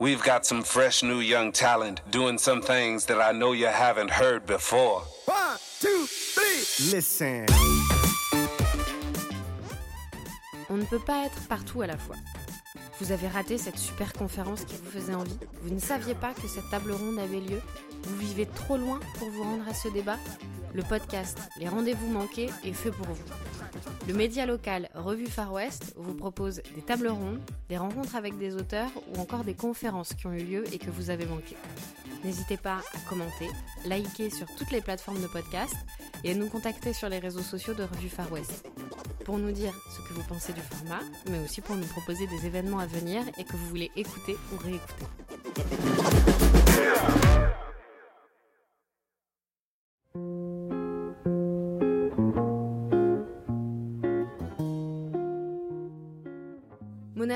We've 0.00 0.22
got 0.22 0.46
some 0.46 0.62
fresh 0.62 1.02
new 1.02 1.20
young 1.20 1.52
talent 1.52 2.00
doing 2.10 2.38
some 2.38 2.62
things 2.62 3.04
that 3.04 3.20
I 3.20 3.32
know 3.36 3.52
you 3.52 3.66
haven't 3.66 4.10
heard 4.10 4.46
before. 4.46 5.02
One, 5.26 5.58
two, 5.78 6.06
three, 6.06 6.90
listen. 6.90 7.44
On 10.70 10.78
ne 10.78 10.84
peut 10.86 11.00
pas 11.04 11.26
être 11.26 11.46
partout 11.48 11.82
à 11.82 11.86
la 11.86 11.98
fois. 11.98 12.16
Vous 12.98 13.12
avez 13.12 13.28
raté 13.28 13.58
cette 13.58 13.76
super 13.76 14.14
conférence 14.14 14.64
qui 14.64 14.76
vous 14.82 14.90
faisait 14.90 15.14
envie 15.14 15.38
Vous 15.62 15.74
ne 15.74 15.80
saviez 15.80 16.14
pas 16.14 16.32
que 16.32 16.48
cette 16.48 16.70
table 16.70 16.92
ronde 16.92 17.18
avait 17.18 17.40
lieu 17.40 17.60
Vous 18.04 18.16
vivez 18.16 18.46
trop 18.46 18.78
loin 18.78 19.00
pour 19.18 19.28
vous 19.28 19.42
rendre 19.42 19.68
à 19.68 19.74
ce 19.74 19.88
débat 19.88 20.16
Le 20.72 20.82
podcast 20.82 21.38
Les 21.58 21.68
rendez-vous 21.68 22.08
manqués 22.08 22.48
est 22.64 22.72
fait 22.72 22.90
pour 22.90 23.06
vous. 23.06 23.22
Le 24.08 24.14
média 24.14 24.46
local 24.46 24.88
Revue 24.94 25.26
Far 25.26 25.52
West 25.52 25.94
vous 25.96 26.14
propose 26.14 26.62
des 26.74 26.82
tables 26.82 27.08
rondes, 27.08 27.40
des 27.68 27.76
rencontres 27.76 28.16
avec 28.16 28.38
des 28.38 28.54
auteurs 28.54 28.90
ou 29.14 29.20
encore 29.20 29.44
des 29.44 29.54
conférences 29.54 30.14
qui 30.14 30.26
ont 30.26 30.32
eu 30.32 30.44
lieu 30.44 30.64
et 30.72 30.78
que 30.78 30.90
vous 30.90 31.10
avez 31.10 31.26
manquées. 31.26 31.56
N'hésitez 32.24 32.56
pas 32.56 32.78
à 32.78 33.08
commenter, 33.08 33.48
liker 33.86 34.30
sur 34.30 34.46
toutes 34.56 34.70
les 34.70 34.80
plateformes 34.80 35.20
de 35.20 35.26
podcast 35.26 35.74
et 36.24 36.32
à 36.32 36.34
nous 36.34 36.48
contacter 36.48 36.92
sur 36.92 37.08
les 37.08 37.18
réseaux 37.18 37.42
sociaux 37.42 37.74
de 37.74 37.84
Revue 37.84 38.08
Far 38.08 38.30
West 38.32 38.66
pour 39.24 39.38
nous 39.38 39.52
dire 39.52 39.72
ce 39.90 40.08
que 40.08 40.14
vous 40.14 40.26
pensez 40.28 40.52
du 40.52 40.60
format, 40.60 41.00
mais 41.30 41.38
aussi 41.44 41.60
pour 41.60 41.76
nous 41.76 41.86
proposer 41.86 42.26
des 42.26 42.46
événements 42.46 42.78
à 42.78 42.86
venir 42.86 43.22
et 43.38 43.44
que 43.44 43.52
vous 43.52 43.68
voulez 43.68 43.90
écouter 43.96 44.36
ou 44.52 44.56
réécouter. 44.58 45.06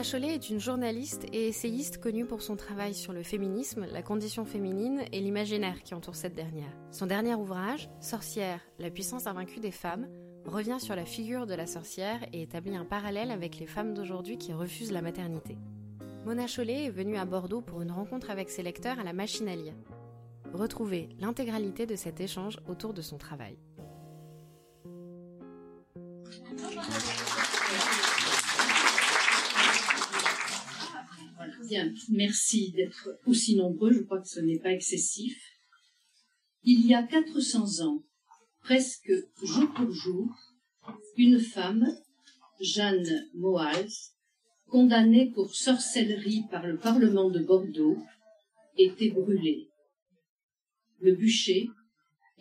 Chollet 0.05 0.35
est 0.35 0.51
une 0.51 0.61
journaliste 0.61 1.25
et 1.33 1.49
essayiste 1.49 1.99
connue 1.99 2.27
pour 2.27 2.43
son 2.43 2.57
travail 2.57 2.95
sur 2.95 3.15
le 3.15 3.23
féminisme, 3.23 3.87
la 3.91 4.03
condition 4.03 4.45
féminine 4.45 5.01
et 5.13 5.21
l'imaginaire 5.21 5.83
qui 5.83 5.95
entoure 5.95 6.15
cette 6.15 6.35
dernière. 6.35 6.77
Son 6.91 7.07
dernier 7.07 7.35
ouvrage, 7.35 7.89
Sorcière, 8.01 8.61
la 8.79 8.91
puissance 8.91 9.27
invaincue 9.27 9.61
des 9.61 9.71
femmes, 9.71 10.07
revient 10.45 10.79
sur 10.79 10.95
la 10.95 11.07
figure 11.07 11.47
de 11.47 11.55
la 11.55 11.67
sorcière 11.67 12.21
et 12.35 12.43
établit 12.43 12.77
un 12.77 12.85
parallèle 12.85 13.31
avec 13.31 13.59
les 13.59 13.67
femmes 13.67 13.95
d'aujourd'hui 13.95 14.37
qui 14.37 14.53
refusent 14.53 14.93
la 14.93 15.01
maternité. 15.01 15.57
Mona 16.27 16.47
Chollet 16.47 16.85
est 16.85 16.91
venue 16.91 17.17
à 17.17 17.25
Bordeaux 17.25 17.63
pour 17.63 17.81
une 17.81 17.93
rencontre 17.93 18.31
avec 18.31 18.51
ses 18.51 18.63
lecteurs 18.63 18.99
à 18.99 19.05
la 19.05 19.13
lire. 19.13 19.75
Retrouvez 20.53 21.09
l'intégralité 21.19 21.87
de 21.87 21.97
cet 21.97 22.21
échange 22.21 22.59
autour 22.69 22.93
de 22.93 23.01
son 23.01 23.17
travail. 23.17 23.57
Merci 32.11 32.73
d'être 32.73 33.19
aussi 33.27 33.57
nombreux, 33.57 33.93
je 33.93 34.03
crois 34.03 34.21
que 34.21 34.29
ce 34.29 34.41
n'est 34.41 34.59
pas 34.59 34.73
excessif. 34.73 35.37
Il 36.63 36.87
y 36.87 36.95
a 36.95 37.03
400 37.03 37.85
ans, 37.85 38.03
presque 38.61 39.13
jour 39.43 39.73
pour 39.75 39.91
jour, 39.91 40.29
une 41.17 41.41
femme, 41.41 41.87
Jeanne 42.61 43.29
Moals, 43.35 43.89
condamnée 44.67 45.31
pour 45.31 45.55
sorcellerie 45.55 46.45
par 46.51 46.67
le 46.67 46.79
Parlement 46.79 47.31
de 47.31 47.41
Bordeaux, 47.41 47.99
était 48.77 49.11
brûlée. 49.11 49.69
Le 51.01 51.15
bûcher 51.15 51.69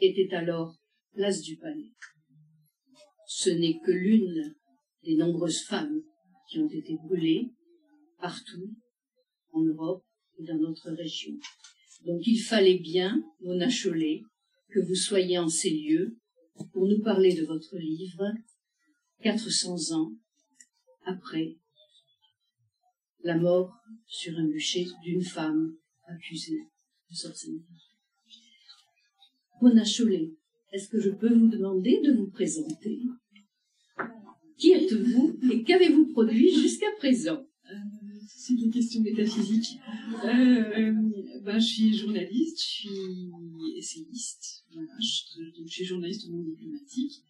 était 0.01 0.33
alors 0.33 0.75
place 1.13 1.41
du 1.41 1.57
palais. 1.57 1.91
Ce 3.27 3.49
n'est 3.49 3.79
que 3.79 3.91
l'une 3.91 4.55
des 5.03 5.16
nombreuses 5.16 5.63
femmes 5.63 6.01
qui 6.49 6.59
ont 6.59 6.69
été 6.69 6.97
brûlées 7.03 7.51
partout 8.19 8.73
en 9.54 9.62
Europe 9.62 10.04
et 10.40 10.44
dans 10.44 10.58
notre 10.58 10.92
région. 10.92 11.34
Donc 12.06 12.22
il 12.28 12.38
fallait 12.38 12.80
bien, 12.80 13.23
Mona 13.42 13.70
Chollet, 13.70 14.23
que 14.70 14.80
vous 14.80 14.96
soyez 14.96 15.38
en 15.38 15.48
ces 15.48 15.70
lieux 15.70 16.18
pour 16.73 16.88
nous 16.88 17.02
parler 17.02 17.34
de 17.34 17.46
votre 17.46 17.78
livre, 17.78 18.25
400 19.22 19.96
ans 19.96 20.12
après 21.06 21.58
la 23.24 23.38
mort 23.38 23.74
sur 24.06 24.38
un 24.38 24.47
bûcher 24.47 24.86
d'une 25.03 25.24
femme 25.24 25.75
accusée 26.08 26.68
de 27.09 27.16
sorcellerie. 27.16 27.63
Mona 29.62 29.86
Chollet, 29.86 30.34
est-ce 30.74 30.90
que 30.90 31.00
je 31.00 31.12
peux 31.12 31.34
vous 31.34 31.47
demander 31.47 32.02
de 32.02 32.13
vous 32.13 32.30
présenter? 32.31 33.00
Qui 34.58 34.72
êtes-vous 34.72 35.40
et 35.52 35.63
qu'avez-vous 35.63 36.08
produit 36.08 36.53
jusqu'à 36.53 36.92
présent? 36.97 37.46
C'est 38.28 38.53
une 38.53 38.72
question 38.72 39.01
métaphysique. 39.01 39.79
Euh, 40.25 40.94
ben, 41.41 41.59
je 41.59 41.66
suis 41.66 41.97
journaliste, 41.97 42.59
je 42.59 42.66
suis 42.66 43.31
essayiste, 43.78 44.66
voilà, 44.73 44.91
je, 45.00 45.57
donc, 45.57 45.67
je 45.67 45.73
suis 45.73 45.85
journaliste 45.85 46.28
au 46.28 46.31
monde 46.31 46.45
diplomatique. 46.45 47.23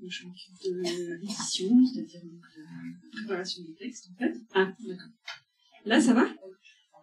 Donc, 0.00 0.10
je 0.10 0.26
m'occupe 0.26 0.54
de 0.64 0.82
l'édition, 1.20 1.86
c'est-à-dire 1.86 2.22
la 2.24 3.10
préparation 3.12 3.62
des 3.64 3.74
textes, 3.74 4.08
en 4.12 4.18
fait. 4.18 4.34
Ah, 4.54 4.72
d'accord. 4.86 5.08
Là, 5.84 6.00
ça 6.00 6.14
va? 6.14 6.28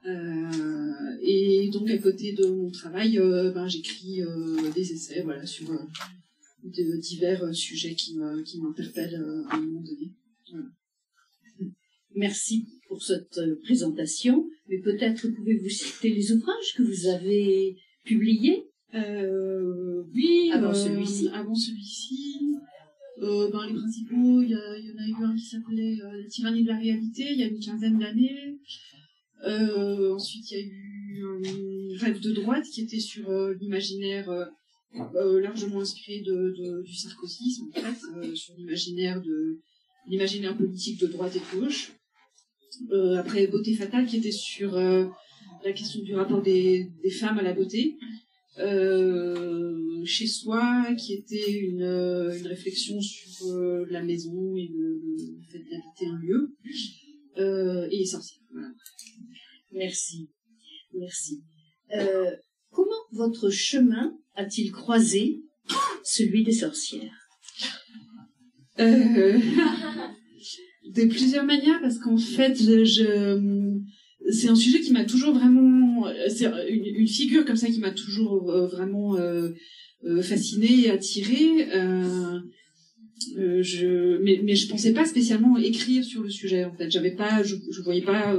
Euh, 0.06 1.18
Et 1.22 1.70
donc, 1.72 1.90
à 1.90 1.98
côté 1.98 2.34
de 2.34 2.46
mon 2.48 2.70
travail, 2.72 3.18
euh, 3.18 3.52
ben, 3.52 3.68
j'écris 3.68 4.22
des 4.76 4.92
essais 4.94 5.22
voilà, 5.24 5.46
sur 5.46 5.68
divers 6.64 7.56
sujets 7.56 7.96
qui 7.96 8.16
m'interpellent 8.16 9.46
à 9.50 9.56
un 9.56 9.62
moment 9.62 9.82
donné. 9.82 10.12
Merci 12.14 12.68
pour 12.92 13.02
cette 13.02 13.38
euh, 13.38 13.56
présentation, 13.64 14.50
mais 14.68 14.80
peut-être 14.80 15.26
pouvez-vous 15.30 15.70
citer 15.70 16.10
les 16.10 16.34
ouvrages 16.34 16.74
que 16.76 16.84
vous 16.84 17.08
avez 17.08 17.78
publiés? 18.04 18.66
Euh, 18.94 20.04
Oui, 20.14 20.52
avant 20.54 20.72
euh, 20.72 20.74
celui-ci. 20.74 21.30
Avant 21.30 21.56
celui-ci, 21.56 22.58
euh, 23.22 23.50
ben, 23.50 23.66
les 23.66 23.76
principaux, 23.76 24.42
il 24.42 24.50
y, 24.50 24.52
y, 24.52 24.92
en 24.92 24.98
a 24.98 25.08
eu 25.08 25.24
un 25.24 25.36
qui 25.38 25.46
s'appelait 25.46 25.96
La 26.02 26.28
tyrannie 26.28 26.64
de 26.64 26.68
la 26.68 26.80
réalité, 26.80 27.28
il 27.32 27.40
y 27.40 27.44
a 27.44 27.48
une 27.48 27.62
quinzaine 27.62 27.98
d'années. 27.98 28.60
Ensuite, 29.46 30.52
il 30.52 30.58
y 30.58 30.62
a 30.62 30.66
eu 30.66 31.96
Rêve 31.98 32.20
de 32.20 32.32
droite 32.34 32.66
qui 32.66 32.82
était 32.82 33.00
sur 33.00 33.32
l'imaginaire 33.62 34.30
largement 35.14 35.80
inspiré 35.80 36.20
de, 36.22 36.54
de, 36.58 36.84
du 36.84 36.94
sarkozysme, 36.94 37.68
en 37.70 37.80
fait, 37.80 38.36
sur 38.36 38.54
l'imaginaire 38.58 39.22
de 39.22 39.60
l'imaginaire 40.08 40.58
politique 40.58 41.00
de 41.00 41.08
droite 41.08 41.38
et 41.38 41.40
de 41.40 41.62
gauche. 41.62 41.94
Euh, 42.92 43.18
après 43.18 43.48
Beauté 43.48 43.74
fatale, 43.74 44.06
qui 44.06 44.18
était 44.18 44.32
sur 44.32 44.76
euh, 44.76 45.06
la 45.64 45.74
question 45.74 46.02
du 46.02 46.16
rapport 46.16 46.42
des, 46.42 46.90
des, 47.04 47.10
femmes 47.10 47.38
à 47.40 47.42
la 47.42 47.54
beauté. 47.54 47.98
Euh, 48.58 50.04
chez 50.06 50.28
soi, 50.28 50.94
qui 50.98 51.14
était 51.14 51.52
une, 51.52 51.84
une 51.84 52.48
réflexion 52.48 53.00
sur 53.02 53.48
la 53.90 54.04
maison 54.04 54.56
et 54.56 54.70
le, 54.74 55.02
le 55.06 55.42
fait 55.50 55.60
d'habiter 55.60 56.08
un 56.08 56.18
lieu. 56.18 56.56
Et 57.92 58.06
sorcière. 58.06 58.42
Voilà. 58.52 58.70
Merci. 59.72 60.30
Merci. 60.94 61.42
comment 62.72 62.92
votre 63.12 63.50
chemin 63.50 64.18
a-t-il 64.36 64.72
croisé 64.72 65.42
celui 66.04 66.44
des 66.44 66.52
sorcières? 66.52 67.18
de 70.94 71.06
plusieurs 71.06 71.46
manières 71.46 71.80
parce 71.82 71.98
qu'en 72.00 72.18
fait, 72.18 72.56
c'est 74.30 74.48
un 74.48 74.56
sujet 74.56 74.80
qui 74.82 74.92
m'a 74.92 75.06
toujours 75.06 75.34
vraiment, 75.34 76.06
c'est 76.28 76.46
une, 76.70 77.08
figure 77.08 77.46
comme 77.46 77.56
ça 77.56 77.68
qui 77.68 77.80
m'a 77.80 77.92
toujours 77.92 78.52
euh, 78.52 78.68
vraiment 78.68 79.18
euh, 79.18 79.50
euh 80.06 80.22
fascinée 80.22 80.86
et 80.86 80.90
attirée. 80.90 81.68
Euh, 81.76 82.40
je, 83.62 84.18
mais, 84.24 84.42
mais 84.44 84.56
je 84.56 84.68
pensais 84.68 84.94
pas 84.94 85.06
spécialement 85.06 85.58
écrire 85.58 86.04
sur 86.04 86.24
le 86.24 86.30
sujet. 86.30 86.66
En 86.66 86.74
fait, 86.76 86.90
j'avais 86.90 87.16
pas, 87.16 87.44
je, 87.44 87.56
je 87.72 87.82
voyais 87.82 88.02
pas, 88.02 88.36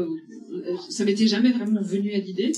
ça 0.91 1.05
m'était 1.05 1.29
jamais 1.29 1.53
vraiment 1.53 1.83
venu 1.83 2.13
à 2.13 2.19
l'idée. 2.19 2.53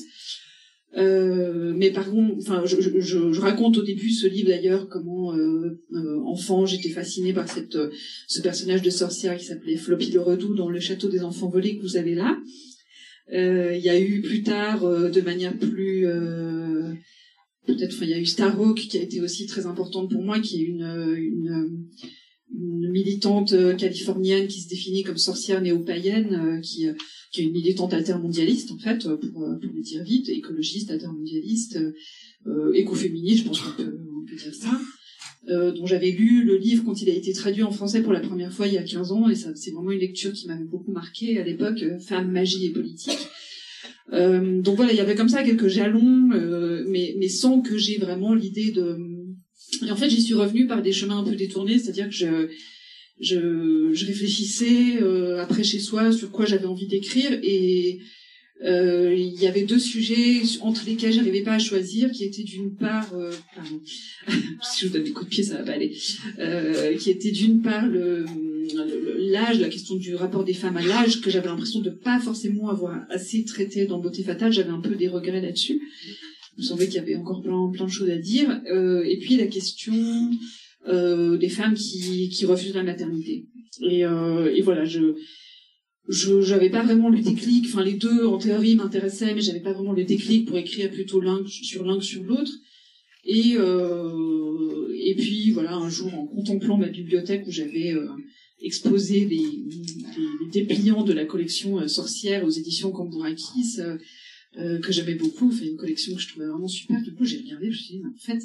Euh, 0.97 1.73
mais 1.77 1.91
par 1.91 2.09
contre, 2.09 2.37
enfin, 2.39 2.63
je, 2.67 2.81
je, 2.81 3.01
je, 3.33 3.41
raconte 3.41 3.79
au 3.79 3.83
début 3.83 4.11
ce 4.11 4.29
livre 4.29 4.49
d'ailleurs 4.49 4.89
comment 4.89 5.35
euh, 5.35 5.83
euh, 5.93 6.21
enfant 6.25 6.67
j'étais 6.67 6.91
fascinée 6.91 7.33
par 7.33 7.49
cette 7.49 7.77
ce 8.29 8.41
personnage 8.41 8.83
de 8.83 8.91
sorcière 8.91 9.37
qui 9.37 9.45
s'appelait 9.45 9.77
Floppy 9.77 10.13
le 10.13 10.21
Redoux 10.21 10.55
dans 10.55 10.69
le 10.69 10.79
château 10.79 11.09
des 11.09 11.25
enfants 11.25 11.49
volés 11.49 11.77
que 11.77 11.83
vous 11.83 11.97
avez 11.97 12.15
là. 12.15 12.39
Il 13.33 13.81
y 13.81 13.89
a 13.89 13.99
eu 13.99 14.21
plus 14.21 14.43
tard, 14.43 14.83
de 14.83 15.21
manière 15.21 15.59
plus 15.59 16.07
peut-être, 17.67 18.03
il 18.03 18.11
y 18.11 18.15
a 18.15 18.19
eu 18.19 18.27
Starhawk 18.27 18.77
qui 18.77 18.99
a 18.99 19.03
été 19.03 19.21
aussi 19.21 19.47
très 19.47 19.67
importante 19.67 20.11
pour 20.11 20.23
moi, 20.23 20.39
qui 20.41 20.61
est 20.61 20.67
une, 20.67 21.17
une, 21.17 21.87
une 22.53 22.91
militante 22.91 23.55
californienne 23.77 24.47
qui 24.49 24.61
se 24.61 24.69
définit 24.69 25.03
comme 25.03 25.19
sorcière 25.19 25.61
néo-païenne, 25.61 26.61
qui 26.63 26.87
qui 27.35 27.41
est 27.41 27.45
une 27.45 27.53
militante 27.53 27.93
altermondialiste 27.93 28.71
en 28.71 28.79
fait, 28.79 29.03
pour, 29.03 29.19
pour 29.33 29.73
le 29.75 29.81
dire 29.83 30.05
vite, 30.05 30.29
écologiste, 30.29 30.91
altermondialiste, 30.93 31.81
euh, 32.47 32.73
écoféministe, 32.75 33.43
je 33.43 33.49
pense 33.49 33.61
qu'on 33.61 33.83
peut, 33.83 33.99
on 34.17 34.25
peut 34.25 34.37
dire 34.37 34.55
ça. 34.55 34.81
Euh, 35.49 35.73
dont 35.73 35.85
j'avais 35.85 36.11
lu 36.11 36.43
le 36.45 36.57
livre 36.57 36.85
quand 36.85 37.03
il 37.03 37.11
a 37.11 37.13
été 37.13 37.33
traduit 37.35 37.63
en 37.63 37.71
français 37.71 38.03
pour 38.03 38.15
la 38.15 38.21
première 38.21 38.51
fois 38.51 38.67
il 38.67 38.73
y 38.73 38.79
a 38.79 38.83
15 38.83 39.13
ans, 39.13 39.29
et 39.29 39.35
c'est 39.35 39.73
vraiment 39.73 39.91
une 39.91 40.01
lecture 40.01 40.33
qui 40.33 40.47
m'avait 40.47 40.65
beaucoup 40.65 40.93
marqué 40.93 41.39
à 41.39 41.45
l'époque, 41.45 41.83
euh, 41.83 41.99
Femmes, 41.99 42.31
magie 42.31 42.67
et 42.67 42.71
politique. 42.71 43.19
Euh, 44.13 44.63
donc 44.63 44.77
voilà, 44.77 44.93
il 44.93 44.97
y 44.97 45.01
avait 45.01 45.15
comme 45.15 45.29
ça 45.29 45.43
quelques 45.43 45.69
jalons, 45.69 46.31
euh, 46.33 46.85
mais, 46.89 47.15
mais 47.19 47.29
sans 47.29 47.61
que 47.61 47.77
j'ai 47.77 47.99
vraiment 47.99 48.35
l'idée 48.35 48.71
de... 48.71 48.97
Et 49.83 49.91
en 49.91 49.97
fait, 49.97 50.11
j'y 50.11 50.23
suis 50.23 50.35
revenue 50.35 50.67
par 50.67 50.83
des 50.83 50.93
chemins 50.93 51.19
un 51.19 51.25
peu 51.25 51.35
détournés, 51.35 51.79
c'est-à-dire 51.79 52.07
que 52.07 52.15
je, 52.15 52.49
je, 53.21 53.91
je 53.93 54.07
réfléchissais 54.07 55.03
euh, 55.03 55.41
après 55.41 55.65
chez 55.65 55.79
soi 55.79 56.13
sur 56.13 56.31
quoi 56.31 56.45
j'avais 56.45 56.67
envie 56.67 56.87
d'écrire 56.87 57.39
et 57.43 58.01
euh, 58.63 59.13
il 59.15 59.35
y 59.41 59.47
avait 59.47 59.65
deux 59.65 59.81
sujets 59.81 60.43
entre 60.61 60.87
lesquels 60.87 61.13
j'arrivais 61.13 61.43
pas 61.43 61.55
à 61.55 61.59
choisir, 61.59 62.11
qui 62.13 62.25
étaient 62.25 62.45
d'une 62.45 62.77
part, 62.77 63.13
euh, 63.15 63.33
pardon, 63.55 63.81
si 64.63 64.81
je 64.81 64.87
vous 64.87 64.93
donne 64.93 65.03
des 65.03 65.11
coups 65.11 65.27
de 65.27 65.31
pied, 65.31 65.43
ça 65.43 65.59
va 65.59 65.65
pas 65.65 65.73
aller, 65.73 65.95
euh, 66.39 66.97
qui 66.97 67.11
étaient 67.11 67.33
d'une 67.33 67.63
part 67.63 67.87
le 67.87 68.25
l'âge, 69.19 69.61
la 69.61 69.69
question 69.69 69.97
du 69.97 70.15
rapport 70.15 70.45
des 70.45 70.55
femmes 70.55 70.79
à 70.79 70.83
l'âge, 70.83 71.21
que 71.21 71.29
j'avais 71.29 71.49
l'impression 71.49 71.81
de 71.81 71.91
pas 71.91 72.19
forcément 72.19 72.71
avoir 72.71 73.05
assez 73.11 73.45
traité 73.45 73.85
dans 73.85 73.99
Beauté 73.99 74.23
fatale, 74.23 74.53
j'avais 74.53 74.71
un 74.71 74.81
peu 74.81 74.95
des 74.95 75.09
regrets 75.09 75.43
là-dessus. 75.43 75.83
Il 76.57 76.63
me 76.63 76.67
semblait 76.67 76.87
qu'il 76.87 76.97
y 76.97 76.99
avait 76.99 77.17
encore 77.17 77.43
plein, 77.43 77.71
plein 77.73 77.87
de 77.87 77.91
choses 77.91 78.11
à 78.11 78.19
dire. 78.19 78.61
Euh, 78.71 79.03
et 79.05 79.19
puis 79.19 79.37
la 79.37 79.47
question 79.47 80.31
euh, 80.87 81.37
des 81.37 81.49
femmes 81.49 81.75
qui, 81.75 82.29
qui 82.29 82.47
refusent 82.47 82.75
la 82.75 82.85
maternité. 82.85 83.47
Et, 83.83 84.05
euh, 84.05 84.55
et 84.55 84.63
voilà, 84.63 84.85
je 84.85 85.15
je 86.07 86.43
j'avais 86.43 86.71
pas 86.71 86.85
vraiment 86.85 87.09
le 87.09 87.21
déclic. 87.21 87.65
Enfin, 87.67 87.83
les 87.83 87.95
deux 87.95 88.27
en 88.27 88.39
théorie 88.39 88.77
m'intéressaient, 88.77 89.35
mais 89.35 89.41
j'avais 89.41 89.63
pas 89.63 89.73
vraiment 89.73 89.95
le 89.95 90.05
déclic 90.05 90.47
pour 90.47 90.59
écrire 90.59 90.91
plutôt 90.91 91.21
l'un 91.21 91.43
sur 91.47 91.85
l'un 91.85 91.99
que 91.99 92.05
sur 92.05 92.23
l'autre. 92.23 92.53
Et 93.25 93.55
et 93.55 95.15
puis 95.17 95.51
voilà, 95.53 95.77
un 95.77 95.89
jour 95.89 96.13
en 96.15 96.27
contemplant 96.27 96.77
ma 96.77 96.89
bibliothèque 96.89 97.47
où 97.47 97.51
j'avais 97.51 97.95
exposé 98.61 99.25
les, 99.25 99.39
les, 99.39 100.51
dépliants 100.53 101.05
de 101.05 101.15
la 101.15 101.25
collection 101.25 101.89
Sorcière 101.89 102.45
aux 102.45 102.51
éditions 102.51 102.91
Cambourakis, 102.91 103.79
euh, 104.59 104.79
que 104.81 104.93
j'aimais 104.93 105.15
beaucoup, 105.15 105.51
fait 105.51 105.67
une 105.67 105.77
collection 105.77 106.15
que 106.15 106.21
je 106.21 106.29
trouvais 106.29 106.47
vraiment 106.47 106.69
super. 106.69 107.01
Du 107.03 107.15
coup, 107.15 107.25
j'ai 107.25 107.39
regardé, 107.39 107.67
je 107.67 107.77
me 107.77 107.83
suis 107.83 107.95
dit, 107.97 108.03
en 108.05 108.19
fait, 108.19 108.43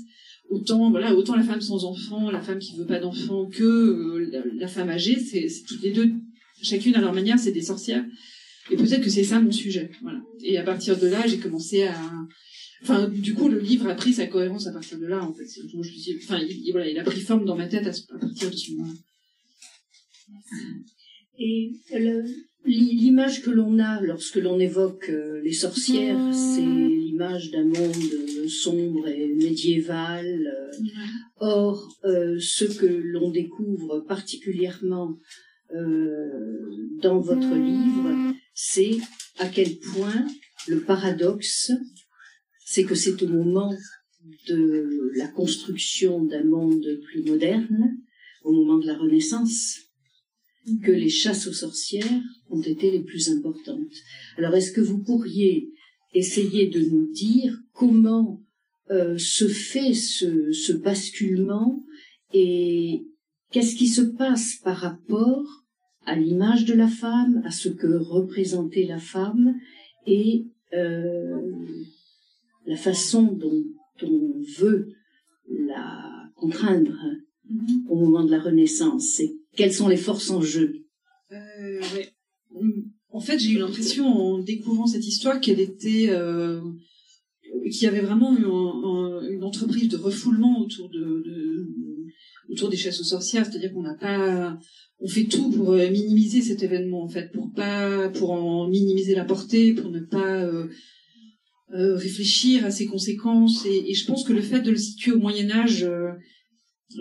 autant 0.50 0.90
voilà, 0.90 1.16
autant 1.16 1.36
la 1.36 1.44
femme 1.44 1.62
sans 1.62 1.86
enfant, 1.86 2.32
la 2.32 2.42
femme 2.42 2.60
qui 2.60 2.76
veut 2.76 2.86
pas 2.86 3.00
d'enfant, 3.00 3.46
que 3.46 3.64
euh, 3.64 4.52
la, 4.56 4.68
femme 4.68 4.90
âgée, 4.90 5.20
c'est 5.20 5.48
toutes 5.68 5.82
les 5.82 5.92
deux, 5.92 6.12
chacune 6.62 6.96
à 6.96 7.02
leur 7.02 7.14
manière, 7.14 7.40
c'est 7.40 7.52
des 7.52 7.62
sorcières. 7.62 8.06
Et 8.72 8.76
peut-être 8.76 9.02
que 9.02 9.10
c'est 9.10 9.24
ça 9.24 9.40
mon 9.40 9.52
sujet, 9.52 9.92
voilà. 10.02 10.22
Et 10.44 10.58
à 10.58 10.64
partir 10.64 10.98
de 11.00 11.08
là, 11.08 11.26
j'ai 11.26 11.40
commencé 11.40 11.84
à 11.84 11.96
Enfin, 12.82 13.10
du 13.10 13.34
coup, 13.34 13.50
le 13.50 13.60
livre 13.60 13.88
a 13.90 13.96
pris 13.96 14.14
sa 14.14 14.28
cohérence 14.28 14.68
à 14.68 14.72
partir 14.72 14.98
de 15.00 15.06
là, 15.06 15.24
en 15.24 15.34
fait. 15.34 15.44
Enfin, 16.24 16.40
il, 16.40 16.72
voilà, 16.72 16.90
il 16.90 16.98
a 16.98 17.04
pris 17.04 17.20
forme 17.20 17.46
dans 17.46 17.56
ma 17.56 17.68
tête 17.68 17.86
à, 17.86 17.92
partir 18.18 18.50
de 18.50 18.56
ce 18.56 18.72
moment-là. 18.72 18.94
Et 21.40 21.72
l'image 22.66 23.42
que 23.42 23.50
l'on 23.50 23.80
a 23.80 24.02
lorsque 24.02 24.36
l'on 24.36 24.60
évoque 24.60 25.10
euh, 25.10 25.42
les 25.42 25.54
sorcières, 25.54 26.34
c'est 26.34 26.62
l'image 26.62 27.52
d'un 27.52 27.64
monde 27.64 28.50
sombre 28.50 29.08
et 29.08 29.34
médiéval. 29.36 30.26
Euh, 30.28 30.86
or, 31.38 31.96
euh, 32.04 32.38
ce 32.40 32.66
que 32.66 32.86
l'on 32.86 33.32
découvre 33.32 34.02
particulièrement 34.02 35.18
dans 37.04 37.20
votre 37.20 37.54
livre, 37.56 38.34
c'est 38.56 38.98
à 39.38 39.48
quel 39.48 39.78
point 39.78 40.26
le 40.68 40.82
paradoxe, 40.82 41.72
c'est 42.66 42.86
que 42.86 42.96
c'est 42.96 43.22
au 43.22 43.28
moment 43.28 43.72
de 44.48 45.12
la 45.16 45.28
construction 45.28 46.24
d'un 46.26 46.44
monde 46.44 46.84
plus 47.04 47.24
moderne, 47.24 47.96
au 48.44 48.52
moment 48.52 48.80
de 48.80 48.88
la 48.88 48.98
Renaissance, 48.98 49.89
que 50.84 50.92
les 50.92 51.10
chasses 51.10 51.48
aux 51.48 51.54
sorcières 51.54 52.22
ont 52.50 52.62
été 52.62 52.92
les 52.92 53.02
plus 53.02 53.30
importantes. 53.30 53.94
Alors, 54.38 54.56
est-ce 54.56 54.72
que 54.72 54.82
vous 54.82 55.00
pourriez 55.00 55.72
essayer 56.14 56.68
de 56.68 56.82
nous 56.82 57.12
dire 57.12 57.58
comment 57.74 58.42
euh, 58.92 59.18
se 59.18 59.48
fait 59.48 59.94
ce, 59.94 60.52
ce 60.52 60.74
basculement 60.74 61.84
et 62.34 63.06
qu'est-ce 63.52 63.76
qui 63.76 63.88
se 63.88 64.02
passe 64.02 64.56
par 64.64 64.78
rapport 64.78 65.46
à 66.06 66.16
l'image 66.16 66.66
de 66.66 66.74
la 66.74 66.88
femme, 66.88 67.42
à 67.46 67.52
ce 67.52 67.70
que 67.70 67.88
représentait 67.88 68.86
la 68.86 69.00
femme 69.00 69.56
et 70.08 70.48
euh, 70.74 71.52
la 72.66 72.78
façon 72.78 73.24
dont 73.24 73.64
on 74.02 74.42
veut 74.58 74.90
la 75.50 76.32
contraindre 76.36 76.98
au 77.90 77.96
moment 77.96 78.24
de 78.24 78.32
la 78.32 78.42
Renaissance? 78.42 79.20
Et 79.20 79.39
quelles 79.56 79.74
sont 79.74 79.88
les 79.88 79.98
forces 79.98 80.30
en 80.30 80.42
jeu 80.42 80.86
euh, 81.32 81.82
ouais. 81.96 82.10
En 83.12 83.20
fait, 83.20 83.40
j'ai 83.40 83.52
eu 83.52 83.60
l'impression 83.60 84.06
en 84.06 84.40
découvrant 84.40 84.88
cette 84.88 85.06
histoire 85.06 85.40
qu'elle 85.40 85.60
était, 85.60 86.10
euh, 86.10 86.62
qu'il 87.72 87.84
y 87.84 87.88
avait 87.88 88.02
vraiment 88.02 88.36
une, 88.36 89.34
une, 89.34 89.44
entreprise 89.44 89.90
de 89.90 89.98
refoulement 89.98 90.60
autour 90.60 90.90
de, 90.90 91.68
autour 92.50 92.70
des 92.70 92.78
chasses 92.78 93.00
aux 93.00 93.06
sorcières, 93.06 93.46
c'est-à-dire 93.46 93.74
qu'on 93.74 93.82
n'a 93.82 93.96
pas, 93.96 94.60
on 95.00 95.08
fait 95.08 95.26
tout 95.26 95.50
pour 95.50 95.72
euh, 95.72 95.90
minimiser 95.90 96.42
cet 96.42 96.62
événement 96.62 97.04
en 97.04 97.10
fait, 97.10 97.32
pour 97.32 97.52
pas, 97.54 98.10
pour 98.10 98.32
en 98.32 98.68
minimiser 98.68 99.16
la 99.16 99.26
portée, 99.26 99.74
pour 99.74 99.90
ne 99.90 100.02
pas 100.02 100.46
réfléchir 101.72 102.66
à 102.66 102.72
ses 102.72 102.86
conséquences. 102.86 103.66
Et, 103.66 103.94
je 103.94 104.06
pense 104.06 104.24
que 104.24 104.34
le 104.34 104.42
fait 104.42 104.62
de 104.62 104.72
le 104.72 104.78
situer 104.78 105.12
au 105.12 105.20
Moyen 105.20 105.50
Âge 105.52 105.88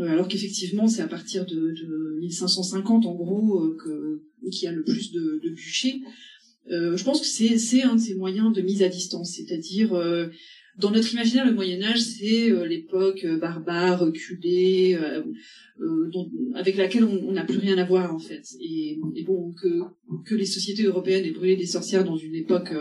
alors 0.01 0.29
qu'effectivement 0.29 0.87
c'est 0.87 1.03
à 1.03 1.09
partir 1.09 1.47
de, 1.47 1.55
de 1.55 2.19
1550 2.21 3.07
en 3.07 3.15
gros 3.15 3.63
euh, 3.63 4.23
qu'il 4.51 4.65
y 4.65 4.67
a 4.67 4.73
le 4.73 4.85
plus 4.85 5.13
de, 5.13 5.41
de 5.43 5.51
bûchers. 5.51 6.01
Euh, 6.71 6.97
je 6.97 7.05
pense 7.05 7.21
que 7.21 7.27
c'est 7.27 7.83
un 7.83 7.97
de 7.97 8.01
ces 8.01 8.15
moyens 8.15 8.53
de 8.53 8.61
mise 8.61 8.83
à 8.83 8.89
distance, 8.89 9.37
c'est-à-dire 9.37 9.95
euh, 9.95 10.27
dans 10.79 10.91
notre 10.91 11.13
imaginaire, 11.13 11.45
le 11.45 11.55
Moyen 11.55 11.83
Âge, 11.83 12.01
c'est 12.01 12.51
l'époque 12.69 13.27
barbare, 13.41 13.99
reculée, 13.99 14.97
dont, 15.81 16.31
avec 16.55 16.77
laquelle 16.77 17.03
on 17.03 17.33
n'a 17.33 17.45
plus 17.45 17.59
rien 17.59 17.77
à 17.79 17.85
voir 17.85 18.15
en 18.15 18.21
fait. 18.21 18.45
Et, 18.61 18.97
et, 19.17 19.25
bon, 19.25 19.53
que, 19.61 19.81
que 20.25 20.37
les 20.37 20.47
sociétés 20.47 20.85
européennes 20.85 21.25
aient 21.25 21.33
brûlé 21.33 21.57
des 21.57 21.67
sorcières 21.67 22.05
dans 22.05 22.17
une 22.17 22.37
époque 22.37 22.73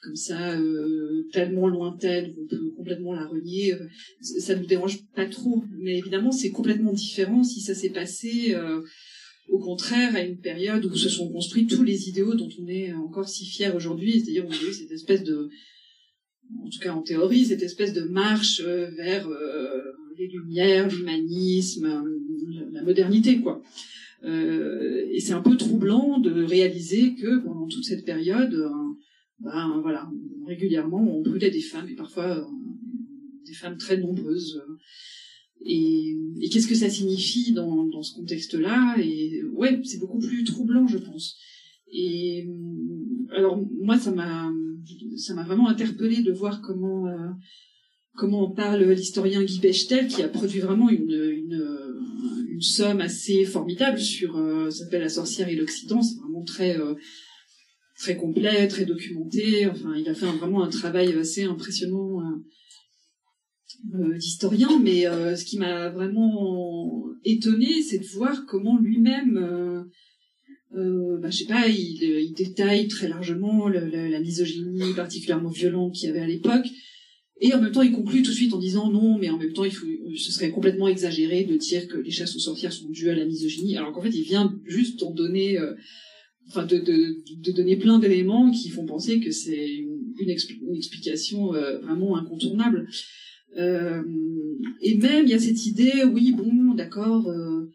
comme 0.00 0.16
ça 0.16 0.58
euh, 0.58 1.28
tellement 1.32 1.68
lointaine 1.68 2.34
qu'on 2.34 2.46
peut 2.46 2.70
complètement 2.76 3.12
la 3.12 3.26
renier. 3.26 3.74
Euh, 3.74 3.86
ça 4.20 4.54
nous 4.54 4.66
dérange 4.66 5.04
pas 5.14 5.26
trop. 5.26 5.62
Mais 5.78 5.98
évidemment 5.98 6.32
c'est 6.32 6.50
complètement 6.50 6.92
différent 6.92 7.44
si 7.44 7.60
ça 7.60 7.74
s'est 7.74 7.90
passé 7.90 8.54
euh, 8.54 8.80
au 9.48 9.58
contraire 9.58 10.14
à 10.14 10.22
une 10.22 10.38
période 10.38 10.84
où 10.84 10.94
se 10.94 11.08
sont 11.08 11.30
construits 11.30 11.66
tous 11.66 11.82
les 11.82 12.08
idéaux 12.08 12.34
dont 12.34 12.48
on 12.60 12.68
est 12.68 12.92
encore 12.92 13.28
si 13.28 13.44
fier 13.44 13.74
aujourd'hui. 13.74 14.20
C'est-à-dire 14.20 14.46
on 14.46 14.52
a 14.52 14.68
eu 14.68 14.72
cette 14.72 14.92
espèce 14.92 15.22
de 15.22 15.50
en 16.64 16.68
tout 16.68 16.78
cas 16.80 16.92
en 16.92 17.02
théorie 17.02 17.44
cette 17.44 17.62
espèce 17.62 17.92
de 17.92 18.02
marche 18.02 18.60
euh, 18.64 18.90
vers 18.96 19.28
euh, 19.28 19.80
les 20.18 20.28
lumières 20.28 20.88
l'humanisme 20.88 22.04
la 22.72 22.82
modernité 22.82 23.40
quoi. 23.40 23.62
Et 24.22 25.18
c'est 25.18 25.32
un 25.32 25.40
peu 25.40 25.56
troublant 25.56 26.18
de 26.18 26.44
réaliser 26.44 27.14
que 27.14 27.42
pendant 27.42 27.66
toute 27.66 27.84
cette 27.84 28.04
période 28.04 28.54
ben 29.40 29.80
voilà, 29.82 30.10
régulièrement 30.46 31.00
on 31.00 31.22
brûlait 31.22 31.50
des 31.50 31.60
femmes 31.60 31.88
et 31.88 31.94
parfois 31.94 32.38
euh, 32.38 32.44
des 33.46 33.54
femmes 33.54 33.76
très 33.76 33.96
nombreuses. 33.96 34.62
Et, 35.62 36.16
et 36.40 36.48
qu'est-ce 36.48 36.68
que 36.68 36.74
ça 36.74 36.88
signifie 36.88 37.52
dans, 37.52 38.02
ce 38.02 38.14
contexte-là? 38.14 38.96
Et 38.98 39.42
ouais, 39.52 39.80
c'est 39.84 39.98
beaucoup 39.98 40.18
plus 40.18 40.44
troublant, 40.44 40.86
je 40.86 40.98
pense. 40.98 41.36
Et 41.92 42.48
alors 43.30 43.62
moi, 43.80 43.98
ça 43.98 44.10
m'a 44.12 44.52
vraiment 45.44 45.68
interpellé 45.68 46.22
de 46.22 46.32
voir 46.32 46.62
comment 46.62 47.06
euh, 47.08 47.30
comment 48.14 48.50
on 48.50 48.54
parle 48.54 48.84
l'historien 48.84 49.42
Guy 49.42 49.60
Bechtel 49.60 50.08
qui 50.08 50.22
a 50.22 50.28
produit 50.28 50.60
vraiment 50.60 50.88
une 50.88 51.10
une, 51.12 52.60
somme 52.60 53.00
assez 53.00 53.46
formidable 53.46 53.98
sur 53.98 54.36
euh, 54.36 54.68
s'appelle 54.68 55.00
la 55.00 55.08
sorcière 55.08 55.48
et 55.48 55.56
l'Occident. 55.56 56.02
C'est 56.02 56.18
vraiment 56.18 56.44
très 56.44 56.78
euh, 56.78 56.94
très 58.00 58.16
complet, 58.16 58.66
très 58.66 58.86
documenté. 58.86 59.66
Enfin, 59.66 59.94
il 59.96 60.08
a 60.08 60.14
fait 60.14 60.26
vraiment 60.26 60.64
un 60.64 60.70
travail 60.70 61.12
assez 61.12 61.44
impressionnant 61.44 62.20
euh, 62.20 62.36
euh, 63.94 64.16
d'historien. 64.16 64.80
Mais 64.82 65.06
euh, 65.06 65.36
ce 65.36 65.44
qui 65.44 65.58
m'a 65.58 65.90
vraiment 65.90 67.04
étonné, 67.24 67.82
c'est 67.82 67.98
de 67.98 68.06
voir 68.06 68.46
comment 68.46 68.78
lui-même, 68.78 69.36
euh, 70.76 71.18
bah, 71.18 71.30
je 71.30 71.38
sais 71.38 71.46
pas, 71.46 71.68
il, 71.68 72.02
il, 72.02 72.32
détaille 72.32 72.88
très 72.88 73.08
largement 73.08 73.68
la 73.68 74.20
misogynie 74.20 74.94
particulièrement 74.94 75.50
violente 75.50 75.94
qu'il 75.94 76.08
y 76.08 76.10
avait 76.10 76.20
à 76.20 76.26
l'époque. 76.26 76.66
Et 77.42 77.54
en 77.54 77.60
même 77.60 77.72
temps, 77.72 77.82
il 77.82 77.92
conclut 77.92 78.22
tout 78.22 78.30
de 78.30 78.36
suite 78.36 78.52
en 78.52 78.58
disant 78.58 78.90
non, 78.90 79.18
mais 79.18 79.30
en 79.30 79.38
même 79.38 79.52
temps, 79.52 79.64
il 79.64 79.72
faut, 79.72 79.86
ce 80.14 80.32
serait 80.32 80.50
complètement 80.50 80.88
exagéré 80.88 81.44
de 81.44 81.56
dire 81.56 81.88
que 81.88 81.96
les 81.96 82.10
chasses 82.10 82.36
aux 82.36 82.40
sorcières 82.40 82.72
sont 82.72 82.90
dues 82.90 83.08
à 83.08 83.14
la 83.14 83.24
misogynie, 83.24 83.78
alors 83.78 83.92
qu'en 83.92 84.02
fait, 84.02 84.14
il 84.14 84.24
vient 84.24 84.54
juste 84.66 85.02
en 85.02 85.10
donner 85.10 85.58
enfin 86.48 86.66
de, 86.66 86.78
de, 86.78 87.22
de, 87.42 87.52
donner 87.52 87.76
plein 87.76 87.98
d'éléments 87.98 88.50
qui 88.50 88.68
font 88.68 88.84
penser 88.84 89.20
que 89.20 89.30
c'est 89.30 89.68
une, 89.68 90.30
explication 90.76 91.54
euh, 91.54 91.78
vraiment 91.78 92.16
incontournable. 92.16 92.88
Euh, 93.56 94.02
et 94.80 94.96
même 94.98 95.24
il 95.24 95.30
y 95.30 95.34
a 95.34 95.38
cette 95.38 95.66
idée, 95.66 96.04
oui 96.04 96.32
bon, 96.32 96.74
d'accord, 96.74 97.28
euh, 97.28 97.70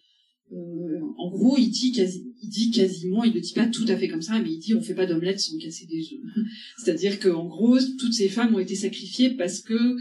en 1.18 1.30
gros 1.30 1.58
il 1.58 1.70
dit 1.70 1.92
quasi, 1.92 2.34
il 2.42 2.50
dit 2.50 2.72
quasiment, 2.72 3.24
il 3.24 3.34
le 3.34 3.42
dit 3.42 3.54
pas 3.54 3.68
tout 3.68 3.86
à 3.88 3.98
fait 3.98 4.08
comme 4.08 4.22
ça, 4.22 4.40
mais 4.40 4.52
il 4.52 4.60
dit 4.60 4.74
on 4.74 4.82
fait 4.82 4.94
pas 4.94 5.06
d'omelette 5.06 5.40
sans 5.40 5.58
casser 5.58 5.86
des 5.86 6.00
œufs. 6.00 6.46
C'est-à-dire 6.78 7.20
qu'en 7.20 7.46
gros, 7.46 7.78
toutes 8.00 8.14
ces 8.14 8.30
femmes 8.30 8.56
ont 8.56 8.60
été 8.60 8.76
sacrifiées 8.76 9.32
parce 9.32 9.62
que 9.62 9.96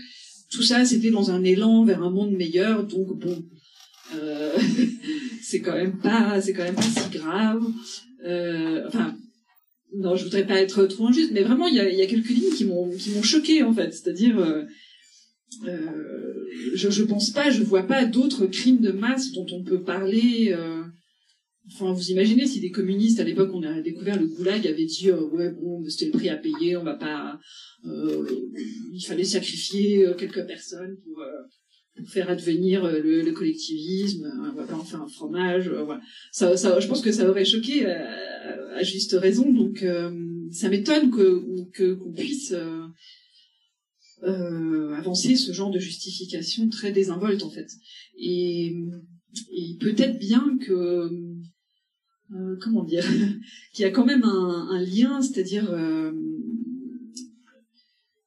tout 0.50 0.62
ça, 0.62 0.85
c'était 0.85 1.11
dans 1.11 1.30
un 1.30 1.42
élan 1.42 1.85
vers 1.85 2.02
un 2.02 2.11
monde 2.11 2.33
meilleur. 2.33 2.87
Donc 2.87 3.18
bon, 3.18 3.44
c'est 5.42 5.61
quand 5.61 5.75
même 5.75 5.99
pas, 5.99 6.40
c'est 6.40 6.52
quand 6.52 6.62
même 6.62 6.75
pas 6.75 6.83
si 6.83 7.18
grave. 7.18 7.64
Euh, 8.24 8.84
enfin, 8.86 9.16
non, 9.94 10.16
je 10.16 10.24
voudrais 10.24 10.46
pas 10.46 10.60
être 10.60 10.86
trop 10.86 11.06
injuste, 11.08 11.30
mais 11.32 11.42
vraiment, 11.42 11.66
il 11.66 11.74
y 11.74 11.80
a, 11.80 12.06
quelques 12.06 12.30
lignes 12.30 12.54
qui 12.54 12.64
m'ont 12.64 12.90
qui 12.90 13.10
m'ont 13.10 13.22
choqué 13.22 13.62
en 13.62 13.72
fait. 13.72 13.92
C'est-à-dire, 13.92 14.38
euh, 14.38 14.62
euh, 15.66 16.48
je, 16.74 16.90
je 16.90 17.04
pense 17.04 17.30
pas, 17.30 17.50
je 17.50 17.62
vois 17.62 17.84
pas 17.84 18.04
d'autres 18.04 18.46
crimes 18.46 18.80
de 18.80 18.92
masse 18.92 19.32
dont 19.32 19.46
on 19.52 19.62
peut 19.62 19.82
parler. 19.82 20.54
Enfin, 21.72 21.92
vous 21.92 22.10
imaginez 22.10 22.46
si 22.46 22.60
des 22.60 22.70
communistes 22.70 23.20
à 23.20 23.24
l'époque 23.24 23.50
on 23.54 23.62
a 23.62 23.80
découvert 23.80 24.20
le 24.20 24.26
goulag 24.26 24.66
avaient 24.66 24.84
dit 24.84 25.10
ouais 25.10 25.50
bon 25.50 25.82
c'était 25.88 26.06
le 26.06 26.10
prix 26.12 26.28
à 26.28 26.36
payer, 26.36 26.76
on 26.76 26.84
va 26.84 26.94
pas, 26.94 27.40
il 27.84 29.02
fallait 29.06 29.24
sacrifier 29.24 30.06
quelques 30.18 30.46
personnes 30.46 30.98
pour 31.02 31.24
faire 32.06 32.28
advenir 32.28 32.84
euh, 32.84 33.00
le, 33.00 33.22
le 33.22 33.32
collectivisme, 33.32 34.24
euh, 34.24 34.50
on 34.50 34.54
va 34.54 34.64
pas 34.64 34.74
en 34.74 34.84
faire 34.84 35.02
un 35.02 35.08
fromage, 35.08 35.68
euh, 35.68 35.84
voilà. 35.84 36.00
Ça, 36.32 36.56
ça, 36.56 36.80
je 36.80 36.88
pense 36.88 37.00
que 37.00 37.12
ça 37.12 37.28
aurait 37.28 37.44
choqué 37.44 37.86
à 37.86 38.82
juste 38.82 39.12
raison, 39.12 39.50
donc 39.52 39.84
ça 40.50 40.68
m'étonne 40.68 41.10
que 41.10 41.98
qu'on 41.98 42.12
puisse 42.12 42.54
avancer 44.22 45.36
ce 45.36 45.52
genre 45.52 45.70
de 45.70 45.78
justification 45.78 46.68
très 46.68 46.92
désinvolte 46.92 47.42
en 47.42 47.50
fait. 47.50 47.70
Et, 48.18 48.76
peut-être 49.80 50.18
bien 50.18 50.58
que 50.60 51.08
comment 52.60 52.84
dire, 52.84 53.04
qu'il 53.72 53.84
y 53.84 53.86
a 53.86 53.90
quand 53.90 54.04
même 54.04 54.24
un, 54.24 54.82
lien, 54.82 55.22
c'est-à-dire 55.22 55.66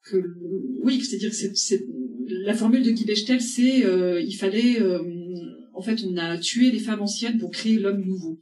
que 0.03 0.23
oui, 0.83 1.01
c'est-à-dire 1.01 1.29
que 1.29 1.35
c'est- 1.35 1.85
la 2.27 2.53
formule 2.53 2.83
de 2.83 2.91
Guy 2.91 3.05
Bechtel, 3.05 3.41
c'est 3.41 3.85
euh, 3.85 4.21
il 4.21 4.33
fallait, 4.35 4.81
euh, 4.81 5.01
en 5.73 5.81
fait, 5.81 6.03
on 6.05 6.17
a 6.17 6.37
tué 6.37 6.71
les 6.71 6.79
femmes 6.79 7.01
anciennes 7.01 7.37
pour 7.37 7.51
créer 7.51 7.77
l'homme 7.79 8.03
nouveau, 8.03 8.41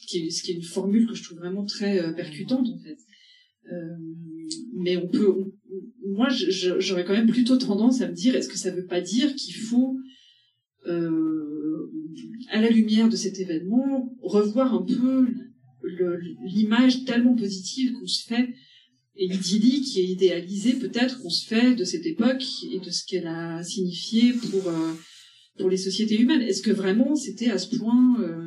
ce 0.00 0.06
qui, 0.06 0.18
est, 0.18 0.54
une 0.54 0.62
formule 0.62 1.06
que 1.06 1.14
je 1.14 1.22
trouve 1.22 1.38
vraiment 1.38 1.64
très 1.64 2.00
euh, 2.00 2.12
percutante 2.12 2.68
en 2.68 2.78
fait. 2.78 2.98
Euh, 3.72 3.96
mais 4.74 4.96
on 4.96 5.08
peut, 5.08 5.28
on- 5.28 5.52
moi, 6.06 6.28
j'aurais 6.28 7.04
quand 7.04 7.12
même 7.12 7.30
plutôt 7.30 7.56
tendance 7.56 8.00
à 8.00 8.08
me 8.08 8.14
dire, 8.14 8.34
est-ce 8.34 8.48
que 8.48 8.58
ça 8.58 8.72
veut 8.72 8.86
pas 8.86 9.00
dire 9.00 9.34
qu'il 9.36 9.54
faut 9.54 9.96
euh, 10.86 11.90
à 12.50 12.60
la 12.60 12.70
lumière 12.70 13.08
de 13.08 13.16
cet 13.16 13.38
événement, 13.38 14.12
revoir 14.22 14.74
un 14.74 14.82
peu 14.84 15.28
l'image 16.44 17.04
tellement 17.04 17.36
positive 17.36 17.92
qu'on 17.92 18.06
se 18.06 18.26
fait 18.26 18.48
et 19.20 19.26
idyllique 19.26 19.96
et 19.96 20.04
idéalisée 20.04 20.74
peut-être 20.74 21.20
qu'on 21.20 21.30
se 21.30 21.46
fait 21.46 21.74
de 21.76 21.84
cette 21.84 22.06
époque 22.06 22.42
et 22.72 22.80
de 22.80 22.90
ce 22.90 23.04
qu'elle 23.06 23.28
a 23.28 23.62
signifié 23.62 24.32
pour 24.32 24.66
euh, 24.68 24.92
pour 25.58 25.70
les 25.70 25.76
sociétés 25.76 26.18
humaines. 26.18 26.42
Est-ce 26.42 26.62
que 26.62 26.72
vraiment 26.72 27.14
c'était 27.14 27.50
à 27.50 27.58
ce 27.58 27.76
point 27.76 28.20
euh, 28.20 28.46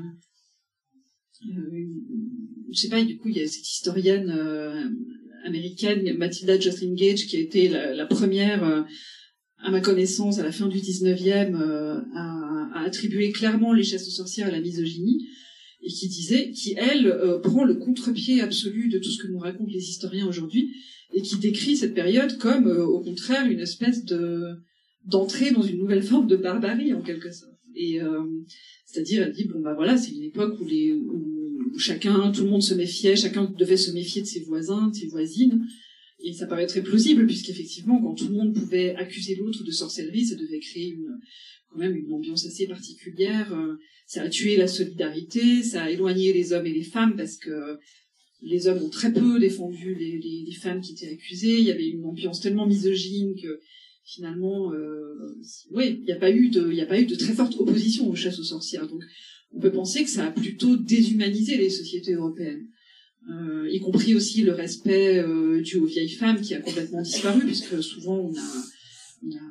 euh, 1.45 1.73
je 2.73 2.79
sais 2.79 2.89
pas, 2.89 3.03
du 3.03 3.17
coup, 3.17 3.29
il 3.29 3.37
y 3.37 3.41
a 3.41 3.47
cette 3.47 3.69
historienne 3.69 4.29
euh, 4.29 4.89
américaine, 5.45 6.17
Matilda 6.17 6.59
Jocelyn 6.59 6.95
Gage, 6.95 7.27
qui 7.27 7.37
a 7.37 7.39
été 7.39 7.69
la, 7.69 8.05
première, 8.07 8.63
euh, 8.63 8.81
à 9.59 9.69
ma 9.69 9.79
connaissance, 9.79 10.39
à 10.39 10.43
la 10.43 10.51
fin 10.51 10.67
du 10.67 10.79
19e, 10.79 11.55
euh, 11.55 12.01
à, 12.15 12.79
à 12.79 12.83
attribuer 12.85 13.31
clairement 13.31 13.73
les 13.73 13.83
chasses 13.83 14.07
aux 14.07 14.11
sorcières 14.11 14.47
à 14.47 14.51
la 14.51 14.59
misogynie, 14.59 15.27
et 15.83 15.89
qui 15.89 16.07
disait, 16.07 16.51
qui, 16.51 16.73
elle, 16.77 17.07
euh, 17.07 17.39
prend 17.39 17.63
le 17.63 17.75
contre-pied 17.75 18.41
absolu 18.41 18.87
de 18.89 18.99
tout 18.99 19.09
ce 19.09 19.21
que 19.21 19.27
nous 19.27 19.39
racontent 19.39 19.71
les 19.71 19.89
historiens 19.89 20.27
aujourd'hui, 20.27 20.73
et 21.13 21.21
qui 21.21 21.37
décrit 21.37 21.75
cette 21.75 21.93
période 21.93 22.37
comme, 22.37 22.67
euh, 22.67 22.85
au 22.85 23.01
contraire, 23.01 23.45
une 23.45 23.59
espèce 23.59 24.03
de 24.05 24.55
d'entrée 25.05 25.51
dans 25.51 25.61
une 25.61 25.79
nouvelle 25.79 26.01
forme 26.01 26.27
de 26.27 26.37
barbarie, 26.37 26.93
en 26.93 27.01
quelque 27.01 27.29
sorte. 27.29 27.59
Et 27.75 28.01
euh, 28.01 28.21
c'est-à-dire, 28.85 29.23
elle 29.23 29.33
dit 29.33 29.43
bon 29.45 29.59
bah 29.59 29.73
voilà, 29.73 29.97
c'est 29.97 30.13
une 30.13 30.23
époque 30.23 30.57
où 30.61 30.65
les 30.65 30.93
où 30.93 31.77
chacun, 31.77 32.31
tout 32.31 32.43
le 32.43 32.49
monde 32.49 32.63
se 32.63 32.73
méfiait, 32.73 33.17
chacun 33.17 33.53
devait 33.57 33.75
se 33.75 33.91
méfier 33.91 34.21
de 34.21 34.27
ses 34.27 34.41
voisins, 34.41 34.87
de 34.87 34.95
ses 34.95 35.07
voisines, 35.07 35.65
et 36.23 36.33
ça 36.33 36.47
paraît 36.47 36.67
très 36.67 36.81
plausible 36.81 37.27
puisqu'effectivement, 37.27 38.01
quand 38.01 38.15
tout 38.15 38.27
le 38.27 38.33
monde 38.33 38.53
pouvait 38.53 38.95
accuser 38.95 39.35
l'autre 39.35 39.63
de 39.63 39.71
sorcellerie, 39.71 40.25
ça 40.25 40.35
devait 40.35 40.59
créer 40.59 40.97
quand 41.69 41.79
même 41.79 41.95
une 41.95 42.11
ambiance 42.13 42.45
assez 42.45 42.65
particulière. 42.65 43.53
euh, 43.53 43.75
Ça 44.07 44.23
a 44.23 44.29
tué 44.29 44.55
la 44.55 44.67
solidarité, 44.67 45.63
ça 45.63 45.83
a 45.83 45.89
éloigné 45.89 46.31
les 46.31 46.53
hommes 46.53 46.65
et 46.65 46.73
les 46.73 46.83
femmes 46.83 47.15
parce 47.17 47.37
que 47.37 47.77
les 48.41 48.67
hommes 48.67 48.83
ont 48.83 48.89
très 48.89 49.11
peu 49.11 49.39
défendu 49.39 49.95
les, 49.95 50.51
femmes 50.61 50.81
qui 50.81 50.93
étaient 50.93 51.11
accusées. 51.11 51.59
Il 51.59 51.65
y 51.65 51.71
avait 51.71 51.87
une 51.87 52.05
ambiance 52.05 52.39
tellement 52.39 52.67
misogyne 52.67 53.35
que 53.41 53.59
finalement, 54.05 54.73
euh, 54.73 55.35
oui, 55.71 55.99
il 55.99 56.05
n'y 56.05 56.11
a 56.11 56.17
pas 56.17 56.31
eu 56.31 56.49
de 56.49 57.15
très 57.15 57.33
forte 57.33 57.55
opposition 57.57 58.09
aux 58.09 58.15
chasses 58.15 58.39
aux 58.39 58.43
sorcières. 58.43 58.87
Donc, 58.87 59.01
on 59.51 59.59
peut 59.59 59.71
penser 59.71 60.03
que 60.03 60.09
ça 60.09 60.27
a 60.27 60.31
plutôt 60.31 60.77
déshumanisé 60.77 61.57
les 61.57 61.69
sociétés 61.69 62.13
européennes, 62.13 62.67
euh, 63.29 63.69
y 63.69 63.79
compris 63.79 64.15
aussi 64.15 64.43
le 64.43 64.53
respect 64.53 65.19
euh, 65.19 65.61
dû 65.61 65.77
aux 65.77 65.85
vieilles 65.85 66.09
femmes 66.09 66.41
qui 66.41 66.53
a 66.53 66.61
complètement 66.61 67.01
disparu, 67.01 67.41
puisque 67.45 67.81
souvent 67.81 68.17
on 68.17 68.33
a, 68.35 68.65
on 69.23 69.31
a 69.31 69.41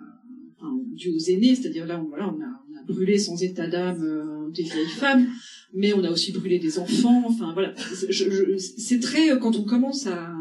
enfin, 0.57 0.79
dû 0.93 1.11
aux 1.11 1.31
aînés, 1.31 1.55
c'est-à-dire 1.55 1.87
là, 1.87 2.01
on, 2.01 2.09
voilà, 2.09 2.29
on 2.29 2.41
a, 2.41 2.59
brûlé 2.85 3.17
sans 3.17 3.41
état 3.41 3.69
d'âme 3.69 4.03
euh, 4.03 4.51
des 4.51 4.65
vieilles 4.65 4.87
femmes, 4.89 5.29
mais 5.73 5.93
on 5.93 6.03
a 6.03 6.11
aussi 6.11 6.33
brûlé 6.33 6.59
des 6.59 6.81
enfants. 6.81 7.23
Enfin 7.29 7.53
voilà, 7.53 7.75
c'est 7.77 8.99
très 8.99 9.39
quand 9.39 9.55
on 9.55 9.63
commence 9.63 10.09
à 10.09 10.35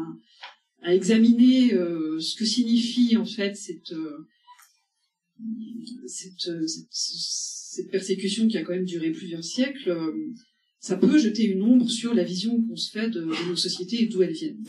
examiner 0.84 1.74
euh, 1.74 2.18
ce 2.18 2.36
que 2.36 2.44
signifie 2.44 3.16
en 3.16 3.24
fait 3.24 3.54
cette, 3.56 3.92
euh, 3.92 4.26
cette, 6.06 6.48
euh, 6.48 6.66
cette, 6.90 7.90
persécution 7.90 8.48
qui 8.48 8.58
a 8.58 8.62
quand 8.62 8.72
même 8.72 8.84
duré 8.84 9.10
plusieurs 9.10 9.44
siècles, 9.44 9.90
euh, 9.90 10.12
ça 10.82 10.96
peut 10.96 11.16
jeter 11.16 11.44
une 11.44 11.62
ombre 11.62 11.88
sur 11.88 12.12
la 12.12 12.24
vision 12.24 12.60
qu'on 12.60 12.76
se 12.76 12.90
fait 12.90 13.08
de, 13.08 13.20
nos 13.48 13.56
sociétés 13.56 14.02
et 14.02 14.06
d'où 14.06 14.20
elles 14.22 14.32
viennent. 14.32 14.64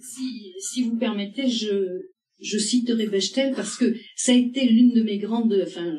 Si, 0.00 0.52
si 0.60 0.84
vous 0.84 0.96
permettez, 0.96 1.48
je, 1.48 2.02
je 2.40 2.56
citerai 2.56 3.08
Bechtel 3.08 3.52
parce 3.54 3.76
que 3.76 3.96
ça 4.14 4.30
a 4.30 4.36
été 4.36 4.64
l'une 4.66 4.92
de 4.92 5.02
mes 5.02 5.18
grandes, 5.18 5.60
enfin, 5.66 5.98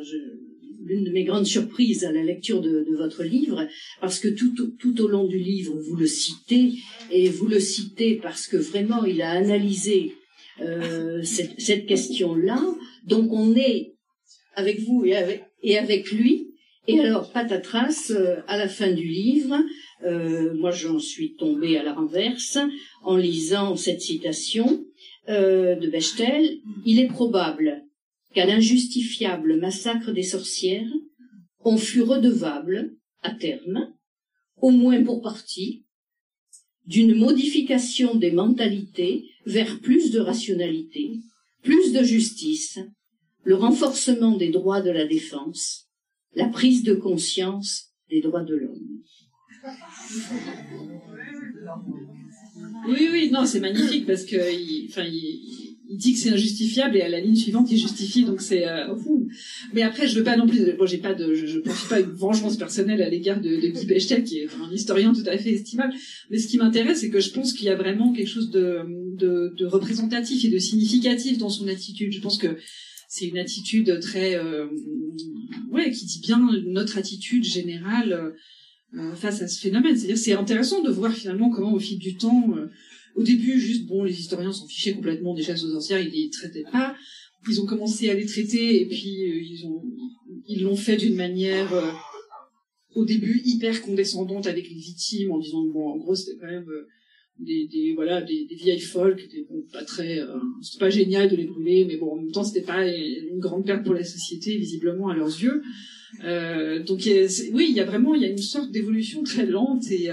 l'une 0.85 1.03
de 1.03 1.11
mes 1.11 1.25
grandes 1.25 1.45
surprises 1.45 2.05
à 2.05 2.13
la 2.13 2.23
lecture 2.23 2.61
de, 2.61 2.85
de 2.89 2.95
votre 2.95 3.23
livre, 3.23 3.67
parce 3.99 4.19
que 4.19 4.29
tout, 4.29 4.53
tout 4.79 5.01
au 5.01 5.07
long 5.09 5.27
du 5.27 5.37
livre, 5.37 5.77
vous 5.77 5.97
le 5.97 6.07
citez, 6.07 6.71
et 7.11 7.29
vous 7.29 7.47
le 7.47 7.59
citez 7.59 8.15
parce 8.15 8.47
que 8.47 8.55
vraiment, 8.55 9.03
il 9.03 9.21
a 9.21 9.31
analysé 9.31 10.13
euh, 10.61 11.21
cette, 11.23 11.59
cette 11.59 11.87
question-là. 11.87 12.63
Donc, 13.05 13.33
on 13.33 13.53
est 13.53 13.95
avec 14.55 14.79
vous 14.79 15.03
et 15.03 15.17
avec, 15.17 15.43
et 15.61 15.77
avec 15.77 16.09
lui. 16.11 16.50
Et 16.91 16.99
alors, 16.99 17.31
patatras, 17.31 18.11
euh, 18.11 18.41
à 18.47 18.57
la 18.57 18.67
fin 18.67 18.91
du 18.91 19.07
livre, 19.07 19.55
euh, 20.03 20.53
moi 20.55 20.71
j'en 20.71 20.99
suis 20.99 21.35
tombée 21.35 21.77
à 21.77 21.83
la 21.83 21.93
renverse 21.93 22.57
en 23.03 23.15
lisant 23.15 23.77
cette 23.77 24.01
citation 24.01 24.83
euh, 25.29 25.75
de 25.75 25.87
Bechtel, 25.87 26.59
il 26.85 26.99
est 26.99 27.07
probable 27.07 27.85
qu'à 28.33 28.45
l'injustifiable 28.45 29.57
massacre 29.57 30.11
des 30.11 30.23
sorcières, 30.23 30.91
on 31.63 31.77
fut 31.77 32.01
redevable, 32.01 32.93
à 33.21 33.31
terme, 33.31 33.93
au 34.61 34.71
moins 34.71 35.01
pour 35.01 35.21
partie, 35.21 35.85
d'une 36.87 37.15
modification 37.15 38.15
des 38.15 38.31
mentalités 38.31 39.29
vers 39.45 39.79
plus 39.79 40.11
de 40.11 40.19
rationalité, 40.19 41.19
plus 41.63 41.93
de 41.93 42.03
justice, 42.03 42.79
le 43.43 43.55
renforcement 43.55 44.35
des 44.35 44.49
droits 44.49 44.81
de 44.81 44.91
la 44.91 45.05
défense, 45.05 45.90
la 46.35 46.47
prise 46.47 46.83
de 46.83 46.93
conscience 46.93 47.91
des 48.09 48.21
droits 48.21 48.43
de 48.43 48.55
l'homme. 48.55 49.01
Oui, 52.87 53.07
oui, 53.11 53.29
non, 53.31 53.45
c'est 53.45 53.59
magnifique 53.59 54.05
parce 54.05 54.25
que, 54.25 54.35
il, 54.35 54.87
enfin, 54.89 55.03
il, 55.03 55.97
dit 55.97 56.13
que 56.13 56.19
c'est 56.19 56.31
injustifiable 56.31 56.97
et 56.97 57.01
à 57.01 57.09
la 57.09 57.19
ligne 57.19 57.35
suivante, 57.35 57.69
il 57.69 57.77
justifie, 57.77 58.23
donc 58.23 58.41
c'est 58.41 58.67
euh. 58.67 58.87
Mais 59.73 59.81
après, 59.81 60.07
je 60.07 60.17
veux 60.17 60.23
pas 60.23 60.37
non 60.37 60.47
plus, 60.47 60.73
bon, 60.77 60.85
j'ai 60.85 60.97
pas 60.97 61.13
de, 61.13 61.33
je, 61.33 61.45
je 61.45 61.59
poursuis 61.59 61.89
pas 61.89 61.99
une 61.99 62.11
vengeance 62.11 62.57
personnelle 62.57 63.01
à 63.01 63.09
l'égard 63.09 63.41
de, 63.41 63.55
Guy 63.55 63.85
Bechtel, 63.85 64.23
qui 64.23 64.39
est 64.39 64.47
un 64.53 64.71
historien 64.73 65.13
tout 65.13 65.27
à 65.27 65.37
fait 65.37 65.51
estimable. 65.51 65.93
Mais 66.29 66.37
ce 66.37 66.47
qui 66.47 66.57
m'intéresse, 66.57 67.01
c'est 67.01 67.09
que 67.09 67.19
je 67.19 67.31
pense 67.31 67.53
qu'il 67.53 67.65
y 67.65 67.69
a 67.69 67.75
vraiment 67.75 68.13
quelque 68.13 68.29
chose 68.29 68.49
de, 68.49 68.79
de, 69.17 69.53
de 69.55 69.65
représentatif 69.65 70.43
et 70.45 70.49
de 70.49 70.57
significatif 70.57 71.37
dans 71.37 71.49
son 71.49 71.67
attitude. 71.67 72.13
Je 72.13 72.21
pense 72.21 72.37
que 72.37 72.57
c'est 73.13 73.27
une 73.27 73.37
attitude 73.37 73.99
très, 73.99 74.35
euh, 74.35 74.67
ouais, 75.69 75.91
qui 75.91 76.05
dit 76.05 76.21
bien 76.21 76.39
notre 76.65 76.97
attitude 76.97 77.43
générale. 77.43 78.13
euh, 78.13 78.31
euh, 78.93 79.15
face 79.15 79.41
à 79.41 79.47
ce 79.47 79.61
phénomène. 79.61 79.95
C'est-à-dire 79.95 80.17
c'est 80.17 80.33
intéressant 80.33 80.81
de 80.81 80.91
voir 80.91 81.13
finalement 81.13 81.49
comment 81.49 81.73
au 81.73 81.79
fil 81.79 81.97
du 81.97 82.17
temps, 82.17 82.53
euh, 82.57 82.67
au 83.15 83.23
début 83.23 83.57
juste 83.57 83.85
bon 83.85 84.03
les 84.03 84.19
historiens 84.19 84.51
s'en 84.51 84.67
fichaient 84.67 84.93
complètement 84.93 85.33
des 85.33 85.43
chasses 85.43 85.63
aux 85.63 85.71
sorcières, 85.71 86.01
ils 86.01 86.11
les 86.11 86.29
traitaient 86.29 86.65
pas. 86.69 86.93
Ils 87.47 87.61
ont 87.61 87.65
commencé 87.65 88.09
à 88.09 88.13
les 88.15 88.25
traiter 88.25 88.81
et 88.81 88.85
puis 88.87 89.07
ils 89.07 89.65
ont 89.65 89.81
ils 90.45 90.63
l'ont 90.63 90.75
fait 90.75 90.97
d'une 90.97 91.15
manière 91.15 91.71
au 92.93 93.05
début 93.05 93.41
hyper 93.45 93.81
condescendante 93.81 94.45
avec 94.45 94.69
les 94.69 94.75
victimes 94.75 95.31
en 95.31 95.39
disant 95.39 95.63
bon 95.67 95.93
en 95.93 95.97
gros 95.97 96.13
c'était 96.13 96.37
quand 96.37 96.51
même 96.51 96.67
des, 97.41 97.93
voilà 97.95 98.21
des, 98.21 98.47
vieilles 98.51 98.79
folles 98.79 99.15
qui 99.15 99.25
étaient 99.25 99.47
pas 99.71 99.83
très 99.83 100.19
euh, 100.19 100.37
c'était 100.61 100.79
pas 100.79 100.89
génial 100.89 101.29
de 101.29 101.35
les 101.35 101.45
brûler 101.45 101.85
mais 101.85 101.97
bon 101.97 102.11
en 102.11 102.15
même 102.17 102.31
temps 102.31 102.43
c'était 102.43 102.65
pas 102.65 102.87
une 102.87 103.39
grande 103.39 103.65
perte 103.65 103.83
pour 103.83 103.93
la 103.93 104.03
société 104.03 104.57
visiblement 104.57 105.09
à 105.09 105.15
leurs 105.15 105.27
yeux. 105.27 105.61
Euh, 106.23 106.83
donc 106.83 107.01
oui 107.53 107.67
il 107.69 107.75
y 107.75 107.79
a 107.79 107.85
vraiment 107.85 108.15
il 108.15 108.21
y 108.21 108.25
a 108.25 108.29
une 108.29 108.37
sorte 108.37 108.71
d'évolution 108.71 109.23
très 109.23 109.45
lente 109.45 109.89
et 109.91 110.09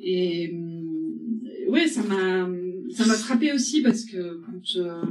et 0.00 0.52
euh, 0.52 1.70
ouais 1.70 1.86
ça 1.86 2.02
m'a 2.02 2.48
ça 2.94 3.06
m'a 3.06 3.14
frappé 3.14 3.52
aussi 3.52 3.82
parce 3.82 4.04
que 4.04 4.40
quand 4.44 5.04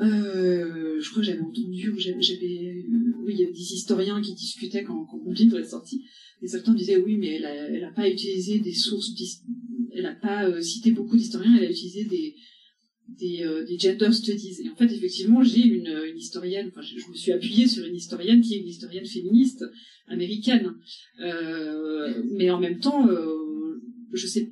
euh, 0.00 1.00
je 1.00 1.10
crois 1.10 1.22
que 1.22 1.26
j'avais 1.26 1.40
entendu 1.40 1.92
j'avais, 1.98 2.84
oui, 3.24 3.34
il 3.34 3.40
y 3.40 3.44
a 3.44 3.50
des 3.50 3.72
historiens 3.72 4.20
qui 4.22 4.34
discutaient 4.34 4.84
quand, 4.84 5.06
quand 5.06 5.18
mon 5.24 5.32
livre 5.32 5.58
est 5.58 5.64
sorti, 5.64 6.04
et 6.40 6.46
certains 6.46 6.74
disaient 6.74 6.98
oui, 6.98 7.16
mais 7.16 7.34
elle 7.34 7.44
a, 7.44 7.68
elle 7.68 7.84
a 7.84 7.90
pas 7.90 8.08
utilisé 8.08 8.60
des 8.60 8.74
sources, 8.74 9.10
elle 9.92 10.06
a 10.06 10.14
pas 10.14 10.48
euh, 10.48 10.60
cité 10.60 10.92
beaucoup 10.92 11.16
d'historiens, 11.16 11.56
elle 11.56 11.66
a 11.66 11.70
utilisé 11.70 12.04
des 12.04 12.36
des, 13.08 13.42
euh, 13.42 13.64
des 13.64 13.78
gender 13.78 14.12
studies. 14.12 14.54
Et 14.62 14.68
en 14.68 14.76
fait, 14.76 14.92
effectivement, 14.92 15.42
j'ai 15.42 15.62
une, 15.62 15.88
une 15.88 16.18
historienne, 16.18 16.68
enfin, 16.68 16.82
je, 16.82 17.10
me 17.10 17.14
suis 17.14 17.32
appuyée 17.32 17.66
sur 17.66 17.84
une 17.86 17.96
historienne 17.96 18.42
qui 18.42 18.54
est 18.54 18.58
une 18.58 18.68
historienne 18.68 19.06
féministe 19.06 19.64
américaine, 20.08 20.74
euh, 21.20 22.22
mais 22.30 22.50
en 22.50 22.60
même 22.60 22.80
temps, 22.80 23.08
je 24.12 24.26
sais, 24.26 24.50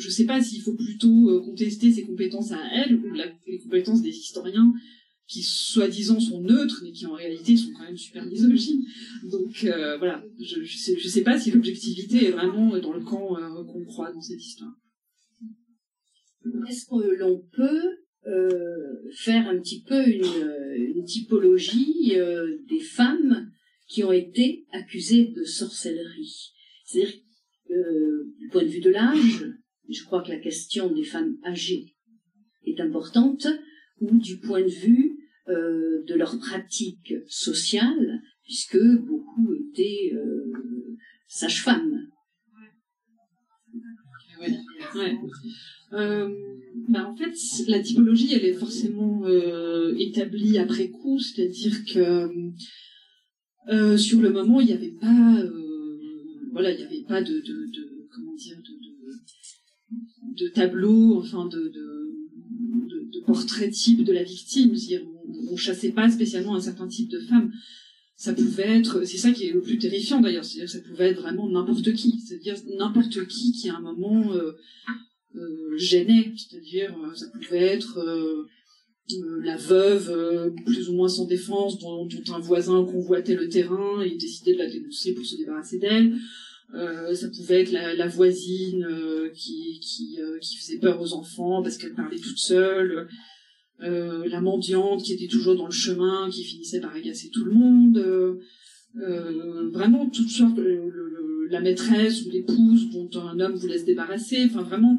je, 0.00 0.10
je 0.10 0.10
sais 0.10 0.24
pas 0.24 0.42
s'il 0.42 0.62
faut 0.62 0.74
plutôt 0.74 1.30
euh, 1.30 1.40
contester 1.40 1.92
ses 1.92 2.04
compétences 2.04 2.52
à 2.52 2.60
elle 2.72 2.96
ou 2.96 3.12
les 3.46 3.58
compétences 3.58 4.02
des 4.02 4.10
historiens 4.10 4.72
qui 5.26 5.42
soi-disant 5.42 6.18
sont 6.18 6.40
neutres 6.40 6.80
mais 6.82 6.90
qui 6.90 7.06
en 7.06 7.12
réalité 7.12 7.56
sont 7.56 7.72
quand 7.72 7.84
même 7.84 7.96
super 7.96 8.26
misogynes. 8.26 8.84
Donc 9.30 9.64
euh, 9.64 9.96
voilà, 9.98 10.24
je, 10.40 10.62
je 10.62 11.08
sais, 11.08 11.22
pas 11.22 11.38
si 11.38 11.50
l'objectivité 11.52 12.26
est 12.26 12.30
vraiment 12.32 12.76
dans 12.78 12.92
le 12.92 13.04
camp 13.04 13.36
euh, 13.36 13.64
qu'on 13.64 13.84
croit 13.84 14.12
dans 14.12 14.22
cette 14.22 14.40
histoire. 14.40 14.72
Est-ce 16.68 16.86
que 16.86 17.14
l'on 17.16 17.42
peut 17.52 17.82
faire 19.12 19.48
un 19.48 19.58
petit 19.58 19.82
peu 19.82 20.06
une, 20.06 20.94
une 20.96 21.04
typologie 21.04 22.14
des 22.68 22.80
femmes 22.80 23.50
qui 23.88 24.04
ont 24.04 24.12
été 24.12 24.66
accusées 24.72 25.32
de 25.36 25.44
sorcellerie? 25.44 26.52
C'est-à-dire, 26.84 27.14
du 28.38 28.48
point 28.48 28.62
de 28.62 28.68
vue 28.68 28.80
de 28.80 28.90
l'âge, 28.90 29.44
je 29.92 30.04
crois 30.04 30.22
que 30.22 30.30
la 30.30 30.38
question 30.38 30.92
des 30.92 31.04
femmes 31.04 31.36
âgées 31.44 31.94
est 32.64 32.80
importante, 32.80 33.46
ou 34.00 34.18
du 34.18 34.38
point 34.38 34.62
de 34.62 34.68
vue 34.68 35.18
euh, 35.48 36.02
de 36.06 36.14
leur 36.14 36.38
pratique 36.38 37.14
sociale, 37.28 38.22
puisque 38.44 38.78
beaucoup 38.78 39.54
étaient 39.54 40.12
euh, 40.14 40.52
sages-femmes. 41.28 42.06
Ouais. 44.94 45.18
Euh, 45.92 46.28
bah 46.88 47.08
en 47.08 47.16
fait, 47.16 47.34
la 47.68 47.80
typologie, 47.80 48.32
elle 48.32 48.46
est 48.46 48.54
forcément 48.54 49.26
établie 49.98 50.58
après 50.58 50.88
coup, 50.88 51.18
c'est-à-dire 51.18 51.84
que 51.84 52.30
sur 53.98 54.20
le 54.20 54.30
moment, 54.30 54.60
il 54.60 54.68
n'y 54.68 54.72
avait 54.72 54.96
pas, 54.98 55.44
voilà, 56.52 56.72
il 56.72 56.78
n'y 56.78 56.84
avait 56.84 57.04
pas 57.06 57.22
de, 57.22 57.34
de, 57.34 57.66
de 57.66 58.08
comment 58.10 58.34
dire, 58.34 58.56
de, 60.40 60.44
de, 60.44 60.48
de 60.48 60.54
tableau, 60.54 61.18
enfin 61.18 61.46
de, 61.46 61.58
de, 61.58 62.10
de, 62.88 63.10
de 63.12 63.24
portrait 63.26 63.70
type 63.70 64.04
de 64.04 64.12
la 64.12 64.22
victime. 64.22 64.74
C'est-à-dire, 64.74 65.06
on, 65.28 65.52
on 65.52 65.56
chassait 65.56 65.92
pas 65.92 66.10
spécialement 66.10 66.54
un 66.54 66.60
certain 66.60 66.88
type 66.88 67.10
de 67.10 67.20
femme. 67.20 67.52
Ça 68.16 68.34
pouvait 68.34 68.78
être, 68.78 69.04
c'est 69.04 69.16
ça 69.16 69.32
qui 69.32 69.46
est 69.46 69.52
le 69.52 69.62
plus 69.62 69.78
terrifiant 69.78 70.20
d'ailleurs, 70.20 70.44
c'est-à-dire 70.44 70.68
ça 70.68 70.80
pouvait 70.80 71.08
être 71.08 71.20
vraiment 71.20 71.48
n'importe 71.48 71.94
qui, 71.94 72.20
c'est-à-dire 72.20 72.56
n'importe 72.78 73.26
qui 73.26 73.52
qui 73.52 73.70
à 73.70 73.76
un 73.76 73.80
moment 73.80 74.34
euh, 74.34 74.52
euh, 75.36 75.76
gênait, 75.78 76.32
c'est-à-dire 76.36 76.94
euh, 77.02 77.14
ça 77.14 77.28
pouvait 77.28 77.58
être 77.58 77.98
la 79.42 79.56
veuve 79.56 80.54
plus 80.66 80.88
ou 80.90 80.94
moins 80.94 81.08
sans 81.08 81.24
défense 81.24 81.78
dont, 81.78 82.06
dont 82.06 82.34
un 82.34 82.38
voisin 82.38 82.84
convoitait 82.84 83.34
le 83.34 83.48
terrain 83.48 84.02
et 84.02 84.16
décidait 84.16 84.52
de 84.52 84.58
la 84.58 84.70
dénoncer 84.70 85.14
pour 85.14 85.24
se 85.24 85.36
débarrasser 85.36 85.78
d'elle. 85.78 86.14
Euh, 86.74 87.14
ça 87.14 87.28
pouvait 87.28 87.62
être 87.62 87.72
la, 87.72 88.06
voisine 88.06 88.84
euh, 88.84 89.28
qui, 89.30 89.80
euh, 90.20 90.38
qui 90.38 90.56
faisait 90.56 90.78
peur 90.78 91.00
aux 91.00 91.14
enfants 91.14 91.62
parce 91.62 91.76
qu'elle 91.76 91.94
parlait 91.94 92.18
toute 92.18 92.38
seule. 92.38 93.08
La 93.82 94.42
mendiante 94.42 95.02
qui 95.02 95.14
était 95.14 95.26
toujours 95.26 95.56
dans 95.56 95.64
le 95.64 95.72
chemin, 95.72 96.28
qui 96.30 96.44
finissait 96.44 96.80
par 96.80 96.94
agacer 96.94 97.30
tout 97.30 97.44
le 97.44 97.52
monde. 97.52 97.98
vraiment 99.72 100.08
toutes 100.10 100.28
sortes, 100.28 100.60
la 101.48 101.60
maîtresse 101.60 102.26
ou 102.26 102.30
l'épouse 102.30 102.90
dont 102.90 103.08
un 103.20 103.40
homme 103.40 103.54
voulait 103.54 103.78
se 103.78 103.86
débarrasser. 103.86 104.44
Enfin 104.44 104.62
vraiment, 104.62 104.98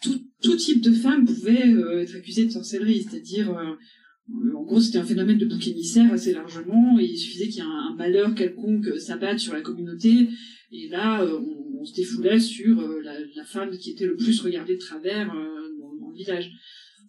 tout, 0.00 0.20
tout 0.40 0.54
type 0.54 0.82
de 0.82 0.92
femme 0.92 1.24
pouvait 1.24 1.74
être 2.02 2.14
accusée 2.14 2.44
de 2.44 2.52
sorcellerie. 2.52 3.02
C'est-à-dire, 3.02 3.50
en 3.50 4.62
gros, 4.62 4.80
c'était 4.80 4.98
un 4.98 5.04
phénomène 5.04 5.38
de 5.38 5.46
bouc 5.46 5.66
émissaire 5.66 6.12
assez 6.12 6.32
largement. 6.32 7.00
Et 7.00 7.06
il 7.06 7.18
suffisait 7.18 7.48
qu'il 7.48 7.56
y 7.56 7.66
ait 7.66 7.68
un, 7.68 7.96
malheur 7.96 8.36
quelconque 8.36 9.00
s'abatte 9.00 9.40
sur 9.40 9.52
la 9.52 9.62
communauté. 9.62 10.28
Et 10.72 10.88
là, 10.88 11.22
euh, 11.22 11.38
on, 11.38 11.84
se 11.84 11.94
défoulait 11.94 12.40
sur 12.40 12.80
euh, 12.80 13.00
la, 13.02 13.44
femme 13.44 13.76
qui 13.78 13.92
était 13.92 14.06
le 14.06 14.16
plus 14.16 14.40
regardée 14.40 14.74
de 14.74 14.80
travers 14.80 15.32
euh, 15.32 15.68
dans, 16.00 16.08
le 16.10 16.16
village. 16.16 16.50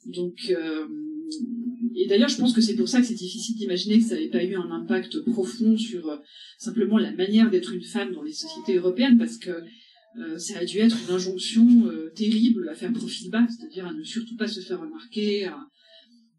Donc, 0.05 0.53
et 1.95 2.07
d'ailleurs, 2.07 2.29
je 2.29 2.37
pense 2.37 2.53
que 2.53 2.61
c'est 2.61 2.75
pour 2.75 2.87
ça 2.87 3.01
que 3.01 3.07
c'est 3.07 3.15
difficile 3.15 3.55
d'imaginer 3.55 3.97
que 3.97 4.05
ça 4.05 4.15
n'avait 4.15 4.29
pas 4.29 4.43
eu 4.43 4.55
un 4.55 4.69
impact 4.71 5.19
profond 5.25 5.75
sur 5.75 6.21
simplement 6.57 6.97
la 6.97 7.11
manière 7.11 7.49
d'être 7.49 7.73
une 7.73 7.83
femme 7.83 8.13
dans 8.13 8.21
les 8.21 8.31
sociétés 8.31 8.75
européennes, 8.75 9.17
parce 9.17 9.37
que 9.37 9.51
ça 10.37 10.59
a 10.59 10.65
dû 10.65 10.77
être 10.77 10.97
une 11.07 11.15
injonction 11.15 11.89
terrible 12.15 12.69
à 12.69 12.75
faire 12.75 12.93
profil 12.93 13.29
bas, 13.31 13.45
c'est-à-dire 13.49 13.87
à 13.87 13.93
ne 13.93 14.03
surtout 14.03 14.37
pas 14.37 14.47
se 14.47 14.61
faire 14.61 14.79
remarquer. 14.79 15.49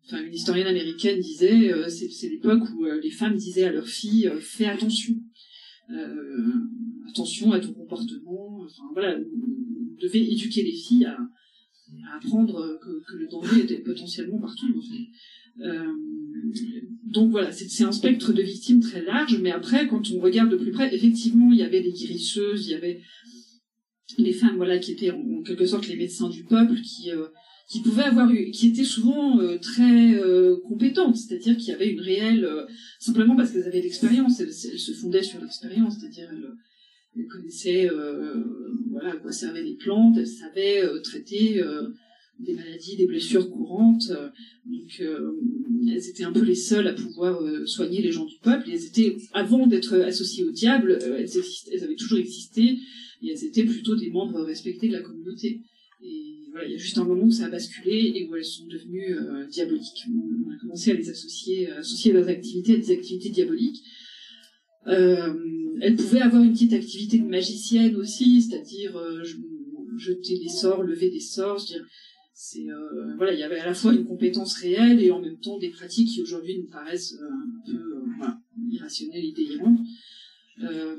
Enfin, 0.06 0.24
une 0.24 0.34
historienne 0.34 0.68
américaine 0.68 1.20
disait, 1.20 1.72
c'est 1.90 2.28
l'époque 2.28 2.62
où 2.74 2.86
les 3.02 3.10
femmes 3.10 3.36
disaient 3.36 3.64
à 3.64 3.72
leurs 3.72 3.88
filles, 3.88 4.30
fais 4.40 4.66
attention, 4.66 5.14
attention 7.08 7.52
à 7.52 7.60
ton 7.60 7.72
comportement. 7.72 8.60
Enfin 8.64 8.84
voilà, 8.92 9.18
devait 10.00 10.24
éduquer 10.24 10.62
les 10.62 10.72
filles 10.72 11.06
à, 11.06 11.18
apprendre 12.16 12.78
que, 12.82 13.16
le 13.16 13.28
danger 13.28 13.62
était 13.62 13.78
potentiellement 13.78 14.38
partout. 14.38 14.66
Euh, 15.60 15.92
donc 17.04 17.30
voilà, 17.30 17.50
c'est 17.52 17.84
un 17.84 17.92
spectre 17.92 18.32
de 18.32 18.42
victimes 18.42 18.80
très 18.80 19.02
large, 19.02 19.38
mais 19.40 19.50
après, 19.50 19.88
quand 19.88 20.10
on 20.12 20.20
regarde 20.20 20.50
de 20.50 20.56
plus 20.56 20.70
près, 20.70 20.94
effectivement, 20.94 21.50
il 21.52 21.58
y 21.58 21.62
avait 21.62 21.82
des 21.82 21.92
guérisseuses, 21.92 22.66
il 22.66 22.72
y 22.72 22.74
avait 22.74 23.00
les 24.18 24.32
femmes, 24.32 24.56
voilà, 24.56 24.78
qui 24.78 24.92
étaient 24.92 25.10
en, 25.10 25.20
en 25.20 25.42
quelque 25.42 25.66
sorte 25.66 25.88
les 25.88 25.96
médecins 25.96 26.28
du 26.28 26.44
peuple, 26.44 26.80
qui 26.82 27.10
euh, 27.10 27.26
qui 27.68 27.82
pouvaient 27.82 28.04
avoir 28.04 28.30
eu, 28.30 28.50
qui 28.50 28.68
étaient 28.68 28.82
souvent 28.82 29.40
euh, 29.40 29.58
très 29.58 30.14
euh, 30.14 30.56
compétentes, 30.66 31.16
c'est-à-dire 31.16 31.56
qu'il 31.56 31.68
y 31.68 31.72
avait 31.72 31.90
une 31.90 32.00
réelle, 32.00 32.44
euh, 32.44 32.64
simplement 32.98 33.36
parce 33.36 33.52
qu'elles 33.52 33.66
avaient 33.66 33.82
l'expérience, 33.82 34.40
elles, 34.40 34.52
se 34.52 34.92
fondaient 34.92 35.22
sur 35.22 35.38
l'expérience, 35.40 35.98
c'est-à-dire 35.98 36.28
elles, 36.32 36.48
elles 37.16 37.26
connaissaient, 37.26 37.90
euh, 37.90 38.42
voilà, 38.90 39.12
à 39.12 39.16
quoi 39.16 39.32
servaient 39.32 39.62
les 39.62 39.74
plantes, 39.74 40.16
elles 40.16 40.26
savaient 40.26 40.82
euh, 40.82 41.00
traiter 41.00 41.60
euh, 41.60 41.88
des 42.38 42.54
maladies, 42.54 42.96
des 42.96 43.06
blessures 43.06 43.50
courantes, 43.50 44.12
donc 44.64 45.02
elles 45.02 46.08
étaient 46.08 46.22
un 46.22 46.30
peu 46.30 46.44
les 46.44 46.54
seules 46.54 46.86
à 46.86 46.92
pouvoir 46.92 47.42
soigner 47.66 48.00
les 48.00 48.12
gens 48.12 48.26
du 48.26 48.36
peuple, 48.40 48.70
et 48.70 48.74
elles 48.74 48.84
étaient, 48.84 49.16
avant 49.32 49.66
d'être 49.66 49.98
associées 50.02 50.44
au 50.44 50.52
diable, 50.52 51.00
elles, 51.02 51.28
elles 51.72 51.82
avaient 51.82 51.96
toujours 51.96 52.18
existé, 52.18 52.78
et 53.22 53.32
elles 53.32 53.44
étaient 53.44 53.64
plutôt 53.64 53.96
des 53.96 54.10
membres 54.10 54.40
respectés 54.42 54.86
de 54.86 54.92
la 54.92 55.00
communauté. 55.00 55.62
Il 56.66 56.72
y 56.72 56.74
a 56.74 56.78
juste 56.78 56.98
un 56.98 57.04
moment 57.04 57.24
où 57.24 57.30
ça 57.30 57.46
a 57.46 57.50
basculé 57.50 58.12
et 58.14 58.26
où 58.28 58.36
elles 58.36 58.44
sont 58.44 58.66
devenues 58.66 59.14
euh, 59.14 59.46
diaboliques. 59.46 60.04
On 60.08 60.50
a 60.52 60.58
commencé 60.58 60.90
à 60.92 60.94
les 60.94 61.08
associer, 61.10 61.70
à 61.70 61.78
associer 61.78 62.12
leurs 62.12 62.28
activités 62.28 62.74
à 62.74 62.76
des 62.76 62.90
activités 62.90 63.30
diaboliques. 63.30 63.82
Euh, 64.86 65.34
elles 65.80 65.96
pouvaient 65.96 66.22
avoir 66.22 66.42
une 66.42 66.52
petite 66.52 66.72
activité 66.72 67.18
de 67.18 67.26
magicienne 67.26 67.96
aussi, 67.96 68.42
c'est-à-dire 68.42 68.96
euh, 68.96 69.22
je- 69.22 69.36
jeter 69.96 70.38
des 70.38 70.48
sorts, 70.48 70.82
lever 70.82 71.10
des 71.10 71.20
sorts. 71.20 71.58
Je 71.58 71.78
c'est 72.40 72.70
euh, 72.70 73.16
voilà, 73.16 73.32
il 73.32 73.40
y 73.40 73.42
avait 73.42 73.58
à 73.58 73.66
la 73.66 73.74
fois 73.74 73.92
une 73.92 74.04
compétence 74.04 74.54
réelle 74.58 75.02
et 75.02 75.10
en 75.10 75.20
même 75.20 75.40
temps 75.40 75.58
des 75.58 75.70
pratiques 75.70 76.08
qui 76.08 76.22
aujourd'hui 76.22 76.56
nous 76.58 76.68
paraissent 76.68 77.16
euh, 77.20 77.26
un 77.26 77.60
peu 77.66 77.76
euh, 77.76 78.28
irrationnelles 78.70 79.24
et 79.24 79.32
délirantes. 79.32 79.80
Euh, 80.62 80.94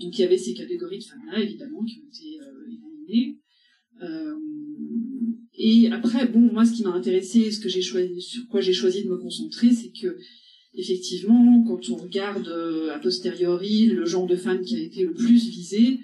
donc 0.00 0.16
il 0.16 0.20
y 0.20 0.24
avait 0.24 0.38
ces 0.38 0.54
catégories 0.54 0.98
de 1.00 1.04
femmes-là, 1.04 1.40
évidemment, 1.40 1.82
qui 1.84 1.98
ont 1.98 2.06
été 2.08 2.40
euh, 2.40 2.70
éliminées. 3.08 3.38
Euh, 4.02 4.34
et 5.54 5.90
après, 5.92 6.26
bon, 6.26 6.40
moi, 6.40 6.64
ce 6.64 6.72
qui 6.72 6.82
m'a 6.82 6.90
intéressé, 6.90 7.50
ce 7.50 7.60
que 7.60 7.68
j'ai 7.68 7.82
choisi, 7.82 8.20
sur 8.20 8.46
quoi 8.48 8.60
j'ai 8.60 8.72
choisi 8.72 9.04
de 9.04 9.10
me 9.10 9.18
concentrer, 9.18 9.70
c'est 9.70 9.90
que, 9.90 10.16
effectivement, 10.74 11.62
quand 11.64 11.90
on 11.90 11.96
regarde 11.96 12.48
euh, 12.48 12.94
a 12.94 12.98
posteriori 12.98 13.86
le 13.86 14.04
genre 14.06 14.26
de 14.26 14.36
femmes 14.36 14.62
qui 14.62 14.76
a 14.76 14.80
été 14.80 15.02
le 15.02 15.12
plus 15.12 15.48
visé, 15.48 16.00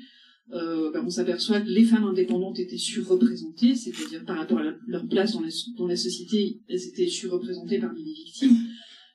euh, 0.53 0.91
ben, 0.93 1.03
on 1.05 1.11
s'aperçoit 1.11 1.61
que 1.61 1.69
les 1.69 1.85
femmes 1.85 2.05
indépendantes 2.05 2.59
étaient 2.59 2.79
surreprésentées, 2.79 3.75
c'est-à-dire 3.75 4.25
par 4.25 4.37
rapport 4.37 4.59
à 4.59 4.75
leur 4.87 5.07
place 5.07 5.35
dans 5.77 5.87
la, 5.87 5.97
société, 5.97 6.61
elles 6.69 6.87
étaient 6.87 7.09
surreprésentées 7.09 7.79
parmi 7.79 8.03
les 8.03 8.13
victimes, 8.13 8.57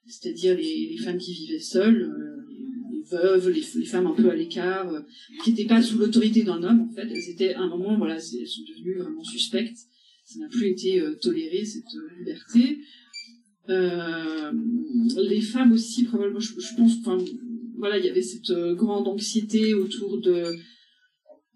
c'est-à-dire 0.06 0.56
les, 0.56 0.98
femmes 0.98 1.18
qui 1.18 1.34
vivaient 1.34 1.60
seules, 1.60 2.12
les, 3.14 3.64
les 3.76 3.86
femmes 3.86 4.08
un 4.08 4.14
peu 4.14 4.30
à 4.30 4.36
l'écart, 4.36 4.92
qui 5.44 5.52
n'étaient 5.52 5.68
pas 5.68 5.82
sous 5.82 5.98
l'autorité 5.98 6.44
d'un 6.44 6.62
homme, 6.64 6.82
en 6.82 6.90
fait. 6.94 7.08
Elles 7.10 7.30
étaient, 7.30 7.54
à 7.54 7.62
un 7.62 7.70
moment, 7.70 7.98
voilà, 7.98 8.16
elles 8.16 8.48
sont 8.48 8.64
devenues 8.68 8.98
vraiment 8.98 9.24
suspectes. 9.24 9.78
Ça 10.26 10.40
n'a 10.40 10.48
plus 10.48 10.68
été 10.68 11.04
toléré, 11.22 11.66
cette 11.66 11.84
liberté. 12.18 12.80
les 13.68 15.42
femmes 15.42 15.74
aussi, 15.74 16.04
probablement, 16.06 16.40
je, 16.40 16.54
pense, 16.78 16.94
enfin, 17.00 17.18
voilà, 17.78 17.98
il 17.98 18.06
y 18.06 18.10
avait 18.10 18.22
cette 18.22 18.52
grande 18.76 19.08
anxiété 19.08 19.74
autour 19.74 20.20
de 20.20 20.46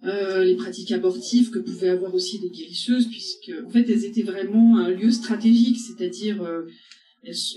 euh, 0.04 0.44
les 0.44 0.56
pratiques 0.56 0.92
abortives 0.92 1.50
que 1.50 1.58
pouvaient 1.58 1.90
avoir 1.90 2.14
aussi 2.14 2.38
les 2.38 2.50
guérisseuses, 2.50 3.08
puisque 3.08 3.52
en 3.66 3.70
fait 3.70 3.90
elles 3.90 4.06
étaient 4.06 4.22
vraiment 4.22 4.78
un 4.78 4.92
lieu 4.92 5.10
stratégique, 5.10 5.78
c'est-à-dire 5.80 6.44
euh, 6.44 6.66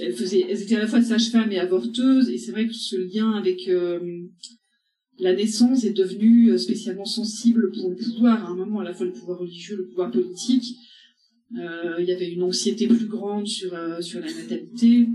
elles, 0.01 0.13
faisaient, 0.13 0.47
elles 0.49 0.63
étaient 0.63 0.77
à 0.77 0.81
la 0.81 0.87
fois 0.87 1.01
sages-femmes 1.01 1.53
et 1.53 1.59
avorteuses, 1.59 2.29
et 2.31 2.39
c'est 2.39 2.53
vrai 2.53 2.67
que 2.67 2.75
ce 2.75 2.97
lien 2.97 3.33
avec 3.33 3.69
euh, 3.69 4.01
la 5.19 5.35
naissance 5.35 5.85
est 5.85 5.93
devenu 5.93 6.59
spécialement 6.59 7.05
sensible 7.05 7.71
pour 7.73 7.91
le 7.91 7.97
pouvoir, 7.97 8.45
à 8.45 8.49
un 8.49 8.57
moment 8.57 8.81
à 8.81 8.85
la 8.85 8.95
fois 8.95 9.07
le 9.07 9.13
pouvoir 9.13 9.39
religieux, 9.39 9.77
le 9.77 9.89
pouvoir 9.89 10.11
politique. 10.11 10.77
il 11.53 12.05
y 12.07 12.13
avait 12.13 12.31
une 12.31 12.43
anxiété 12.43 12.87
plus 12.87 13.07
grande 13.07 13.47
sur 13.47 13.71
sur 14.03 14.21
la 14.21 14.33
natalité. 14.33 15.09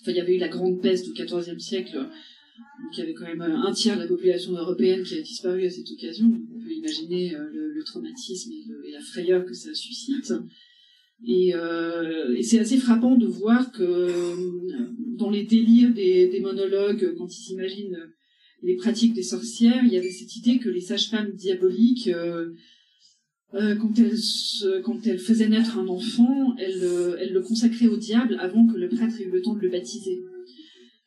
Enfin, 0.00 0.12
il 0.12 0.16
y 0.16 0.20
avait 0.20 0.36
eu 0.36 0.38
la 0.38 0.48
grande 0.48 0.80
peste 0.82 1.06
du 1.06 1.12
XIVe 1.12 1.58
siècle 1.58 2.08
donc 2.56 2.96
il 2.96 3.00
y 3.00 3.02
avait 3.02 3.14
quand 3.14 3.26
même 3.26 3.42
euh, 3.42 3.56
un 3.56 3.72
tiers 3.72 3.96
de 3.96 4.02
la 4.02 4.08
population 4.08 4.52
européenne 4.52 5.02
qui 5.02 5.18
a 5.18 5.22
disparu 5.22 5.66
à 5.66 5.70
cette 5.70 5.90
occasion. 5.90 6.26
on 6.26 6.60
peut 6.60 6.70
imaginer 6.70 7.34
euh, 7.34 7.48
le, 7.52 7.82
traumatisme 7.84 8.52
et, 8.52 8.92
la 8.92 9.00
frayeur 9.00 9.44
que 9.44 9.52
ça 9.52 9.74
suscite. 9.74 10.32
Euh, 11.28 12.34
et, 12.34 12.42
c'est 12.42 12.58
assez 12.58 12.76
frappant 12.76 13.16
de 13.16 13.26
voir 13.26 13.72
que 13.72 14.08
dans 15.16 15.30
les 15.30 15.44
délires 15.44 15.92
des, 15.92 16.40
monologues, 16.40 17.14
quand 17.16 17.26
ils 17.26 17.42
s'imaginent 17.42 17.98
les 18.62 18.76
pratiques 18.76 19.14
des 19.14 19.22
sorcières, 19.22 19.82
il 19.84 19.92
y 19.92 19.98
avait 19.98 20.10
cette 20.10 20.36
idée 20.36 20.58
que 20.58 20.68
les 20.68 20.80
sages-femmes 20.80 21.32
diaboliques, 21.32 22.10
quand, 23.52 23.98
elles, 23.98 24.82
quand 24.82 25.06
elles 25.06 25.18
faisaient 25.18 25.48
naître 25.48 25.78
un 25.78 25.88
enfant, 25.88 26.56
elles, 26.58 26.82
elles 27.20 27.32
le 27.32 27.40
consacraient 27.40 27.88
au 27.88 27.96
diable 27.96 28.36
avant 28.40 28.66
que 28.66 28.76
le 28.76 28.88
prêtre 28.88 29.20
ait 29.20 29.24
eu 29.24 29.30
le 29.30 29.42
temps 29.42 29.54
de 29.54 29.60
le 29.60 29.70
baptiser. 29.70 30.24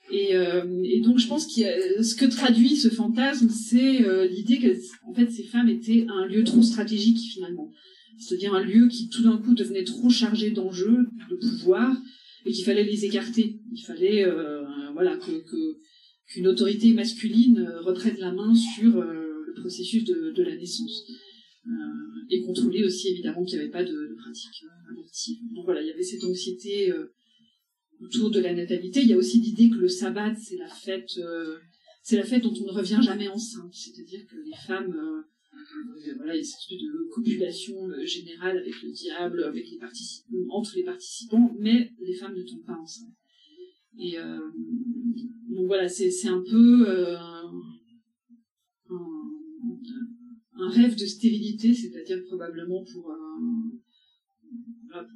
Et, 0.10 0.36
euh, 0.36 0.64
donc 1.04 1.20
je 1.20 1.28
pense 1.28 1.46
que 1.48 2.02
ce 2.02 2.16
que 2.16 2.26
traduit 2.26 2.78
ce 2.78 2.90
fantasme, 2.90 3.50
c'est 3.50 4.06
euh, 4.06 4.26
l'idée 4.26 4.58
que 4.58 4.74
en 5.06 5.14
fait 5.14 5.30
ces 5.30 5.44
femmes 5.44 5.68
étaient 5.68 6.06
un 6.10 6.26
lieu 6.26 6.44
trop 6.44 6.62
stratégique 6.62 7.20
finalement, 7.34 7.72
c'est-à-dire 8.20 8.54
un 8.54 8.64
lieu 8.64 8.88
qui 8.88 9.10
tout 9.10 9.24
d'un 9.24 9.38
coup 9.38 9.54
devenait 9.54 9.84
trop 9.84 10.10
chargé 10.10 10.52
d'enjeux, 10.52 11.08
de 11.30 11.36
pouvoir, 11.36 11.96
et 12.46 12.52
qu'il 12.52 12.66
fallait 12.66 12.84
les 12.84 13.06
écarter. 13.06 13.60
Il 13.72 13.82
fallait 13.82 14.26
euh, 14.26 14.64
voilà 14.94 15.18
qu'une 15.18 16.48
autorité 16.48 16.94
masculine 16.94 17.68
reprenne 17.82 18.18
la 18.20 18.32
main 18.32 18.54
sur 18.56 19.02
le 19.02 19.54
processus 19.56 20.04
de, 20.04 20.44
la 20.44 20.56
naissance 20.56 21.04
et 22.30 22.42
contrôler 22.42 22.84
aussi 22.84 23.10
évidemment 23.10 23.44
qu'il 23.44 23.58
n'y 23.58 23.64
avait 23.64 23.72
pas 23.72 23.84
de, 23.84 23.92
de 23.92 24.16
pratique 24.18 24.64
abortive. 24.90 25.38
Donc 25.54 25.66
voilà, 25.66 25.82
il 25.82 25.88
y 25.88 25.92
avait 25.92 26.04
cette 26.04 26.24
anxiété 26.24 26.94
autour 28.02 28.30
de 28.30 28.40
la 28.40 28.54
natalité. 28.54 29.02
Il 29.02 29.08
y 29.08 29.14
a 29.14 29.18
aussi 29.18 29.40
l'idée 29.40 29.70
que 29.70 29.78
le 29.78 29.88
sabbat, 29.88 30.36
c'est 30.36 30.58
la 30.58 30.70
fête, 30.70 31.18
euh, 31.18 31.58
c'est 32.04 32.18
la 32.18 32.24
fête 32.24 32.44
dont 32.44 32.54
on 32.62 32.66
ne 32.66 32.72
revient 32.72 33.00
jamais 33.02 33.28
enceinte. 33.28 33.74
C'est-à-dire 33.74 34.26
que 34.28 34.36
les 34.36 34.56
femmes, 34.66 34.96
euh, 34.96 35.22
euh, 35.22 35.24
voilà, 36.18 36.36
il 36.36 36.38
y 36.38 36.42
a 36.42 36.44
cette 36.44 36.78
de 36.78 37.10
copulation 37.10 37.76
générale 38.04 38.58
avec 38.58 38.82
le 38.82 38.92
diable, 38.92 39.44
avec 39.44 39.70
les 39.70 39.78
participants, 39.78 40.36
entre 40.50 40.74
les 40.76 40.84
participants, 40.84 41.56
mais 41.60 41.92
les 42.00 42.14
femmes 42.14 42.36
ne 42.36 42.44
tombent 42.44 42.66
pas 42.66 42.78
enceintes. 42.78 43.14
Et 44.00 44.16
donc 45.50 45.68
voilà, 45.68 45.88
c'est 45.88 46.28
un 46.28 46.44
peu 46.50 47.18
un, 48.90 50.70
rêve 50.70 50.96
de 50.96 51.06
stérilité, 51.06 51.74
c'est-à-dire 51.74 52.24
probablement 52.28 52.84
pour 52.84 53.12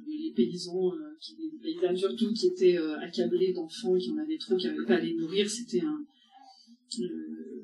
les 0.06 0.32
paysans, 0.34 0.92
euh, 0.92 1.16
qui, 1.20 1.36
les 1.36 1.58
paysannes 1.58 1.96
surtout, 1.96 2.32
qui 2.32 2.46
étaient 2.48 2.78
euh, 2.78 2.98
accablés 3.00 3.52
d'enfants, 3.52 3.96
qui 3.96 4.10
en 4.10 4.18
avaient 4.18 4.38
trop, 4.38 4.56
qui 4.56 4.66
n'avaient 4.66 4.84
pas 4.86 4.96
à 4.96 5.00
les 5.00 5.14
nourrir, 5.14 5.48
c'était 5.48 5.80
un, 5.80 6.04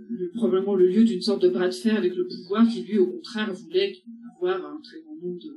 le, 0.09 0.31
probablement 0.31 0.75
le 0.75 0.88
lieu 0.88 1.05
d'une 1.05 1.21
sorte 1.21 1.42
de 1.42 1.49
bras 1.49 1.68
de 1.68 1.75
fer 1.75 1.97
avec 1.97 2.14
le 2.14 2.27
pouvoir 2.27 2.66
qui, 2.68 2.83
lui, 2.83 2.99
au 2.99 3.07
contraire, 3.07 3.53
voulait 3.53 3.97
avoir 4.37 4.64
un 4.64 4.81
très 4.81 5.01
grand 5.01 5.16
nombre 5.16 5.38
de, 5.38 5.55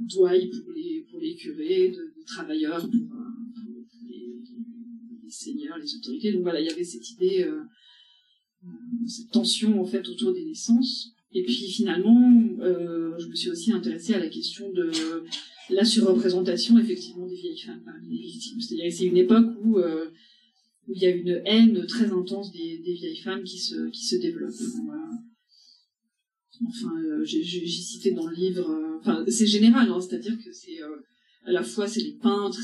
douailles 0.00 0.48
pour 0.48 0.72
les, 0.72 1.06
pour 1.10 1.20
les 1.20 1.34
curés, 1.34 1.90
de, 1.90 2.14
travailleurs 2.26 2.80
pour, 2.80 2.90
les, 4.08 5.30
seigneurs, 5.30 5.78
les 5.78 5.94
autorités. 5.96 6.32
Donc 6.32 6.42
voilà, 6.42 6.60
il 6.60 6.66
y 6.66 6.70
avait 6.70 6.84
cette 6.84 7.10
idée, 7.10 7.44
euh, 7.44 7.62
cette 9.06 9.30
tension 9.30 9.80
en 9.80 9.84
fait 9.84 10.06
autour 10.08 10.32
des 10.32 10.44
naissances. 10.44 11.12
Et 11.32 11.42
puis 11.42 11.54
finalement, 11.54 12.32
euh, 12.60 13.12
je 13.18 13.26
me 13.26 13.34
suis 13.34 13.50
aussi 13.50 13.72
intéressée 13.72 14.14
à 14.14 14.18
la 14.18 14.28
question 14.28 14.72
de 14.72 14.90
la 15.70 15.84
surreprésentation 15.84 16.78
effectivement 16.78 17.26
des 17.26 17.34
vieilles 17.34 17.60
femmes 17.60 17.82
parmi 17.84 18.08
les 18.08 18.22
victimes. 18.22 18.60
C'est-à-dire 18.60 18.92
c'est 18.92 19.04
une 19.04 19.16
époque 19.18 19.48
où, 19.62 19.78
euh, 19.78 20.06
où 20.88 20.92
il 20.94 21.02
y 21.02 21.06
a 21.06 21.10
une 21.10 21.42
haine 21.44 21.86
très 21.86 22.10
intense 22.10 22.50
des, 22.52 22.80
vieilles 22.82 23.20
femmes 23.22 23.44
qui 23.44 23.58
se, 23.58 23.88
qui 23.90 24.04
se. 24.04 24.16
Enfin, 26.66 26.92
euh, 26.96 27.24
j'ai 27.24 27.66
cité 27.66 28.12
dans 28.12 28.26
le 28.26 28.34
livre, 28.34 28.68
euh, 29.06 29.24
c'est 29.28 29.46
général, 29.46 29.90
hein, 29.90 30.00
c'est-à-dire 30.00 30.36
que 30.44 30.52
c'est 30.52 30.82
euh, 30.82 30.96
à 31.44 31.52
la 31.52 31.62
fois 31.62 31.86
c'est 31.86 32.00
les 32.00 32.16
peintres, 32.20 32.60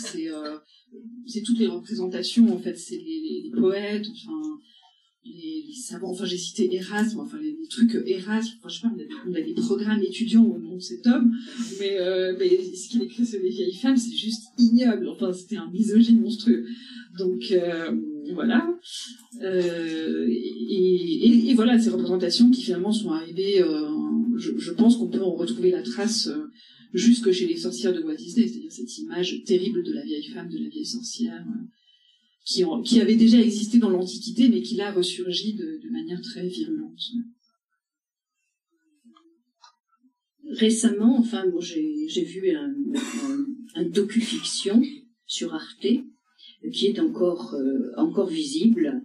c'est 1.27 1.43
toutes 1.43 1.59
les 1.59 1.69
représentations 1.69 2.53
en 2.53 2.59
fait, 2.59 2.77
c'est 2.77 2.97
les, 2.97 3.43
les, 3.45 3.51
poètes, 3.51 4.07
enfin 4.11 4.59
les, 5.25 5.75
savants, 5.75 6.11
enfin 6.11 6.25
j'ai 6.25 6.39
cité 6.39 6.73
Erasme, 6.75 7.21
enfin 7.21 7.39
les, 7.41 7.57
trucs 7.69 7.95
Erasme, 8.07 8.57
je 8.67 8.75
sais 8.75 8.81
pas, 8.83 8.93
on 9.27 9.35
a, 9.35 9.41
des, 9.41 9.55
programmes 9.55 10.03
étudiants 10.03 10.45
au 10.45 10.59
nom 10.59 10.77
de 10.77 10.83
cet 10.83 11.07
homme, 11.07 11.33
mais, 11.81 11.99
euh, 11.99 12.37
mais 12.39 12.49
ce 12.49 12.89
qu'il 12.89 13.03
écrit 13.03 13.27
sur 13.27 13.41
les 13.41 13.51
vieilles 13.51 13.75
femmes, 13.75 13.97
c'est 13.97 14.17
juste 14.17 14.45
ignoble, 14.59 15.09
enfin 15.09 15.33
c'était 15.33 15.57
un 15.57 15.71
misogyne 15.71 16.21
monstrueux. 16.21 16.65
Donc 17.19 17.51
euh, 17.53 17.91
voilà. 18.33 18.67
Euh, 19.43 20.27
et, 20.29 21.53
voilà, 21.55 21.79
ces 21.79 21.91
représentations 21.91 22.51
qui 22.51 22.63
finalement 22.63 22.93
sont 22.93 23.11
arrivées, 23.11 23.63
euh, 23.63 23.89
je, 24.37 24.57
je, 24.59 24.73
pense 24.73 24.97
qu'on 24.97 25.09
peut 25.09 25.23
en 25.23 25.35
retrouver 25.35 25.71
la 25.71 25.83
trace 25.83 26.27
euh, 26.29 26.47
jusque 26.93 27.31
chez 27.31 27.47
les 27.47 27.57
sorcières 27.57 27.93
de 27.93 28.03
Walt 28.03 28.17
Disney, 28.17 28.49
c'est-à-dire 28.49 28.73
cette 28.73 28.99
image 28.99 29.45
terrible 29.45 29.85
de 29.85 29.93
la 29.93 30.03
vieille 30.03 30.29
femme, 30.29 30.49
de 30.49 30.59
la 30.59 30.69
vieille 30.69 30.87
sorcière 30.87 31.45
qui, 32.45 33.01
avait 33.01 33.17
déjà 33.17 33.41
existé 33.41 33.79
dans 33.79 33.91
l'Antiquité, 33.91 34.49
mais 34.49 34.63
qui 34.63 34.77
là 34.77 34.93
ressurgit 34.93 35.55
de, 35.55 35.91
manière 35.91 36.21
très 36.21 36.47
virulente. 36.47 37.01
Récemment, 40.51 41.19
enfin, 41.19 41.45
j'ai 41.61 42.25
vu 42.25 42.51
un, 42.51 42.75
un, 43.75 43.85
docu-fiction 43.85 44.83
sur 45.27 45.55
Arte 45.55 45.87
qui 46.73 46.87
est 46.87 46.99
encore, 46.99 47.55
euh, 47.55 47.93
encore 47.97 48.29
visible 48.29 49.03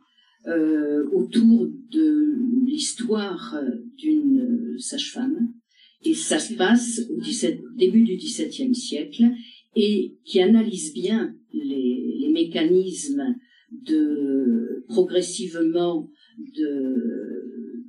euh, 0.47 1.07
autour 1.11 1.67
de 1.67 2.35
l'histoire 2.65 3.55
d'une 3.97 4.77
sage-femme. 4.79 5.53
Et 6.03 6.13
ça 6.13 6.39
se 6.39 6.53
passe 6.53 7.01
au 7.09 7.19
début 7.77 8.03
du 8.03 8.15
XVIIe 8.15 8.75
siècle 8.75 9.31
et 9.75 10.17
qui 10.25 10.41
analyse 10.41 10.93
bien 10.93 11.35
les, 11.53 12.17
les 12.19 12.29
mécanismes 12.31 13.35
de 13.71 14.83
progressivement 14.87 16.09
de, 16.57 17.85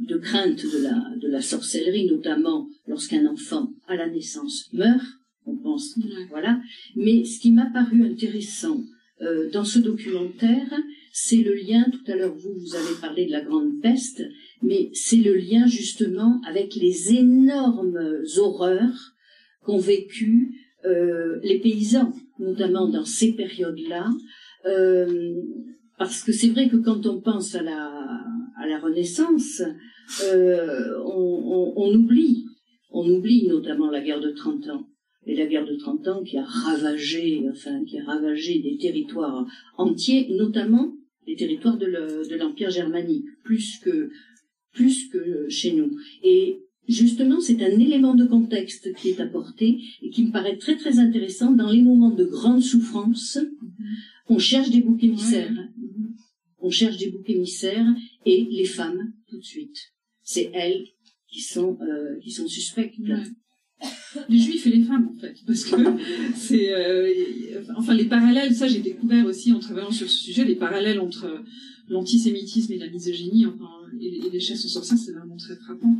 de 0.00 0.16
crainte 0.16 0.64
de 0.64 0.82
la, 0.82 1.16
de 1.16 1.28
la 1.28 1.40
sorcellerie, 1.40 2.06
notamment 2.06 2.68
lorsqu'un 2.86 3.26
enfant 3.26 3.70
à 3.86 3.96
la 3.96 4.08
naissance 4.08 4.68
meurt, 4.72 5.04
on 5.46 5.56
pense, 5.56 5.98
voilà. 6.30 6.60
Mais 6.96 7.24
ce 7.24 7.38
qui 7.40 7.52
m'a 7.52 7.66
paru 7.66 8.02
intéressant 8.04 8.82
euh, 9.20 9.50
dans 9.50 9.64
ce 9.64 9.78
documentaire, 9.78 10.72
c'est 11.12 11.42
le 11.42 11.54
lien, 11.54 11.84
tout 11.92 12.10
à 12.10 12.16
l'heure 12.16 12.34
vous, 12.34 12.54
vous 12.54 12.74
avez 12.74 13.00
parlé 13.00 13.26
de 13.26 13.30
la 13.30 13.42
grande 13.42 13.80
peste, 13.80 14.22
mais 14.62 14.90
c'est 14.92 15.18
le 15.18 15.34
lien 15.34 15.66
justement 15.66 16.40
avec 16.48 16.74
les 16.74 17.14
énormes 17.14 18.22
horreurs 18.38 19.14
qu'ont 19.62 19.78
vécu 19.78 20.60
euh, 20.84 21.38
les 21.42 21.60
paysans, 21.60 22.12
notamment 22.44 22.88
dans 22.88 23.04
ces 23.04 23.34
périodes-là, 23.34 24.10
euh, 24.66 25.34
parce 25.98 26.22
que 26.22 26.32
c'est 26.32 26.48
vrai 26.48 26.68
que 26.68 26.76
quand 26.76 27.06
on 27.06 27.20
pense 27.20 27.54
à 27.54 27.62
la, 27.62 28.22
à 28.56 28.66
la 28.66 28.78
Renaissance, 28.78 29.62
euh, 30.24 30.94
on, 31.04 31.72
on, 31.76 31.94
oublie, 31.94 32.44
on 32.90 33.08
oublie 33.08 33.46
notamment 33.48 33.90
la 33.90 34.00
guerre 34.00 34.20
de 34.20 34.30
30 34.30 34.68
ans. 34.68 34.86
Et 35.26 35.34
la 35.34 35.46
guerre 35.46 35.66
de 35.66 35.76
30 35.76 36.08
ans 36.08 36.22
qui 36.22 36.36
a 36.36 36.44
ravagé, 36.44 37.46
enfin, 37.50 37.82
qui 37.84 37.98
a 37.98 38.04
ravagé 38.04 38.58
des 38.60 38.76
territoires 38.76 39.46
entiers, 39.78 40.28
notamment 40.36 40.92
les 41.26 41.36
territoires 41.36 41.78
de 41.78 42.36
l'Empire 42.36 42.70
germanique, 42.70 43.24
plus 43.42 43.78
que, 43.78 44.10
plus 44.72 45.08
que 45.08 45.48
chez 45.48 45.72
nous. 45.72 45.90
Et 46.22 46.63
Justement, 46.86 47.40
c'est 47.40 47.62
un 47.62 47.78
élément 47.78 48.14
de 48.14 48.26
contexte 48.26 48.92
qui 48.94 49.10
est 49.10 49.20
apporté 49.20 49.80
et 50.02 50.10
qui 50.10 50.24
me 50.24 50.32
paraît 50.32 50.58
très 50.58 50.76
très 50.76 50.98
intéressant 50.98 51.50
dans 51.52 51.70
les 51.70 51.80
moments 51.80 52.10
de 52.10 52.24
grande 52.24 52.62
souffrance. 52.62 53.38
On 54.28 54.38
cherche 54.38 54.70
des 54.70 54.80
boucs 54.80 55.02
émissaires. 55.02 55.54
On 56.58 56.70
cherche 56.70 56.98
des 56.98 57.10
boucs 57.10 57.28
émissaires 57.28 57.86
et 58.26 58.46
les 58.50 58.66
femmes 58.66 59.12
tout 59.28 59.38
de 59.38 59.44
suite. 59.44 59.76
C'est 60.22 60.50
elles 60.52 60.84
qui 61.28 61.40
sont 61.40 61.78
euh, 61.80 62.18
qui 62.22 62.30
sont 62.30 62.48
suspectes. 62.48 62.96
Les 64.28 64.38
juifs 64.38 64.66
et 64.66 64.70
les 64.70 64.84
femmes 64.84 65.10
en 65.14 65.18
fait, 65.18 65.34
parce 65.46 65.64
que 65.64 65.76
c'est 66.36 66.72
euh, 66.72 67.62
enfin 67.76 67.94
les 67.94 68.04
parallèles. 68.04 68.54
Ça 68.54 68.68
j'ai 68.68 68.80
découvert 68.80 69.24
aussi 69.26 69.52
en 69.52 69.58
travaillant 69.58 69.90
sur 69.90 70.08
ce 70.08 70.18
sujet 70.18 70.44
les 70.44 70.54
parallèles 70.54 71.00
entre 71.00 71.42
l'antisémitisme 71.88 72.72
et 72.74 72.78
la 72.78 72.88
misogynie, 72.88 73.46
enfin 73.46 73.68
et, 74.00 74.26
et 74.26 74.30
les 74.30 74.40
chasses 74.40 74.64
aux 74.64 74.68
sorcières, 74.68 74.98
c'est 74.98 75.12
vraiment 75.12 75.36
très 75.36 75.56
frappant. 75.56 75.96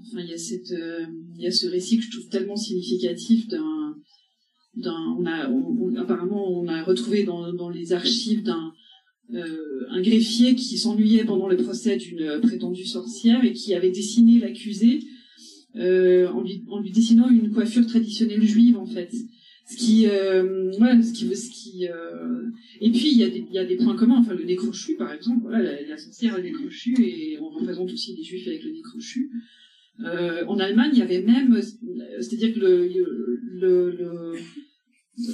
Enfin 0.00 0.20
il 0.20 0.28
y 0.28 0.34
a 0.34 0.38
cette 0.38 0.72
euh, 0.72 1.06
il 1.36 1.42
y 1.42 1.46
a 1.46 1.50
ce 1.50 1.66
récit 1.68 1.98
que 1.98 2.04
je 2.04 2.10
trouve 2.10 2.28
tellement 2.28 2.56
significatif 2.56 3.46
on 4.76 5.26
a 5.26 5.48
apparemment 6.00 6.60
on 6.60 6.66
a 6.66 6.82
retrouvé 6.82 7.24
dans 7.24 7.70
les 7.70 7.92
archives 7.92 8.42
d'un 8.42 8.72
euh, 9.32 9.86
un 9.88 10.02
greffier 10.02 10.54
qui 10.54 10.76
s'ennuyait 10.76 11.24
pendant 11.24 11.48
le 11.48 11.56
procès 11.56 11.96
d'une 11.96 12.40
prétendue 12.42 12.84
sorcière 12.84 13.42
et 13.42 13.52
qui 13.52 13.72
avait 13.72 13.90
dessiné 13.90 14.38
l'accusé 14.38 15.00
euh, 15.76 16.28
en, 16.28 16.42
lui, 16.42 16.90
dessinant 16.90 17.30
une 17.30 17.50
coiffure 17.50 17.86
traditionnelle 17.86 18.42
juive 18.42 18.76
en 18.76 18.86
fait. 18.86 19.10
Ce 19.66 19.76
qui, 19.78 20.06
euh, 20.08 20.70
ce 20.72 21.12
qui, 21.14 21.34
ce 21.34 21.50
qui, 21.50 21.84
et 22.82 22.90
puis 22.90 23.12
il 23.12 23.16
y 23.16 23.54
y 23.54 23.58
a 23.58 23.64
des 23.64 23.76
points 23.76 23.96
communs. 23.96 24.18
Enfin, 24.18 24.34
le 24.34 24.44
nez 24.44 24.56
crochu, 24.56 24.94
par 24.96 25.10
exemple, 25.10 25.40
voilà, 25.40 25.62
la, 25.62 25.82
la 25.86 25.96
sorcière 25.96 26.34
a 26.34 26.38
le 26.38 26.42
nez 26.44 26.52
et 26.98 27.38
on 27.40 27.48
représente 27.48 27.90
aussi 27.90 28.14
les 28.14 28.22
juifs 28.22 28.46
avec 28.46 28.62
le 28.62 28.72
nez 28.72 28.82
crochu. 28.82 29.30
Euh, 30.00 30.44
en 30.46 30.58
Allemagne, 30.58 30.90
il 30.94 30.98
y 30.98 31.02
avait 31.02 31.22
même, 31.22 31.60
c'est-à-dire 32.20 32.52
que 32.54 32.60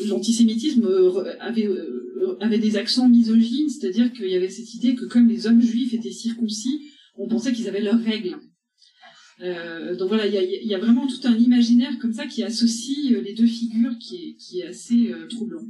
l'antisémitisme 0.09 0.85
euh, 0.85 1.35
avait, 1.40 1.66
euh, 1.66 2.37
avait 2.40 2.59
des 2.59 2.77
accents 2.77 3.09
misogynes, 3.09 3.70
c'est-à-dire 3.70 4.12
qu'il 4.12 4.29
y 4.29 4.37
avait 4.37 4.51
cette 4.51 4.75
idée 4.75 4.94
que 4.94 5.07
comme 5.07 5.29
les 5.29 5.46
hommes 5.46 5.62
juifs 5.62 5.94
étaient 5.94 6.11
circoncis, 6.11 6.90
on 7.16 7.27
pensait 7.27 7.53
qu'ils 7.53 7.68
avaient 7.68 7.81
leurs 7.81 8.03
règles. 8.03 8.37
Donc 9.99 10.09
voilà, 10.09 10.27
il 10.27 10.68
y 10.68 10.75
a, 10.75 10.79
vraiment 10.79 11.07
tout 11.07 11.27
un 11.27 11.35
imaginaire 11.35 11.99
comme 11.99 12.12
ça 12.12 12.27
qui 12.27 12.42
associe 12.42 13.11
les 13.25 13.33
deux 13.33 13.46
figures 13.46 13.96
qui 13.99 14.37
est, 14.59 14.66
assez 14.66 15.11
troublant. 15.31 15.64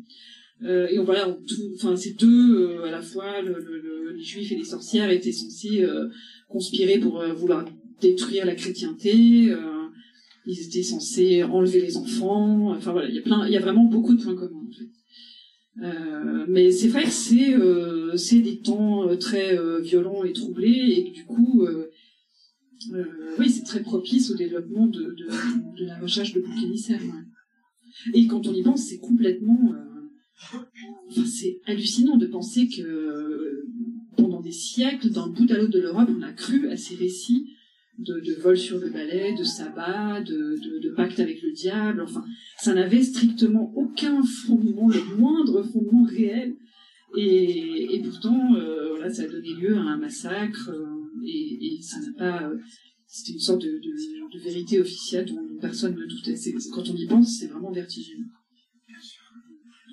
Et 0.64 0.98
voilà, 0.98 1.38
enfin 1.76 1.94
ces 1.94 2.14
deux 2.14 2.82
à 2.82 2.90
la 2.90 3.00
fois, 3.00 3.40
le, 3.42 3.52
le- 3.60 3.80
le- 3.80 4.12
les 4.16 4.24
juifs 4.24 4.50
et 4.50 4.56
les 4.56 4.64
sorcières 4.64 5.08
étaient 5.10 5.30
censés 5.30 5.86
conspirer 6.48 6.98
pour 6.98 7.24
vouloir 7.36 7.64
détruire 8.00 8.46
la 8.46 8.54
chrétienté. 8.54 9.50
euh, 9.50 9.88
ils 10.46 10.60
étaient 10.66 10.82
censés 10.82 11.42
enlever 11.42 11.80
les 11.80 11.96
enfants. 11.96 12.70
Enfin 12.70 12.92
voilà, 12.92 13.08
il 13.08 13.14
y 13.14 13.18
a 13.18 13.22
plein, 13.22 13.46
il 13.46 13.52
y 13.52 13.56
a 13.56 13.60
vraiment 13.60 13.84
beaucoup 13.84 14.14
de 14.14 14.22
points 14.22 14.34
communs 14.34 14.66
en 14.68 14.72
fait. 14.72 14.90
Euh, 15.86 16.44
mais 16.48 16.70
c'est 16.72 16.88
vrai 16.88 17.04
que 17.04 17.10
c'est 17.10 17.54
euh, 17.54 18.16
des 18.42 18.58
temps 18.60 19.08
euh, 19.08 19.16
très 19.16 19.56
euh, 19.56 19.80
violents 19.80 20.24
et 20.24 20.32
troublés 20.32 21.04
et 21.06 21.10
du 21.10 21.24
coup 21.24 21.62
euh, 21.62 21.88
euh, 22.94 23.04
oui, 23.38 23.48
c'est 23.48 23.62
très 23.62 23.82
propice 23.82 24.30
au 24.30 24.36
développement 24.36 24.86
de, 24.86 25.02
de, 25.20 25.28
de 25.78 25.84
la 25.86 25.98
recherche 25.98 26.32
de 26.32 26.40
boucs 26.40 26.64
émissaires. 26.64 27.00
Et 28.14 28.26
quand 28.26 28.46
on 28.46 28.54
y 28.54 28.62
pense, 28.62 28.82
c'est 28.88 28.98
complètement... 28.98 29.72
euh, 29.74 31.24
c'est 31.26 31.60
hallucinant 31.66 32.16
de 32.16 32.26
penser 32.26 32.66
que 32.68 32.80
euh, 32.82 33.68
pendant 34.16 34.40
des 34.40 34.52
siècles, 34.52 35.10
d'un 35.10 35.28
bout 35.28 35.50
à 35.50 35.58
l'autre 35.58 35.72
de 35.72 35.80
l'Europe, 35.80 36.08
on 36.10 36.22
a 36.22 36.32
cru 36.32 36.68
à 36.70 36.76
ces 36.76 36.94
récits 36.94 37.46
de, 38.06 38.20
de 38.20 38.34
vol 38.40 38.56
sur 38.56 38.78
le 38.78 38.90
balai, 38.90 39.34
de 39.38 39.44
sabbat, 39.44 40.20
de, 40.22 40.56
de, 40.64 40.78
de 40.78 40.90
pacte 40.94 41.20
avec 41.20 41.42
le 41.42 41.52
diable. 41.52 42.00
Enfin, 42.02 42.24
ça 42.58 42.74
n'avait 42.74 43.02
strictement 43.02 43.72
aucun 43.76 44.22
fondement, 44.22 44.88
le 44.88 45.16
moindre 45.16 45.62
fondement 45.62 46.04
réel. 46.04 46.54
Et, 47.16 48.00
pourtant, 48.04 48.54
euh, 48.54 48.90
voilà, 48.90 49.10
ça 49.10 49.22
a 49.22 49.26
donné 49.26 49.52
lieu 49.54 49.74
à 49.76 49.80
un 49.80 49.98
massacre. 49.98 50.70
euh, 50.70 51.26
et, 51.26 51.78
ça 51.82 51.98
n'a 52.00 52.12
pas. 52.16 52.48
euh, 52.48 52.56
C'était 53.06 53.32
une 53.32 53.40
sorte 53.40 53.62
de, 53.62 53.80
de, 54.32 54.38
vérité 54.38 54.80
officielle 54.80 55.26
dont 55.26 55.40
personne 55.60 55.94
ne 55.96 56.06
doutait. 56.06 56.34
Quand 56.72 56.88
on 56.88 56.94
y 56.96 57.06
pense, 57.06 57.38
c'est 57.38 57.48
vraiment 57.48 57.72
vertigineux. 57.72 58.26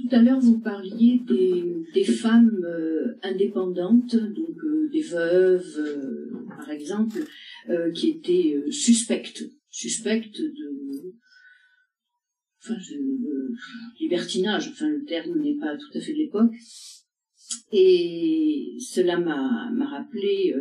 Tout 0.08 0.16
à 0.16 0.22
l'heure, 0.22 0.40
vous 0.40 0.60
parliez 0.60 1.22
des, 1.28 2.04
femmes 2.06 2.64
euh, 2.64 3.16
indépendantes, 3.24 4.16
donc 4.16 4.64
euh, 4.64 4.90
des 4.92 5.02
veuves, 5.02 5.78
euh, 5.80 6.32
par 6.48 6.70
exemple, 6.70 7.24
qui 7.94 8.10
étaient 8.10 8.64
suspectes, 8.72 9.44
suspectes 9.70 10.40
de, 10.40 11.14
de, 12.70 13.54
libertinage. 14.00 14.70
Enfin, 14.70 14.88
le 14.88 15.04
terme 15.04 15.42
n'est 15.42 15.58
pas 15.58 15.76
tout 15.76 15.98
à 15.98 16.00
fait 16.00 16.14
de 16.14 16.18
l'époque. 16.20 16.54
Et 17.74 18.78
cela 18.80 19.20
m'a 19.20 19.90
rappelé 19.90 20.56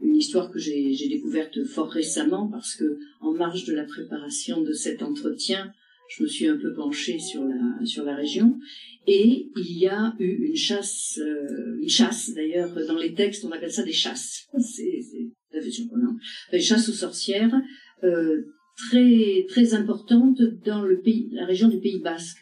une 0.00 0.16
histoire 0.16 0.50
que 0.50 0.58
j'ai 0.58 0.92
j'ai 0.92 1.08
découverte 1.08 1.62
fort 1.64 1.90
récemment 1.90 2.48
parce 2.48 2.74
que 2.74 2.98
en 3.20 3.32
marge 3.32 3.64
de 3.64 3.74
la 3.74 3.84
préparation 3.84 4.62
de 4.62 4.72
cet 4.72 5.02
entretien, 5.02 5.72
je 6.08 6.22
me 6.22 6.28
suis 6.28 6.46
un 6.46 6.56
peu 6.56 6.74
penchée 6.74 7.18
sur 7.18 7.44
la 7.44 7.84
sur 7.84 8.04
la 8.04 8.14
région. 8.14 8.58
Et 9.06 9.50
il 9.56 9.78
y 9.78 9.86
a 9.86 10.14
eu 10.18 10.48
une 10.48 10.56
chasse 10.56 11.18
euh, 11.18 11.78
une 11.80 11.88
chasse 11.88 12.30
d'ailleurs 12.34 12.74
dans 12.86 12.96
les 12.96 13.14
textes 13.14 13.44
on 13.44 13.52
appelle 13.52 13.72
ça 13.72 13.82
des 13.82 13.92
chasses. 13.92 14.46
C'est 14.58 15.70
surprenant. 15.70 16.16
Des 16.52 16.60
chasses 16.60 16.88
aux 16.88 16.92
sorcières 16.92 17.54
euh, 18.02 18.42
très 18.88 19.46
très 19.48 19.74
importantes 19.74 20.40
dans 20.64 20.82
le 20.82 21.00
pays 21.00 21.28
la 21.32 21.46
région 21.46 21.68
du 21.68 21.78
Pays 21.78 22.00
Basque 22.00 22.38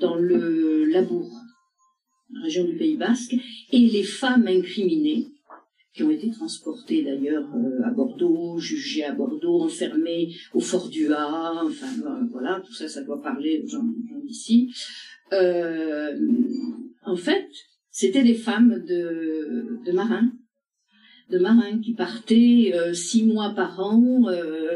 dans 0.00 0.16
le 0.16 0.84
Labour. 0.84 1.30
La 2.34 2.42
région 2.44 2.64
du 2.64 2.76
Pays 2.76 2.96
Basque. 2.96 3.34
Et 3.72 3.88
les 3.88 4.04
femmes 4.04 4.46
incriminées 4.46 5.31
qui 5.94 6.02
ont 6.02 6.10
été 6.10 6.30
transportées 6.30 7.02
d'ailleurs 7.02 7.48
euh, 7.54 7.84
à 7.84 7.90
Bordeaux, 7.90 8.58
jugées 8.58 9.04
à 9.04 9.12
Bordeaux, 9.12 9.60
enfermées 9.60 10.34
au 10.54 10.60
fort 10.60 10.88
du 10.88 11.12
enfin 11.12 11.86
voilà, 12.30 12.62
tout 12.64 12.72
ça, 12.72 12.88
ça 12.88 13.02
doit 13.02 13.20
parler 13.20 13.62
aux 13.64 13.68
gens, 13.68 13.84
d'ici. 14.24 14.74
Euh, 15.32 16.16
en 17.04 17.16
fait, 17.16 17.46
c'était 17.90 18.22
des 18.22 18.34
femmes 18.34 18.82
de, 18.86 19.92
marins, 19.92 20.32
de 21.30 21.38
marins 21.38 21.78
qui 21.80 21.92
partaient 21.92 22.72
euh, 22.74 22.94
six 22.94 23.24
mois 23.24 23.50
par 23.54 23.78
an 23.80 24.24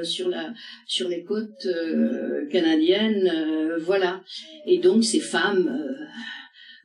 sur 0.02 0.28
la 0.28 0.52
sur 0.86 1.08
les 1.08 1.24
côtes 1.24 1.66
canadiennes, 2.50 3.78
voilà. 3.80 4.22
Et 4.66 4.78
donc 4.78 5.02
ces 5.02 5.20
femmes, 5.20 5.96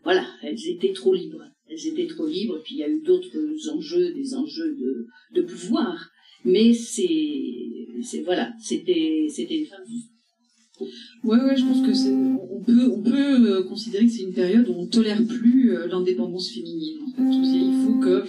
voilà, 0.06 0.26
elles 0.42 0.70
étaient 0.70 0.94
trop 0.94 1.14
libres. 1.14 1.51
Elles 1.72 1.88
étaient 1.88 2.08
trop 2.08 2.28
libres. 2.28 2.60
Puis 2.64 2.76
il 2.76 2.80
y 2.80 2.84
a 2.84 2.90
eu 2.90 3.02
d'autres 3.02 3.30
enjeux, 3.74 4.14
des 4.14 4.36
enjeux 4.36 4.76
de, 4.76 5.08
de 5.34 5.42
pouvoir. 5.42 6.10
Mais 6.44 6.74
c'est, 6.74 8.22
voilà, 8.26 8.54
c'était, 8.62 9.28
des 9.38 9.66
femmes. 9.66 9.86
Ouais, 11.24 11.38
ouais, 11.38 11.56
je 11.56 11.64
pense 11.64 11.82
que 11.86 11.92
on 12.52 12.64
peut, 12.64 12.92
on 12.92 13.04
peut 13.04 13.52
euh, 13.52 13.64
considérer 13.64 14.06
que 14.06 14.12
c'est 14.12 14.24
une 14.24 14.34
période 14.34 14.68
où 14.68 14.74
on 14.74 14.88
tolère 14.88 15.24
plus 15.28 15.76
euh, 15.76 15.88
l'indépendance 15.88 16.50
féminine. 16.50 17.02
En 17.04 17.12
fait. 17.12 17.48
Il 17.48 17.86
faut 17.86 18.00
que 18.00 18.26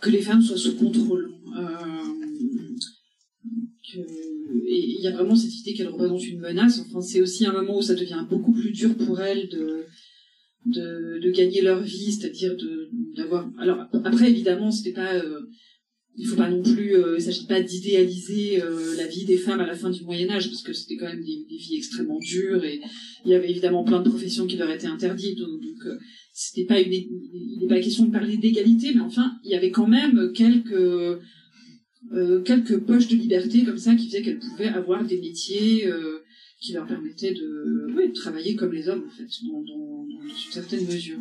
que 0.00 0.10
les 0.10 0.20
femmes 0.20 0.42
soient 0.42 0.56
sous 0.56 0.76
contrôle. 0.76 1.32
Euh, 1.56 2.02
et 3.94 4.84
il 4.98 5.00
y 5.00 5.06
a 5.06 5.12
vraiment 5.12 5.36
cette 5.36 5.54
idée 5.54 5.74
qu'elles 5.74 5.88
représentent 5.88 6.26
une 6.26 6.40
menace. 6.40 6.80
Enfin, 6.80 7.00
c'est 7.00 7.20
aussi 7.20 7.46
un 7.46 7.52
moment 7.52 7.78
où 7.78 7.82
ça 7.82 7.94
devient 7.94 8.24
beaucoup 8.28 8.52
plus 8.52 8.72
dur 8.72 8.96
pour 8.96 9.20
elles 9.20 9.48
de 9.48 9.84
de, 10.66 11.18
de 11.20 11.30
gagner 11.30 11.60
leur 11.60 11.82
vie, 11.82 12.12
c'est-à-dire 12.12 12.56
d'avoir. 13.16 13.50
Alors 13.58 13.86
après, 14.04 14.30
évidemment, 14.30 14.70
c'était 14.70 14.92
pas 14.92 15.14
euh, 15.14 15.40
il 16.16 16.26
faut 16.26 16.36
pas 16.36 16.50
non 16.50 16.62
plus, 16.62 16.94
euh, 16.94 17.16
il 17.16 17.22
s'agit 17.22 17.46
pas 17.46 17.60
d'idéaliser 17.60 18.62
euh, 18.62 18.96
la 18.96 19.06
vie 19.06 19.24
des 19.24 19.38
femmes 19.38 19.60
à 19.60 19.66
la 19.66 19.74
fin 19.74 19.90
du 19.90 20.04
Moyen 20.04 20.28
Âge, 20.30 20.48
parce 20.48 20.62
que 20.62 20.72
c'était 20.72 20.96
quand 20.96 21.06
même 21.06 21.24
des, 21.24 21.46
des 21.48 21.56
vies 21.56 21.76
extrêmement 21.76 22.18
dures 22.18 22.64
et 22.64 22.80
il 23.24 23.30
y 23.30 23.34
avait 23.34 23.50
évidemment 23.50 23.82
plein 23.82 24.02
de 24.02 24.08
professions 24.10 24.46
qui 24.46 24.56
leur 24.56 24.70
étaient 24.70 24.86
interdites, 24.86 25.38
donc, 25.38 25.60
donc, 25.60 25.86
euh, 25.86 25.98
c'était 26.34 26.66
pas 26.66 26.80
une, 26.80 26.92
il 26.92 27.58
n'est 27.60 27.68
pas 27.68 27.80
question 27.80 28.06
de 28.06 28.12
parler 28.12 28.36
d'égalité, 28.36 28.92
mais 28.94 29.00
enfin 29.00 29.32
il 29.44 29.50
y 29.50 29.54
avait 29.54 29.70
quand 29.70 29.86
même 29.86 30.32
quelques 30.34 31.18
euh, 32.12 32.42
quelques 32.42 32.78
poches 32.78 33.08
de 33.08 33.16
liberté 33.16 33.64
comme 33.64 33.78
ça 33.78 33.94
qui 33.94 34.06
faisaient 34.06 34.22
qu'elles 34.22 34.38
pouvaient 34.38 34.68
avoir 34.68 35.04
des 35.04 35.18
métiers 35.18 35.86
euh, 35.86 36.21
qui 36.62 36.72
leur 36.72 36.86
permettaient 36.86 37.34
de, 37.34 38.12
travailler 38.14 38.54
comme 38.54 38.72
les 38.72 38.88
hommes 38.88 39.04
en 39.06 39.10
fait, 39.10 39.28
dans, 39.46 39.64
une 39.64 40.52
certaine 40.52 40.86
mesure. 40.86 41.18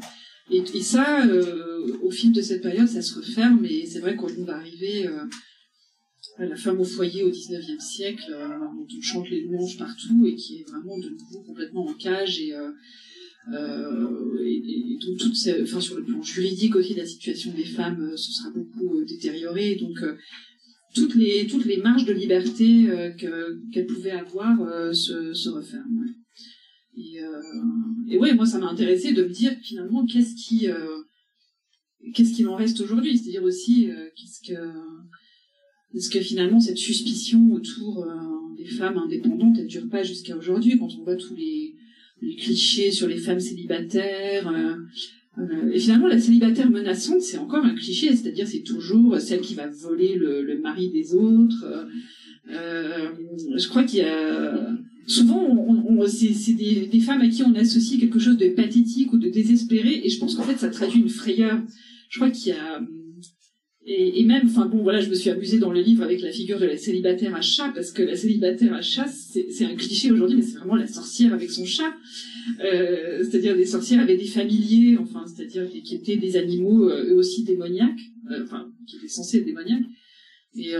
Et, 0.52 0.64
ça, 0.82 1.26
euh, 1.26 1.98
au 2.02 2.12
fil 2.12 2.32
de 2.32 2.42
cette 2.42 2.62
période, 2.62 2.88
ça 2.88 3.02
se 3.02 3.16
referme, 3.16 3.66
et 3.66 3.86
c'est 3.86 4.00
vrai 4.00 4.16
qu'on 4.16 4.28
va 4.44 4.58
arriver 4.58 5.08
euh, 5.08 5.24
à 6.38 6.46
la 6.46 6.56
femme 6.56 6.82
au 6.82 6.84
foyer 6.84 7.24
au 7.24 7.32
19e 7.32 7.80
siècle, 7.80 8.26
euh, 8.30 8.60
dont 8.60 8.98
on 8.98 9.02
chante 9.02 9.30
les 9.30 9.44
louanges 9.44 9.78
partout, 9.78 10.26
et 10.26 10.36
qui 10.36 10.60
est 10.60 10.70
vraiment 10.70 10.98
de 10.98 11.10
nouveau 11.10 11.42
complètement 11.44 11.88
en 11.88 11.94
cage, 11.94 12.42
et, 12.42 12.54
euh, 12.54 12.72
donc 15.00 15.18
toute 15.18 15.36
enfin, 15.64 15.80
sur 15.80 15.96
le 15.96 16.04
plan 16.04 16.22
juridique 16.22 16.76
aussi, 16.76 16.94
la 16.94 17.06
situation 17.06 17.54
des 17.54 17.66
femmes 17.66 18.16
se 18.18 18.32
sera 18.32 18.52
beaucoup 18.52 19.04
détériorée, 19.06 19.76
donc 19.76 20.04
toutes 20.94 21.16
les 21.16 21.48
toutes 21.48 21.66
les 21.66 21.78
marges 21.78 22.06
de 22.06 22.14
liberté 22.14 22.90
euh, 22.90 23.12
que- 23.12 23.60
qu'elles 23.72 23.88
pouvaient 23.88 24.12
avoir 24.12 24.62
euh, 24.62 24.94
se, 24.94 25.50
referment. 25.50 26.06
Et, 26.98 27.22
euh, 27.24 28.18
ouais, 28.20 28.34
moi, 28.34 28.46
ça 28.46 28.60
m'a 28.60 28.68
intéressé 28.68 29.14
de 29.14 29.24
me 29.24 29.30
dire 29.30 29.54
finalement 29.62 30.06
qu'est-ce 30.06 30.36
qui, 30.36 30.70
euh, 30.70 30.98
qu'est-ce 32.14 32.34
qu'il 32.34 32.48
en 32.48 32.56
reste 32.56 32.82
aujourd'hui? 32.82 33.18
C'est-à-dire 33.18 33.44
aussi 33.44 33.90
euh, 33.90 34.10
qu'est-ce 34.16 34.42
que, 34.52 34.60
est-ce 35.96 36.10
que 36.10 36.20
finalement 36.20 36.60
cette 36.60 36.78
suspicion 36.78 37.52
autour 37.52 38.06
des 38.58 38.66
femmes 38.66 38.98
indépendantes, 38.98 39.58
elle 39.60 39.68
dure 39.68 39.90
pas 39.90 40.04
jusqu'à 40.04 40.36
aujourd'hui? 40.38 40.78
Quand 40.78 40.90
on 41.00 41.04
voit 41.04 41.16
tous 41.16 41.36
les 41.36 41.76
clichés 42.38 42.92
sur 42.92 43.08
les 43.08 43.18
femmes 43.18 43.40
célibataires. 43.40 44.52
Euh, 45.38 45.72
et 45.74 45.80
finalement, 45.80 46.08
la 46.08 46.20
célibataire 46.20 46.70
menaçante, 46.70 47.22
c'est 47.22 47.38
encore 47.38 47.64
un 47.66 47.74
cliché, 47.76 48.08
c'est-à-dire 48.16 48.48
c'est 48.48 48.64
toujours 48.64 49.20
celle 49.20 49.42
qui 49.42 49.56
va 49.56 49.68
voler 49.68 50.16
le, 50.16 50.42
le 50.44 50.60
mari 50.60 50.90
des 50.90 51.14
autres. 51.16 51.64
Euh, 51.66 51.86
euh, 52.50 53.10
je 53.56 53.68
crois 53.70 53.84
qu'il 53.84 54.00
y 54.00 54.04
a 54.04 54.68
souvent, 55.08 55.42
on, 55.42 56.00
on- 56.02 56.08
c'est 56.08 56.54
des, 56.54 56.88
des 56.92 57.00
femmes 57.00 57.22
à 57.22 57.30
qui 57.30 57.44
on 57.44 57.54
associe 57.56 58.00
quelque 58.00 58.20
chose 58.20 58.38
de 58.38 58.50
pathétique 58.50 59.14
ou 59.14 59.18
de 59.18 59.30
désespéré, 59.30 60.02
et 60.04 60.10
je 60.10 60.20
pense 60.20 60.36
qu'en 60.36 60.44
fait, 60.44 60.58
ça 60.58 60.70
traduit 60.70 61.00
une 61.02 61.10
frayeur. 61.10 61.62
Je 62.10 62.18
crois 62.20 62.30
qu'il 62.30 62.50
y 62.50 62.56
a 62.56 62.82
et, 63.84 64.24
même, 64.26 64.44
enfin 64.46 64.68
bon, 64.68 64.84
voilà, 64.84 65.02
je 65.02 65.10
me 65.10 65.16
suis 65.16 65.32
amusée 65.32 65.58
dans 65.58 65.72
le 65.72 65.82
livre 65.82 66.04
avec 66.04 66.22
la 66.22 66.32
figure 66.32 66.60
de 66.60 66.66
la 66.66 66.78
célibataire 66.78 67.36
à 67.36 67.42
chat, 67.42 67.72
parce 67.74 67.92
que 67.92 68.04
la 68.04 68.16
célibataire 68.16 68.76
à 68.76 68.82
chat, 68.82 69.08
c'est 69.08 69.66
un 69.66 69.76
cliché 69.76 70.12
aujourd'hui, 70.12 70.38
mais 70.38 70.44
c'est 70.44 70.58
vraiment 70.58 70.76
la 70.76 70.86
sorcière 70.86 71.34
avec 71.34 71.50
son 71.50 71.66
chat. 71.66 71.92
Euh, 72.64 73.24
c'est-à-dire 73.24 73.56
des 73.56 73.66
sorcières 73.66 74.02
avec 74.02 74.20
des 74.20 74.28
familiers, 74.28 74.98
enfin, 75.00 75.26
c'est-à-dire 75.26 75.68
qui, 75.68 75.96
étaient 75.96 76.18
des 76.18 76.38
animaux 76.38 76.90
euh, 76.90 77.10
eux 77.10 77.16
aussi 77.16 77.44
démoniaques, 77.44 78.02
euh, 78.30 78.44
enfin, 78.44 78.68
qui 78.86 78.98
étaient 78.98 79.08
censés 79.08 79.40
être 79.40 79.46
démoniaques. 79.46 79.86
Et 80.56 80.74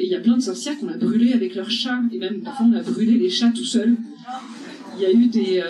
il 0.00 0.08
y 0.08 0.14
a 0.14 0.20
plein 0.20 0.38
de 0.38 0.42
sorcières 0.42 0.78
qu'on 0.78 0.88
a 0.88 0.96
brûlées 0.96 1.34
avec 1.34 1.54
leurs 1.54 1.70
chats, 1.70 2.02
et 2.12 2.18
même 2.18 2.40
parfois 2.40 2.66
on 2.66 2.72
a 2.72 2.82
brûlé 2.82 3.18
les 3.18 3.28
chats 3.28 3.52
tout 3.54 3.64
seuls. 3.64 3.94
Il 4.96 5.02
y 5.02 5.06
a 5.06 5.12
eu 5.12 5.26
des, 5.26 5.62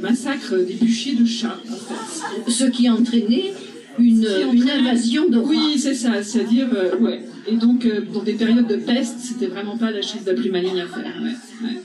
massacres, 0.00 0.54
des 0.54 0.74
bûchers 0.74 1.16
de 1.16 1.24
chats, 1.24 1.58
en 1.68 1.76
fait. 1.76 2.50
Ce 2.50 2.64
qui 2.64 2.86
a 2.86 2.94
entraîné 2.94 3.52
une, 3.98 4.70
invasion 4.70 5.28
de 5.28 5.38
Oui, 5.38 5.78
c'est 5.78 5.94
ça, 5.94 6.22
c'est-à-dire, 6.22 6.68
euh, 6.74 6.96
ouais. 6.98 7.20
Et 7.46 7.56
donc, 7.56 7.84
euh, 7.86 8.00
dans 8.12 8.22
des 8.22 8.34
périodes 8.34 8.66
de 8.66 8.76
peste, 8.76 9.18
c'était 9.18 9.46
vraiment 9.46 9.76
pas 9.78 9.90
la 9.90 10.02
chose 10.02 10.24
la 10.26 10.34
plus 10.34 10.50
maligne 10.50 10.80
à 10.80 10.86
faire. 10.86 11.14
Ouais, 11.22 11.68
ouais. 11.68 11.80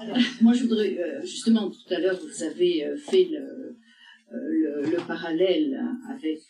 Alors, 0.00 0.18
moi, 0.40 0.52
je 0.52 0.62
voudrais, 0.62 0.98
euh, 0.98 1.20
justement, 1.22 1.70
tout 1.70 1.94
à 1.94 1.98
l'heure, 2.00 2.18
vous 2.20 2.42
avez 2.42 2.84
fait 2.98 3.28
le, 3.30 3.76
le, 4.32 4.90
le 4.90 5.06
parallèle 5.06 5.78
avec 6.08 6.40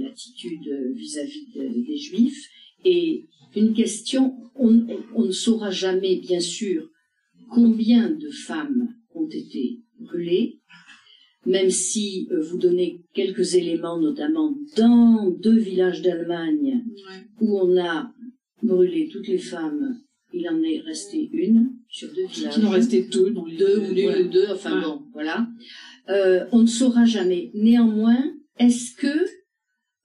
l'attitude 0.00 0.68
vis-à-vis 0.94 1.46
de- 1.54 1.86
des 1.86 1.96
Juifs. 1.96 2.48
Et 2.84 3.26
une 3.54 3.72
question, 3.74 4.34
on, 4.56 4.86
on 5.14 5.24
ne 5.24 5.30
saura 5.32 5.70
jamais, 5.70 6.16
bien 6.16 6.40
sûr, 6.40 6.88
combien 7.50 8.10
de 8.10 8.30
femmes 8.30 8.88
ont 9.14 9.28
été 9.28 9.80
brûlées, 10.00 10.60
même 11.46 11.70
si 11.70 12.28
euh, 12.30 12.40
vous 12.40 12.58
donnez 12.58 13.00
quelques 13.14 13.54
éléments, 13.54 13.98
notamment 13.98 14.54
dans 14.76 15.30
deux 15.30 15.58
villages 15.58 16.02
d'Allemagne, 16.02 16.84
Ouais. 16.86 17.24
où 17.40 17.58
on 17.58 17.76
a 17.78 18.12
brûlé 18.62 19.08
toutes 19.08 19.26
les 19.28 19.38
femmes, 19.38 19.98
il 20.32 20.48
en 20.48 20.62
est 20.62 20.80
resté 20.80 21.28
une 21.32 21.72
sur 21.88 22.08
deux 22.14 22.26
villages. 22.26 22.54
Il 22.58 22.64
en 22.66 22.70
restait 22.70 23.02
deux 23.02 23.30
dans 23.30 23.44
les 23.44 23.56
deux 23.56 23.78
ou 23.78 23.84
une 23.90 24.06
ouais. 24.06 24.22
ou 24.24 24.28
deux, 24.28 24.46
enfin 24.50 24.76
Ouais. 24.78 24.84
bon, 24.84 25.02
voilà. 25.12 25.46
Euh, 26.08 26.44
on 26.52 26.60
ne 26.62 26.66
saura 26.66 27.04
jamais. 27.04 27.50
Néanmoins, 27.54 28.32
est-ce 28.58 28.94
que 28.96 29.26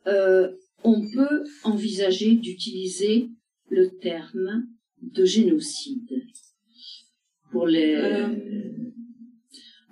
euh, 0.08 0.52
on 0.84 1.02
peut 1.14 1.44
envisager 1.64 2.36
d'utiliser 2.36 3.30
le 3.70 3.90
terme 4.00 4.68
de 5.02 5.26
génocide 5.26 6.24
pour 7.52 7.68
les 7.68 7.96
Euh, 7.96 8.28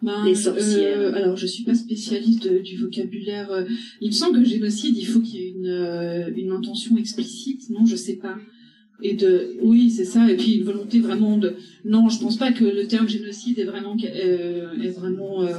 Ben, 0.06 0.24
Les 0.26 0.36
sorcières. 0.36 1.00
euh, 1.00 1.14
alors, 1.16 1.36
je 1.36 1.48
suis 1.48 1.64
pas 1.64 1.74
spécialiste 1.76 2.44
de- 2.48 2.60
du 2.60 2.78
vocabulaire. 2.78 3.52
euh, 3.52 3.64
Il 4.02 4.08
me 4.10 4.14
semble 4.14 4.40
que 4.40 4.46
génocide, 4.48 4.96
il 4.98 5.06
faut 5.06 5.20
qu'il 5.20 5.36
y 5.40 5.44
ait 5.44 5.50
une, 5.50 5.66
euh, 5.68 6.30
une 6.36 6.52
intention 6.52 6.96
explicite. 6.98 7.70
Non, 7.72 7.86
je 7.86 7.96
sais 7.96 8.18
pas. 8.18 8.38
Et 9.02 9.14
de, 9.16 9.32
oui, 9.62 9.90
c'est 9.90 10.06
ça. 10.06 10.32
Et 10.32 10.38
puis 10.38 10.52
une 10.58 10.64
volonté 10.64 11.00
vraiment 11.00 11.38
de. 11.38 11.56
Non, 11.84 12.08
je 12.10 12.20
pense 12.20 12.38
pas 12.38 12.52
que 12.52 12.64
le 12.64 12.88
terme 12.88 13.10
génocide 13.10 13.58
est 13.60 13.66
vraiment 13.66 13.98
euh, 14.04 14.82
est 14.82 14.90
vraiment 14.90 15.42
euh, 15.44 15.52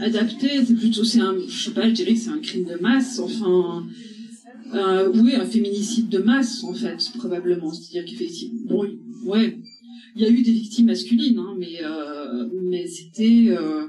adapté. 0.00 0.48
C'est 0.64 0.74
plutôt, 0.74 1.04
c'est 1.04 1.20
un, 1.20 1.34
je 1.48 1.64
sais 1.64 1.70
pas, 1.72 1.88
je 1.88 1.94
dirais 1.94 2.12
que 2.14 2.18
c'est 2.20 2.30
un 2.30 2.38
crime 2.40 2.64
de 2.64 2.76
masse. 2.80 3.18
Enfin, 3.18 3.86
euh, 4.74 5.10
oui, 5.14 5.34
un 5.34 5.44
féminicide 5.46 6.08
de 6.08 6.18
masse 6.18 6.62
en 6.64 6.74
fait, 6.74 6.98
probablement. 7.18 7.72
C'est-à-dire 7.72 8.04
qu'effectivement, 8.08 8.60
bon, 8.68 8.86
ouais, 9.24 9.58
il 10.16 10.22
y 10.22 10.26
a 10.26 10.30
eu 10.30 10.42
des 10.42 10.52
victimes 10.52 10.86
masculines, 10.86 11.38
hein, 11.38 11.54
mais 11.58 11.84
euh, 11.84 12.48
mais 12.64 12.86
c'était 12.86 13.48
euh, 13.48 13.86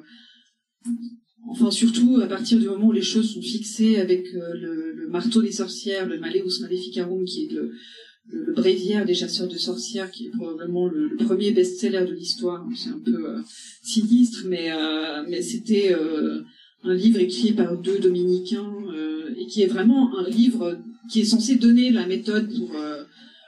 enfin 1.50 1.72
surtout 1.72 2.20
à 2.22 2.28
partir 2.28 2.60
du 2.60 2.68
moment 2.68 2.88
où 2.88 2.92
les 2.92 3.02
choses 3.02 3.34
sont 3.34 3.42
fixées 3.42 3.98
avec 3.98 4.26
euh, 4.36 4.54
le, 4.56 5.08
marteau 5.10 5.42
des 5.42 5.54
sorcières, 5.54 6.06
le 6.06 6.20
Maleus 6.20 6.60
Maleficarum, 6.60 7.24
qui 7.24 7.46
est 7.46 7.54
le, 7.54 7.72
bréviaire 8.54 9.06
des 9.06 9.14
chasseurs 9.14 9.48
de 9.48 9.58
sorcières, 9.58 10.12
qui 10.12 10.26
est 10.26 10.32
probablement 10.32 10.88
le, 10.88 11.16
premier 11.16 11.52
best-seller 11.52 12.06
de 12.06 12.14
l'histoire. 12.14 12.68
C'est 12.76 12.90
un 12.90 13.00
peu 13.00 13.38
sinistre, 13.82 14.44
mais 14.50 14.70
mais 15.30 15.42
c'était 15.42 15.96
un 16.84 16.94
livre 16.94 17.20
écrit 17.22 17.54
par 17.54 17.78
deux 17.78 18.00
dominicains 18.00 18.70
et 19.38 19.48
qui 19.48 19.62
est 19.62 19.68
vraiment 19.68 20.18
un 20.20 20.28
livre 20.30 20.78
qui 21.10 21.22
est 21.22 21.26
censé 21.26 21.56
donner 21.56 21.90
la 21.90 22.06
méthode 22.06 22.54
pour 22.54 22.76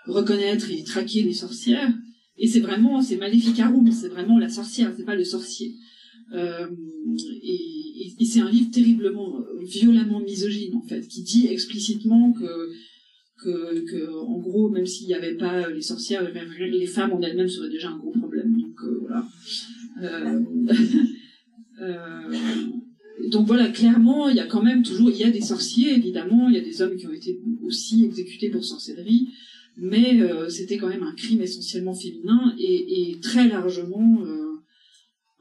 reconnaître 0.07 0.71
et 0.71 0.81
traquer 0.85 1.23
les 1.23 1.33
sorcières. 1.33 1.91
Et 2.39 2.47
c'est 2.47 2.61
vraiment, 2.61 3.01
c'est 3.01 3.17
Maleficarum, 3.17 3.91
c'est 3.91 4.07
vraiment 4.07 4.37
la 4.37 4.49
sorcière, 4.49 4.93
c'est 4.95 5.05
pas 5.05 5.15
le 5.15 5.23
sorcier. 5.23 5.75
Euh, 6.33 6.67
et 7.43 8.25
c'est 8.25 8.39
un 8.41 8.49
livre 8.49 8.71
terriblement, 8.71 9.41
violemment 9.61 10.19
misogyne 10.19 10.75
en 10.75 10.81
fait, 10.81 11.07
qui 11.07 11.23
dit 11.23 11.47
explicitement 11.47 12.33
que, 12.33 12.69
que, 13.41 13.79
que 13.89 14.13
en 14.13 14.37
gros, 14.39 14.69
même 14.69 14.85
s'il 14.85 15.07
n'y 15.07 15.13
avait 15.13 15.35
pas 15.35 15.69
les 15.69 15.81
sorcières, 15.81 16.23
les 16.59 16.85
femmes 16.85 17.13
en 17.13 17.21
elles-mêmes 17.21 17.47
seraient 17.47 17.69
déjà 17.69 17.89
un 17.89 17.97
gros 17.97 18.11
problème. 18.11 18.55
Donc 18.59 18.75
euh, 18.83 18.99
voilà. 19.01 19.27
Euh, 20.01 20.39
donc 23.31 23.47
voilà, 23.47 23.69
clairement, 23.69 24.29
il 24.29 24.35
y 24.35 24.39
a 24.39 24.47
quand 24.47 24.63
même 24.63 24.83
toujours, 24.83 25.09
il 25.09 25.17
y 25.17 25.23
a 25.23 25.29
des 25.29 25.41
sorciers 25.41 25.93
évidemment, 25.93 26.49
il 26.49 26.55
y 26.55 26.59
a 26.59 26.63
des 26.63 26.81
hommes 26.81 26.95
qui 26.95 27.07
ont 27.07 27.13
été 27.13 27.39
aussi 27.63 28.05
exécutés 28.05 28.49
pour 28.49 28.63
sorcellerie, 28.63 29.29
mais 29.81 30.21
euh, 30.21 30.49
c'était 30.49 30.77
quand 30.77 30.87
même 30.89 31.03
un 31.03 31.15
crime 31.15 31.41
essentiellement 31.41 31.93
féminin 31.93 32.53
et, 32.59 33.11
et 33.11 33.19
très 33.19 33.47
largement 33.47 34.21
euh, 34.25 34.55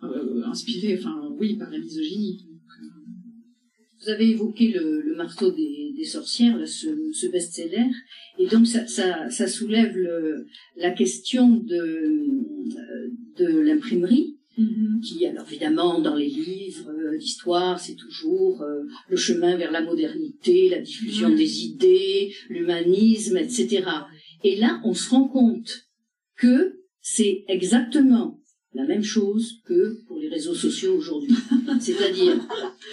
euh, 0.05 0.43
inspiré, 0.47 0.97
enfin 0.99 1.17
oui, 1.39 1.57
par 1.57 1.71
la 1.71 1.79
misogynie. 1.79 2.39
Donc, 2.45 2.61
Vous 4.01 4.11
avez 4.11 4.31
évoqué 4.31 4.69
le, 4.69 5.01
le 5.03 5.17
marteau 5.17 5.51
des, 5.51 5.93
des 5.97 6.05
sorcières, 6.05 6.57
là, 6.57 6.67
ce, 6.67 6.87
ce 7.13 7.27
best-seller, 7.27 7.87
et 8.39 8.47
donc 8.47 8.67
ça, 8.67 8.87
ça, 8.87 9.29
ça 9.31 9.47
soulève 9.49 9.97
le- 9.97 10.47
la 10.77 10.91
question 10.93 11.57
de, 11.57 12.27
de 13.39 13.61
l'imprimerie, 13.61 14.35
qui, 15.05 15.25
alors 15.27 15.47
évidemment, 15.49 16.01
dans 16.01 16.17
les 16.17 16.29
livres 16.29 16.91
euh, 16.91 17.17
d'histoire, 17.17 17.79
c'est 17.79 17.95
toujours 17.95 18.61
euh, 18.63 18.83
le 19.09 19.17
chemin 19.17 19.57
vers 19.57 19.71
la 19.71 19.83
modernité, 19.83 20.69
la 20.69 20.81
diffusion 20.81 21.29
Ouais. 21.29 21.37
des 21.37 21.65
idées, 21.65 22.33
l'humanisme, 22.49 23.37
etc. 23.37 23.85
Et 24.45 24.57
là, 24.57 24.81
on 24.85 24.95
se 24.95 25.11
rend 25.11 25.29
compte 25.29 25.89
que 26.37 26.81
c'est 27.01 27.45
exactement 27.49 28.41
la 28.75 28.85
même 28.85 29.03
chose 29.03 29.61
que 29.65 30.05
pour 30.07 30.19
les 30.19 30.29
réseaux 30.29 30.55
sociaux 30.55 30.95
aujourd'hui. 30.97 31.35
C'est-à-dire, 31.81 32.37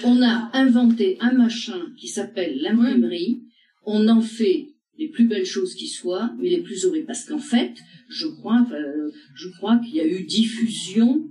on 0.04 0.22
a 0.22 0.50
inventé 0.54 1.18
un 1.20 1.34
machin 1.34 1.80
qui 2.00 2.08
s'appelle 2.08 2.60
l'imprimerie, 2.62 3.44
on 3.86 4.08
en 4.08 4.22
fait 4.22 4.70
les 4.98 5.10
plus 5.10 5.26
belles 5.26 5.46
choses 5.46 5.76
qui 5.76 5.88
soient, 5.88 6.34
mais 6.40 6.50
les 6.50 6.62
plus 6.62 6.86
horribles. 6.86 7.06
Parce 7.06 7.26
qu'en 7.26 7.40
fait, 7.40 7.74
je 8.10 8.28
crois, 8.28 8.66
euh, 8.72 9.12
je 9.36 9.50
crois 9.50 9.78
qu'il 9.78 9.96
y 9.96 10.00
a 10.00 10.08
eu 10.08 10.24
diffusion, 10.24 11.30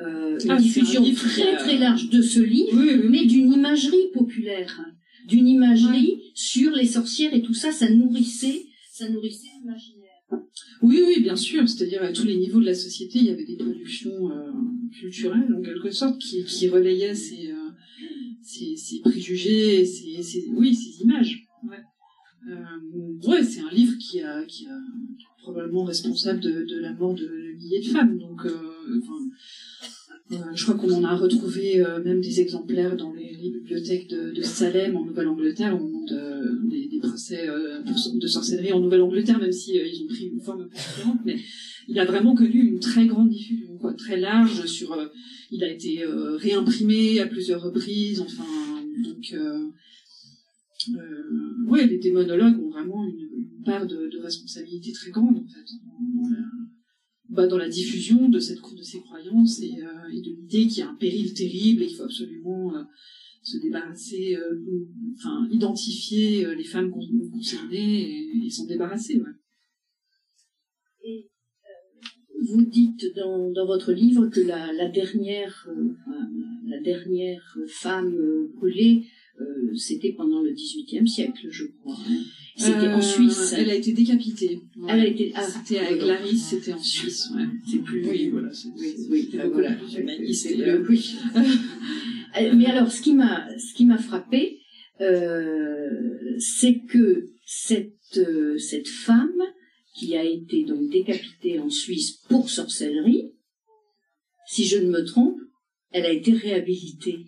euh, 0.00 0.38
une 0.42 0.50
Ah, 0.50 0.56
c'est 0.56 0.62
diffusion 0.64 1.02
livre 1.02 1.22
très 1.28 1.56
très 1.56 1.78
large 1.78 2.08
de 2.08 2.22
ce 2.22 2.40
livre, 2.40 2.70
Oui, 2.72 2.88
oui, 2.94 3.00
oui. 3.02 3.08
mais 3.10 3.26
d'une 3.26 3.52
imagerie 3.52 4.10
populaire, 4.14 4.80
d'une 5.28 5.46
imagerie 5.46 6.22
sur 6.34 6.72
les 6.72 6.86
sorcières 6.86 7.34
et 7.34 7.42
tout 7.42 7.54
ça, 7.54 7.70
ça 7.70 7.90
nourrissait, 7.90 8.64
ça 8.92 9.08
nourrissait 9.08 9.48
l'imaginaire. 9.58 10.20
Oui, 10.82 11.00
oui, 11.06 11.22
bien 11.22 11.36
sûr. 11.36 11.66
C'est-à-dire 11.68 12.02
à 12.02 12.12
tous 12.12 12.24
les 12.24 12.36
niveaux 12.36 12.60
de 12.60 12.66
la 12.66 12.74
société, 12.74 13.18
il 13.20 13.24
y 13.26 13.30
avait 13.30 13.44
des 13.46 13.56
productions 13.56 14.30
euh, 14.30 14.50
culturelles, 14.92 15.54
en 15.58 15.62
quelque 15.62 15.90
sorte, 15.90 16.18
qui, 16.20 16.44
qui 16.44 16.68
relayaient 16.68 17.14
ces, 17.14 17.50
euh, 17.52 17.70
ces, 18.42 18.76
ces 18.76 19.00
préjugés, 19.00 19.84
ces, 19.86 20.22
ces- 20.22 20.46
oui, 20.48 20.74
ces 20.74 21.02
images. 21.02 21.48
Ouais, 21.70 21.82
euh, 22.50 23.28
ouais 23.28 23.42
c'est 23.42 23.60
un 23.60 23.70
livre 23.70 23.96
qui 23.98 24.20
a, 24.20 24.44
qui 24.44 24.66
a 24.66 24.78
probablement 25.38 25.84
responsable 25.84 26.40
de, 26.40 26.64
de 26.64 26.78
la 26.80 26.92
mort 26.92 27.14
de 27.14 27.28
milliers 27.56 27.80
de 27.80 27.88
femmes. 27.88 28.18
Donc, 28.18 28.40
enfin, 28.44 29.20
je 30.30 30.64
crois 30.64 30.74
qu'on 30.76 30.92
en 30.92 31.04
a 31.04 31.16
retrouvé 31.16 31.80
euh, 31.80 32.02
même 32.02 32.20
des 32.20 32.40
exemplaires 32.40 32.96
dans 32.96 33.12
les, 33.12 33.32
bibliothèques 33.42 34.08
de, 34.08 34.42
Salem 34.42 34.96
en 34.96 35.04
Nouvelle-Angleterre 35.04 35.74
au 35.74 35.84
moment 35.84 36.04
de, 36.04 36.68
des, 36.68 36.88
des, 36.88 36.98
procès 36.98 37.48
euh, 37.48 37.80
de 38.14 38.26
sorcellerie 38.26 38.72
en 38.72 38.80
Nouvelle-Angleterre, 38.80 39.38
même 39.38 39.52
si 39.52 39.74
ils 39.74 40.02
ont 40.04 40.06
pris 40.06 40.26
une 40.26 40.40
forme 40.40 40.62
un 40.62 40.68
peu 40.68 40.76
différente. 40.76 41.18
Mais 41.24 41.36
il 41.88 41.98
a 41.98 42.04
vraiment 42.04 42.34
connu 42.34 42.60
une 42.68 42.80
très 42.80 43.06
grande 43.06 43.30
diffusion, 43.30 43.78
très 43.96 44.18
large. 44.18 44.66
Sur, 44.66 44.96
il 45.50 45.64
a 45.64 45.70
été 45.70 46.04
réimprimé 46.38 47.20
à 47.20 47.26
plusieurs 47.26 47.62
reprises. 47.62 48.20
Enfin, 48.20 48.44
donc, 49.02 49.34
ouais, 51.66 51.86
les 51.86 51.98
démonologues 51.98 52.60
ont 52.60 52.70
vraiment 52.70 53.04
une, 53.04 53.28
part 53.64 53.86
de, 53.86 54.08
de, 54.08 54.18
responsabilité 54.18 54.92
très 54.92 55.10
grande 55.10 55.38
en 55.38 55.46
fait 55.46 55.70
bah, 57.32 57.46
dans 57.46 57.56
la 57.56 57.68
diffusion 57.68 58.28
de, 58.28 58.38
cette, 58.38 58.60
de 58.60 58.82
ces 58.82 59.00
croyances 59.00 59.62
et, 59.62 59.82
euh, 59.82 60.12
et 60.12 60.20
de 60.20 60.30
l'idée 60.36 60.66
qu'il 60.66 60.78
y 60.78 60.82
a 60.82 60.90
un 60.90 60.94
péril 60.94 61.32
terrible 61.32 61.82
et 61.82 61.86
qu'il 61.86 61.96
faut 61.96 62.02
absolument 62.02 62.76
euh, 62.76 62.82
se 63.42 63.56
débarrasser, 63.56 64.36
euh, 64.36 64.60
enfin 65.16 65.48
identifier 65.50 66.54
les 66.54 66.64
femmes 66.64 66.90
concernées 66.90 68.44
et, 68.44 68.50
s'en 68.50 68.66
débarrasser. 68.66 69.18
Vous 72.42 72.64
dites 72.66 73.06
dans, 73.16 73.66
votre 73.66 73.92
livre 73.92 74.26
que 74.26 74.40
la, 74.40 74.70
la 74.74 74.90
dernière, 74.90 75.66
la 76.66 76.80
dernière 76.80 77.56
femme 77.66 78.14
brûlée, 78.56 79.06
c'était 79.76 80.12
pendant 80.12 80.42
le 80.42 80.52
XVIIIe 80.52 81.08
siècle, 81.08 81.48
je 81.50 81.64
crois. 81.80 81.96
Hein. 82.08 82.22
C'était 82.56 82.86
euh, 82.86 82.96
en 82.96 83.00
Suisse. 83.00 83.54
Elle 83.56 83.70
a 83.70 83.74
été 83.74 83.92
décapitée. 83.92 84.60
Ouais. 84.76 84.90
Elle 84.90 85.00
a 85.00 85.06
été. 85.06 85.32
Ah, 85.34 85.42
c'était 85.42 85.78
à 85.78 85.94
Glaris, 85.94 86.38
c'était 86.38 86.72
en 86.72 86.82
Suisse. 86.82 87.30
Ouais. 87.34 87.44
C'est 87.70 87.78
plus. 87.78 88.06
Oui, 88.06 88.28
voilà. 88.28 88.48
Oui, 88.78 88.94
oui, 89.10 89.30
ah, 89.38 89.48
voilà. 89.48 89.70
Euh, 89.70 90.84
oui. 90.88 91.16
Euh, 92.40 92.54
mais 92.56 92.64
alors, 92.64 92.90
ce 92.90 93.02
qui 93.02 93.12
m'a, 93.12 93.46
ce 93.58 93.74
qui 93.74 93.84
m'a 93.84 93.98
frappé, 93.98 94.60
euh, 95.02 96.34
c'est 96.38 96.80
que 96.88 97.26
cette 97.44 97.92
euh, 98.16 98.56
cette 98.56 98.88
femme 98.88 99.42
qui 99.94 100.16
a 100.16 100.24
été 100.24 100.64
donc 100.64 100.88
décapitée 100.90 101.58
en 101.58 101.68
Suisse 101.68 102.22
pour 102.28 102.48
sorcellerie, 102.48 103.32
si 104.46 104.64
je 104.64 104.78
ne 104.78 104.90
me 104.90 105.04
trompe, 105.04 105.38
elle 105.90 106.06
a 106.06 106.12
été 106.12 106.32
réhabilitée. 106.32 107.26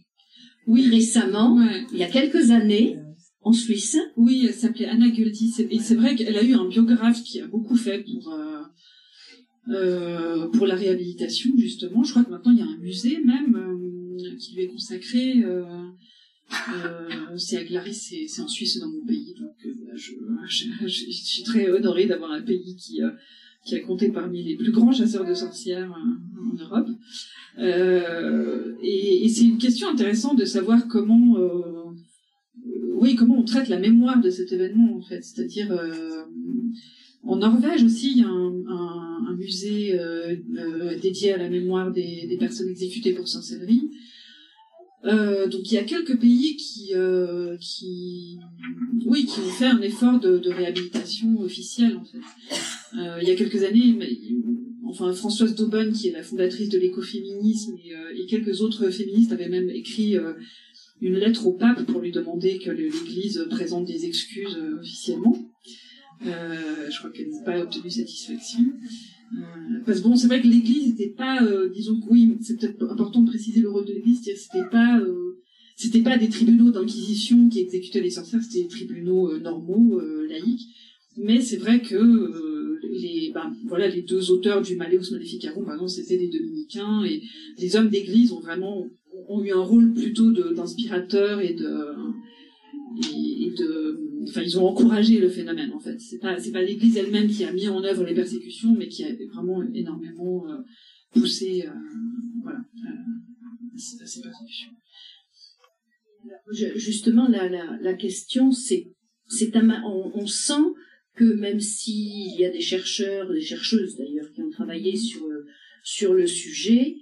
Oui, 0.66 0.88
récemment, 0.88 1.56
ouais. 1.56 1.86
il 1.92 1.98
y 1.98 2.02
a 2.02 2.08
quelques 2.08 2.50
années, 2.50 2.98
en 3.44 3.52
Suisse. 3.52 3.98
Oui, 4.16 4.46
elle 4.46 4.54
s'appelait 4.54 4.86
Anna 4.86 5.08
Guldi. 5.08 5.54
Et 5.70 5.78
c'est 5.78 5.94
vrai 5.94 6.14
qu'elle 6.16 6.36
a 6.36 6.42
eu 6.42 6.54
un 6.54 6.66
biographe 6.66 7.22
qui 7.22 7.40
a 7.40 7.46
beaucoup 7.46 7.76
fait 7.76 8.02
pour, 8.02 8.32
euh, 8.32 8.62
euh, 9.68 10.48
pour 10.48 10.66
la 10.66 10.74
réhabilitation, 10.74 11.50
justement. 11.56 12.02
Je 12.02 12.10
crois 12.10 12.24
que 12.24 12.30
maintenant, 12.30 12.52
il 12.52 12.58
y 12.58 12.62
a 12.62 12.66
un 12.66 12.78
musée 12.78 13.20
même 13.22 13.54
euh, 13.54 14.36
qui 14.38 14.54
lui 14.54 14.62
est 14.62 14.68
consacré. 14.68 15.44
C'est 17.36 17.58
à 17.58 17.64
Glaris, 17.64 18.26
c'est 18.26 18.42
en 18.42 18.48
Suisse, 18.48 18.78
dans 18.78 18.90
mon 18.90 19.04
pays. 19.04 19.34
Donc, 19.38 19.54
je, 19.94 20.12
je, 20.46 20.64
je, 20.80 20.86
je, 20.86 21.12
suis 21.12 21.42
très 21.42 21.70
honorée 21.70 22.06
d'avoir 22.06 22.32
un 22.32 22.42
pays 22.42 22.76
qui, 22.76 23.00
qui 23.64 23.76
a 23.76 23.80
compté 23.80 24.10
parmi 24.10 24.42
les 24.42 24.56
plus 24.56 24.72
grands 24.72 24.92
chasseurs 24.92 25.24
de 25.24 25.34
sorcières 25.34 25.90
en 25.90 26.56
Europe. 26.62 26.88
et, 28.82 29.24
et 29.24 29.28
c'est 29.28 29.44
une 29.44 29.58
question 29.58 29.88
intéressante 29.88 30.38
de 30.38 30.44
savoir 30.44 30.86
comment 30.88 31.36
oui, 33.04 33.16
comment 33.16 33.38
on 33.38 33.44
traite 33.44 33.68
la 33.68 33.78
mémoire 33.78 34.20
de 34.20 34.30
cet 34.30 34.52
événement 34.52 34.96
en 34.96 35.02
fait. 35.02 35.22
C'est-à-dire 35.22 35.70
euh, 35.72 36.24
en 37.22 37.36
Norvège 37.36 37.84
aussi, 37.84 38.12
il 38.12 38.18
y 38.18 38.22
a 38.22 38.28
un, 38.28 39.36
musée 39.36 39.98
euh, 39.98 40.36
euh, 40.56 40.98
dédié 40.98 41.34
à 41.34 41.36
la 41.36 41.50
mémoire 41.50 41.92
des, 41.92 42.36
personnes 42.38 42.68
exécutées 42.68 43.12
pour 43.12 43.28
sorcellerie. 43.28 43.90
Euh, 45.04 45.46
donc 45.46 45.70
il 45.70 45.74
y 45.74 45.78
a 45.78 45.84
quelques 45.84 46.18
pays 46.18 46.56
qui, 46.56 46.94
euh, 46.94 47.56
qui, 47.58 48.38
oui, 49.04 49.26
qui 49.26 49.40
ont 49.40 49.50
fait 49.50 49.66
un 49.66 49.82
effort 49.82 50.18
de, 50.18 50.48
réhabilitation 50.48 51.40
officielle 51.40 51.96
en 51.96 52.04
fait. 52.04 52.98
Euh, 52.98 53.18
il 53.20 53.28
y 53.28 53.30
a 53.30 53.34
quelques 53.34 53.64
années, 53.64 53.98
enfin 54.86 55.12
Françoise 55.12 55.54
Daubonne, 55.54 55.92
qui 55.92 56.08
est 56.08 56.12
la 56.12 56.22
fondatrice 56.22 56.70
de 56.70 56.78
l'écoféminisme, 56.78 57.74
et, 57.84 58.20
et, 58.20 58.26
quelques 58.26 58.62
autres 58.62 58.88
féministes 58.90 59.32
avaient 59.32 59.48
même 59.48 59.68
écrit 59.68 60.16
une 61.00 61.16
lettre 61.16 61.46
au 61.46 61.52
pape 61.52 61.84
pour 61.84 62.00
lui 62.00 62.12
demander 62.12 62.58
que 62.58 62.70
l'Église 62.70 63.46
présente 63.50 63.86
des 63.86 64.06
excuses 64.06 64.56
euh, 64.56 64.78
officiellement. 64.80 65.36
Euh, 66.26 66.90
je 66.90 66.98
crois 66.98 67.10
qu'elle 67.10 67.30
n'a 67.30 67.42
pas 67.42 67.60
obtenu 67.60 67.90
satisfaction. 67.90 68.64
Euh, 69.32 69.80
parce 69.86 70.00
que 70.00 70.04
bon, 70.04 70.16
c'est 70.16 70.26
vrai 70.26 70.40
que 70.40 70.46
l'Église 70.46 70.88
n'était 70.88 71.14
pas, 71.16 71.42
euh, 71.42 71.68
disons 71.70 72.00
que 72.00 72.06
oui, 72.10 72.36
c'est 72.40 72.58
peut-être 72.58 72.82
important 72.90 73.22
de 73.22 73.30
préciser 73.30 73.60
le 73.60 73.70
rôle 73.70 73.84
de 73.84 73.92
l'Église, 73.92 74.22
c'était 74.22 74.68
pas, 74.70 74.98
euh, 75.00 75.38
c'était 75.76 76.02
pas 76.02 76.16
des 76.18 76.28
tribunaux 76.28 76.70
d'inquisition 76.70 77.48
qui 77.48 77.60
exécutaient 77.60 78.00
les 78.00 78.10
sorcières, 78.10 78.42
c'était 78.42 78.62
des 78.62 78.68
tribunaux 78.68 79.38
normaux, 79.38 80.00
laïques. 80.28 80.68
Mais 81.16 81.40
c'est 81.40 81.56
vrai 81.56 81.80
que 81.80 82.80
les, 82.82 83.30
ben, 83.32 83.52
voilà, 83.66 83.88
les 83.88 84.02
deux 84.02 84.30
auteurs 84.30 84.62
du 84.62 84.76
Malleus 84.76 85.10
Maleficarum, 85.12 85.64
par 85.64 85.74
exemple, 85.74 85.90
c'était 85.90 86.18
des 86.18 86.28
dominicains 86.28 87.04
et 87.04 87.22
les 87.58 87.76
hommes 87.76 87.88
d'Église 87.88 88.32
ont 88.32 88.40
vraiment 88.40 88.86
ont 89.28 89.42
eu 89.44 89.52
un 89.52 89.60
rôle 89.60 89.92
plutôt 89.94 90.32
d'inspirateur 90.32 91.40
et 91.40 91.54
de 91.54 91.94
et, 92.98 93.50
de 93.56 94.03
enfin 94.28 94.42
ils 94.42 94.58
ont 94.58 94.66
encouragé 94.66 95.18
le 95.18 95.28
phénomène 95.28 95.72
en 95.72 95.80
fait. 95.80 95.98
C'est 96.00 96.18
pas 96.18 96.38
c'est 96.38 96.52
pas 96.52 96.62
l'église 96.62 96.96
elle-même 96.96 97.28
qui 97.28 97.44
a 97.44 97.52
mis 97.52 97.68
en 97.68 97.82
œuvre 97.82 98.04
les 98.04 98.14
persécutions 98.14 98.74
mais 98.76 98.88
qui 98.88 99.04
a 99.04 99.08
vraiment 99.32 99.62
énormément 99.72 100.48
euh, 100.48 100.58
poussé 101.12 101.64
euh, 101.66 101.70
voilà 102.42 102.58
euh, 102.58 103.76
ces 103.76 104.20
persécutions. 104.22 104.72
Justement 106.76 107.28
la, 107.28 107.48
la, 107.48 107.78
la 107.80 107.94
question 107.94 108.50
c'est 108.50 108.92
c'est 109.28 109.54
on, 109.56 110.12
on 110.14 110.26
sent 110.26 110.64
que 111.14 111.24
même 111.24 111.60
s'il 111.60 112.38
y 112.38 112.44
a 112.44 112.50
des 112.50 112.60
chercheurs 112.60 113.32
des 113.32 113.40
chercheuses 113.40 113.96
d'ailleurs 113.96 114.30
qui 114.32 114.42
ont 114.42 114.50
travaillé 114.50 114.96
sur 114.96 115.26
sur 115.82 116.14
le 116.14 116.26
sujet 116.26 116.96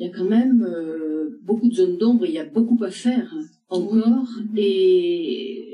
il 0.00 0.06
y 0.06 0.08
a 0.08 0.12
quand 0.16 0.24
même 0.24 0.62
euh, 0.62 1.38
beaucoup 1.42 1.68
de 1.68 1.74
zones 1.74 1.98
d'ombre, 1.98 2.24
il 2.24 2.32
y 2.32 2.38
a 2.38 2.46
beaucoup 2.46 2.82
à 2.82 2.90
faire 2.90 3.34
encore. 3.68 4.28
Et 4.56 5.69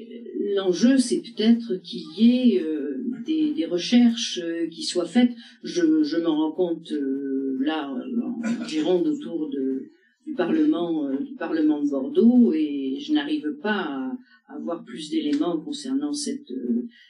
l'enjeu, 0.55 0.99
c'est 0.99 1.21
peut-être 1.21 1.77
qu'il 1.83 2.03
y 2.17 2.55
ait 2.57 2.63
euh, 2.63 3.03
des, 3.25 3.67
recherches 3.67 4.41
euh, 4.43 4.67
qui 4.69 4.83
soient 4.83 5.07
faites. 5.07 5.33
Je, 5.63 6.03
je 6.03 6.17
m'en 6.19 6.37
rends 6.37 6.53
compte 6.53 6.93
euh, 6.93 7.59
là, 7.61 7.91
en 7.91 8.67
Gironde, 8.67 9.07
autour 9.07 9.51
du 9.51 10.35
Parlement, 10.37 11.11
du 11.21 11.35
Parlement 11.35 11.83
de 11.83 11.89
Bordeaux, 11.89 12.53
et 12.53 12.99
je 13.01 13.13
n'arrive 13.13 13.57
pas 13.63 14.13
à, 14.49 14.55
avoir 14.55 14.85
plus 14.85 15.11
d'éléments 15.11 15.59
concernant 15.59 16.13
cette, 16.13 16.53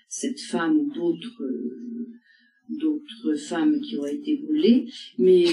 cette 0.09 0.41
femme 0.41 0.79
ou 0.79 0.91
d'autres 0.93 1.45
d'autres 2.69 3.35
femmes 3.37 3.81
qui 3.81 3.97
ont 3.97 4.07
été 4.07 4.39
brûlées, 4.39 4.87
mais 5.19 5.45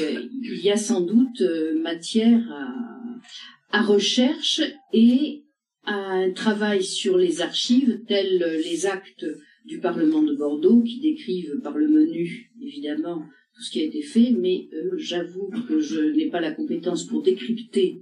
il 0.42 0.62
y 0.64 0.72
a 0.72 0.78
sans 0.78 1.02
doute 1.02 1.44
matière 1.80 2.42
à, 2.52 3.78
à, 3.78 3.82
recherche 3.84 4.62
et 4.94 5.43
à 5.86 5.96
un 5.96 6.32
travail 6.32 6.84
sur 6.84 7.18
les 7.18 7.42
archives, 7.42 8.02
tels 8.08 8.62
les 8.64 8.86
actes 8.86 9.26
du 9.66 9.80
Parlement 9.80 10.22
de 10.22 10.36
Bordeaux, 10.36 10.82
qui 10.82 11.00
décrivent 11.00 11.60
par 11.64 11.78
le 11.78 11.88
menu, 11.88 12.52
évidemment, 12.62 13.24
tout 13.56 13.62
ce 13.62 13.72
qui 13.72 13.82
a 13.82 13.84
été 13.84 14.02
fait, 14.02 14.32
mais 14.32 14.68
euh, 14.74 14.98
j'avoue 14.98 15.50
que 15.68 15.80
je 15.80 16.02
n'ai 16.02 16.30
pas 16.30 16.42
la 16.42 16.52
compétence 16.52 17.06
pour 17.06 17.22
décrypter 17.22 18.02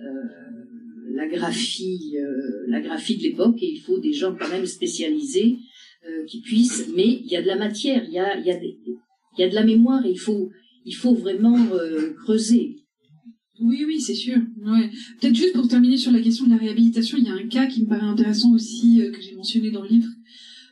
euh, 0.00 0.04
la 1.16 1.26
graphie, 1.26 2.16
euh, 2.18 2.64
la 2.68 2.80
graphie 2.80 3.16
de 3.16 3.22
l'époque, 3.22 3.62
et 3.62 3.70
il 3.70 3.80
faut 3.80 3.98
des 3.98 4.12
gens 4.12 4.34
quand 4.38 4.48
même 4.48 4.66
spécialisés 4.66 5.56
euh, 6.06 6.24
qui 6.26 6.40
puissent, 6.40 6.88
mais 6.94 7.06
il 7.06 7.26
y 7.26 7.36
a 7.36 7.42
de 7.42 7.46
la 7.46 7.56
matière, 7.56 8.04
il 8.04 8.12
y 8.12 8.18
a, 8.18 8.38
y 8.38 8.50
a, 8.50 8.60
y 9.38 9.42
a 9.42 9.48
de 9.48 9.54
la 9.54 9.64
mémoire 9.64 10.04
et 10.06 10.10
il 10.10 10.18
faut, 10.18 10.50
il 10.84 10.94
faut 10.94 11.14
vraiment 11.14 11.58
euh, 11.72 12.12
creuser. 12.14 12.76
Oui, 13.60 13.84
oui, 13.86 14.00
c'est 14.00 14.14
sûr. 14.14 14.36
Ouais. 14.36 14.90
Peut-être 15.20 15.34
juste 15.34 15.54
pour 15.54 15.66
terminer 15.66 15.96
sur 15.96 16.12
la 16.12 16.20
question 16.20 16.44
de 16.44 16.50
la 16.50 16.56
réhabilitation, 16.56 17.16
il 17.18 17.24
y 17.24 17.28
a 17.28 17.34
un 17.34 17.48
cas 17.48 17.66
qui 17.66 17.82
me 17.82 17.88
paraît 17.88 18.06
intéressant 18.06 18.52
aussi, 18.52 19.00
euh, 19.00 19.10
que 19.10 19.20
j'ai 19.20 19.34
mentionné 19.34 19.70
dans 19.70 19.82
le 19.82 19.88
livre. 19.88 20.08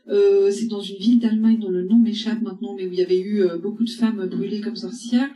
Euh, 0.08 0.50
c'est 0.50 0.66
dans 0.66 0.82
une 0.82 0.98
ville 0.98 1.18
d'Allemagne 1.18 1.58
dont 1.58 1.70
le 1.70 1.86
nom 1.86 1.96
m'échappe 1.96 2.42
maintenant, 2.42 2.74
mais 2.76 2.86
où 2.86 2.92
il 2.92 2.98
y 2.98 3.02
avait 3.02 3.20
eu 3.20 3.42
euh, 3.42 3.56
beaucoup 3.56 3.84
de 3.84 3.90
femmes 3.90 4.26
brûlées 4.26 4.60
comme 4.60 4.76
sorcières, 4.76 5.30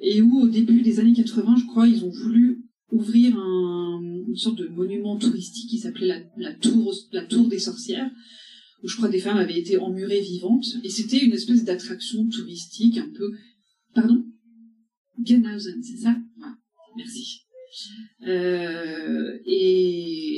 et 0.00 0.22
où 0.22 0.40
au 0.40 0.48
début 0.48 0.80
des 0.82 1.00
années 1.00 1.12
80, 1.12 1.56
je 1.56 1.66
crois, 1.66 1.88
ils 1.88 2.04
ont 2.04 2.10
voulu 2.10 2.62
ouvrir 2.92 3.36
un, 3.36 4.00
une 4.28 4.36
sorte 4.36 4.58
de 4.58 4.68
monument 4.68 5.16
touristique 5.16 5.70
qui 5.70 5.78
s'appelait 5.78 6.06
la, 6.06 6.20
la, 6.36 6.54
tour, 6.54 6.94
la 7.12 7.24
tour 7.24 7.48
des 7.48 7.58
sorcières, 7.58 8.10
où 8.84 8.88
je 8.88 8.96
crois 8.96 9.08
des 9.08 9.18
femmes 9.18 9.38
avaient 9.38 9.58
été 9.58 9.76
emmurées 9.76 10.20
vivantes, 10.20 10.66
et 10.84 10.88
c'était 10.88 11.24
une 11.24 11.32
espèce 11.32 11.64
d'attraction 11.64 12.28
touristique 12.28 12.98
un 12.98 13.08
peu... 13.12 13.32
Pardon? 13.94 14.24
Genhausen, 15.24 15.82
c'est 15.82 15.98
ça? 15.98 16.16
Ouais, 16.38 16.46
Merci. 16.96 17.42
Euh, 18.26 19.38
et 19.46 20.32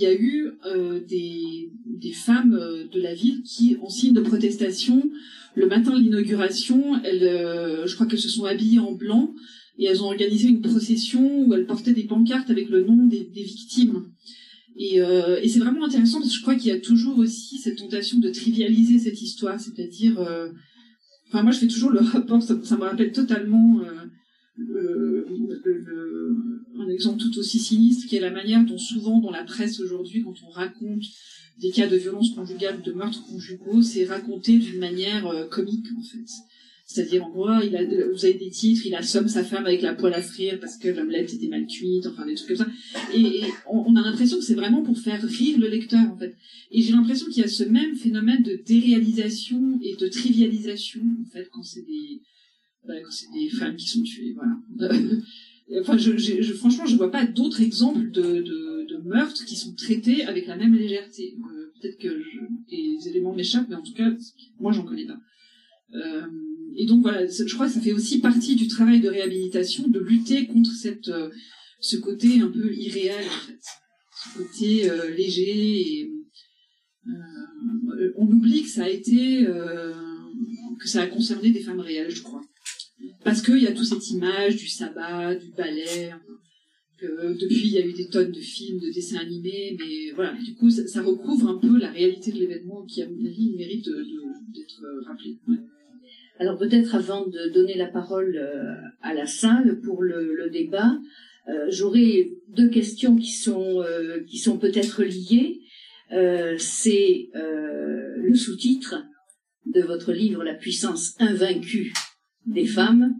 y 0.00 0.06
a 0.06 0.14
eu 0.14 0.52
euh, 0.66 1.00
des, 1.00 2.12
femmes 2.12 2.54
euh, 2.54 2.86
de 2.88 3.00
la 3.00 3.14
ville 3.14 3.42
qui, 3.42 3.76
en 3.82 3.88
signe 3.88 4.14
de 4.14 4.20
protestation, 4.20 5.10
le 5.54 5.66
matin 5.66 5.92
de 5.92 6.00
l'inauguration, 6.00 7.00
euh, 7.04 7.86
je 7.86 7.94
crois 7.94 8.06
qu'elles 8.06 8.20
se 8.20 8.28
sont 8.28 8.44
habillées 8.44 8.78
en 8.78 8.92
blanc 8.92 9.34
et 9.78 9.86
elles 9.86 10.02
ont 10.02 10.06
organisé 10.06 10.48
une 10.48 10.62
procession 10.62 11.44
où 11.44 11.54
elles 11.54 11.66
portaient 11.66 11.92
des 11.92 12.04
pancartes 12.04 12.50
avec 12.50 12.68
le 12.68 12.84
nom 12.84 13.06
des, 13.06 13.30
victimes. 13.34 14.06
Et, 14.76 15.00
c'est 15.48 15.58
vraiment 15.58 15.84
intéressant 15.84 16.20
parce 16.20 16.30
que 16.30 16.36
je 16.36 16.42
crois 16.42 16.54
qu'il 16.54 16.68
y 16.70 16.74
a 16.74 16.80
toujours 16.80 17.18
aussi 17.18 17.58
cette 17.58 17.78
tentation 17.78 18.18
de 18.18 18.28
trivialiser 18.30 18.98
cette 18.98 19.20
histoire, 19.20 19.58
c'est-à-dire, 19.58 20.18
enfin 21.28 21.42
moi 21.42 21.52
je 21.52 21.60
fais 21.60 21.66
toujours 21.66 21.90
le 21.90 22.00
rapport, 22.12 22.42
ça, 22.42 22.54
me 22.54 22.82
rappelle 22.82 23.12
totalement 23.12 23.80
le- 24.56 25.26
un 26.78 26.88
exemple 26.88 27.18
tout 27.20 27.38
aussi 27.38 27.58
sinistre 27.58 28.06
qui 28.08 28.16
est 28.16 28.20
la 28.20 28.30
manière 28.30 28.64
dont 28.64 28.78
souvent 28.78 29.18
dans 29.20 29.30
la 29.30 29.44
presse 29.44 29.80
aujourd'hui, 29.80 30.22
quand 30.22 30.34
on 30.46 30.50
raconte 30.50 31.02
des 31.60 31.70
cas 31.70 31.86
de 31.86 31.96
violence 31.96 32.30
conjugale, 32.34 32.80
de 32.82 32.92
meurtres 32.92 33.24
conjugaux, 33.26 33.82
c'est 33.82 34.04
raconté 34.04 34.58
d'une 34.58 34.78
manière 34.78 35.26
euh, 35.26 35.46
comique 35.46 35.86
en 35.98 36.02
fait. 36.02 36.24
C'est-à-dire, 36.86 37.24
en 37.24 37.30
gros, 37.30 37.48
il 37.62 37.76
a, 37.76 37.84
vous 37.84 38.24
avez 38.24 38.34
des 38.34 38.50
titres, 38.50 38.84
il 38.84 38.94
assomme 38.96 39.28
sa 39.28 39.44
femme 39.44 39.64
avec 39.64 39.80
la 39.80 39.94
poêle 39.94 40.14
à 40.14 40.22
frire 40.22 40.58
parce 40.58 40.76
que 40.76 40.88
l'omelette 40.88 41.32
était 41.32 41.46
mal 41.46 41.64
cuite, 41.68 42.04
enfin 42.08 42.26
des 42.26 42.34
trucs 42.34 42.48
comme 42.48 42.66
ça. 42.66 42.66
Et, 43.14 43.20
et 43.20 43.44
on, 43.70 43.84
on 43.86 43.94
a 43.94 44.02
l'impression 44.02 44.38
que 44.38 44.42
c'est 44.44 44.54
vraiment 44.54 44.82
pour 44.82 44.98
faire 44.98 45.22
rire 45.22 45.56
le 45.60 45.68
lecteur, 45.68 46.00
en 46.10 46.16
fait. 46.16 46.34
Et 46.72 46.82
j'ai 46.82 46.90
l'impression 46.92 47.28
qu'il 47.28 47.42
y 47.42 47.46
a 47.46 47.48
ce 47.48 47.62
même 47.62 47.94
phénomène 47.94 48.42
de 48.42 48.58
déréalisation 48.66 49.78
et 49.82 49.94
de 49.94 50.08
trivialisation, 50.08 51.02
en 51.22 51.30
fait, 51.30 51.48
quand 51.52 51.62
c'est 51.62 51.82
des, 51.86 52.22
quand 52.86 53.10
c'est 53.10 53.30
des 53.32 53.48
femmes 53.50 53.76
qui 53.76 53.88
sont 53.88 54.02
tuées, 54.02 54.34
voilà. 54.34 54.92
enfin, 55.80 55.96
je, 55.96 56.16
je, 56.16 56.42
je- 56.42 56.52
franchement, 56.54 56.86
je 56.86 56.96
vois 56.96 57.10
pas 57.10 57.26
d'autres 57.26 57.60
exemples 57.60 58.10
de, 58.10 58.22
de, 58.42 58.86
de 58.88 58.96
meurtres 59.04 59.44
qui 59.44 59.56
sont 59.56 59.74
traités 59.74 60.24
avec 60.24 60.46
la 60.46 60.56
même 60.56 60.74
légèreté. 60.74 61.36
Euh, 61.52 61.66
Peut-être 61.80 61.98
que 61.98 62.20
je, 62.20 62.38
des 62.68 63.08
éléments 63.08 63.34
m'échappent, 63.34 63.68
mais 63.70 63.74
en 63.76 63.82
tout 63.82 63.94
cas, 63.94 64.10
moi, 64.58 64.70
j'en 64.70 64.84
connais 64.84 65.06
pas. 65.06 65.18
Euh, 65.94 66.26
et 66.76 66.84
donc 66.86 67.00
voilà, 67.02 67.26
je 67.26 67.54
crois 67.54 67.66
que 67.68 67.72
ça 67.72 67.80
fait 67.80 67.92
aussi 67.94 68.20
partie 68.20 68.54
du 68.54 68.68
travail 68.68 69.00
de 69.00 69.08
réhabilitation 69.08 69.88
de 69.88 69.98
lutter 69.98 70.46
contre 70.46 70.70
cette, 70.72 71.08
euh, 71.08 71.30
ce 71.80 71.96
côté 71.96 72.40
un 72.40 72.48
peu 72.48 72.72
irréel 72.74 73.24
en 73.26 73.46
fait, 73.46 73.60
ce 74.24 74.38
côté 74.38 74.90
euh, 74.90 75.10
léger. 75.14 76.00
Et, 76.02 76.12
euh, 77.08 78.12
on 78.16 78.26
oublie 78.26 78.62
que 78.62 78.68
ça 78.68 78.84
a 78.84 78.88
été, 78.88 79.46
euh, 79.46 79.94
que 80.78 80.88
ça 80.88 81.02
a 81.02 81.06
concerné 81.06 81.50
des 81.50 81.60
femmes 81.60 81.80
réelles, 81.80 82.10
je 82.10 82.22
crois, 82.22 82.42
parce 83.24 83.42
qu'il 83.42 83.62
y 83.62 83.66
a 83.66 83.72
toute 83.72 83.86
cette 83.86 84.10
image 84.10 84.56
du 84.56 84.68
sabbat, 84.68 85.34
du 85.34 85.50
ballet. 85.52 86.10
Que 86.98 87.32
depuis, 87.32 87.62
il 87.64 87.72
y 87.72 87.78
a 87.78 87.86
eu 87.86 87.94
des 87.94 88.10
tonnes 88.10 88.30
de 88.30 88.40
films, 88.40 88.78
de 88.78 88.92
dessins 88.92 89.20
animés, 89.20 89.74
mais 89.78 90.12
voilà, 90.14 90.34
du 90.34 90.54
coup, 90.54 90.68
ça, 90.68 91.02
recouvre 91.02 91.48
un 91.48 91.56
peu 91.56 91.78
la 91.78 91.90
réalité 91.90 92.30
de 92.30 92.38
l'événement 92.38 92.84
qui, 92.84 93.00
à 93.02 93.08
mon 93.08 93.24
avis, 93.24 93.54
mérite 93.56 93.86
d'être 93.86 94.82
euh, 94.84 95.00
rappelé. 95.06 95.38
Alors 96.40 96.56
peut-être 96.56 96.94
avant 96.94 97.26
de 97.26 97.52
donner 97.52 97.74
la 97.74 97.86
parole 97.86 98.34
euh, 98.34 98.74
à 99.02 99.12
la 99.12 99.26
salle 99.26 99.78
pour 99.80 100.02
le, 100.02 100.48
débat, 100.50 100.98
euh, 101.48 101.66
j'aurais 101.68 102.30
deux 102.48 102.70
questions 102.70 103.14
qui 103.14 103.30
sont 103.30 103.82
euh, 103.82 104.24
sont 104.42 104.58
peut-être 104.58 105.04
liées. 105.04 105.60
C'est 106.58 107.28
le 107.34 108.34
sous-titre 108.34 109.04
de 109.66 109.82
votre 109.82 110.12
livre 110.12 110.42
La 110.42 110.54
puissance 110.54 111.14
invaincue 111.20 111.92
des 112.46 112.66
femmes. 112.66 113.14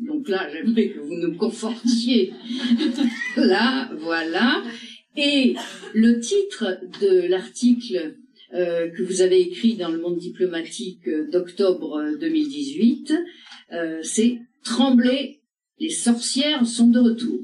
Donc 0.00 0.28
là, 0.28 0.48
j'aimerais 0.52 0.88
que 0.90 1.00
vous 1.00 1.16
nous 1.16 1.36
confortiez. 1.36 2.32
là, 3.36 3.90
voilà. 3.98 4.62
Et 5.16 5.54
le 5.94 6.20
titre 6.20 6.78
de 7.00 7.26
l'article 7.26 8.16
euh, 8.54 8.90
que 8.90 9.02
vous 9.02 9.22
avez 9.22 9.40
écrit 9.40 9.76
dans 9.76 9.88
le 9.88 10.00
monde 10.00 10.18
diplomatique 10.18 11.08
euh, 11.08 11.28
d'octobre 11.30 11.96
euh, 11.96 12.16
2018, 12.18 13.14
euh, 13.72 13.98
c'est 14.02 14.38
Trembler, 14.62 15.40
les 15.78 15.90
sorcières 15.90 16.66
sont 16.66 16.88
de 16.88 16.98
retour. 16.98 17.40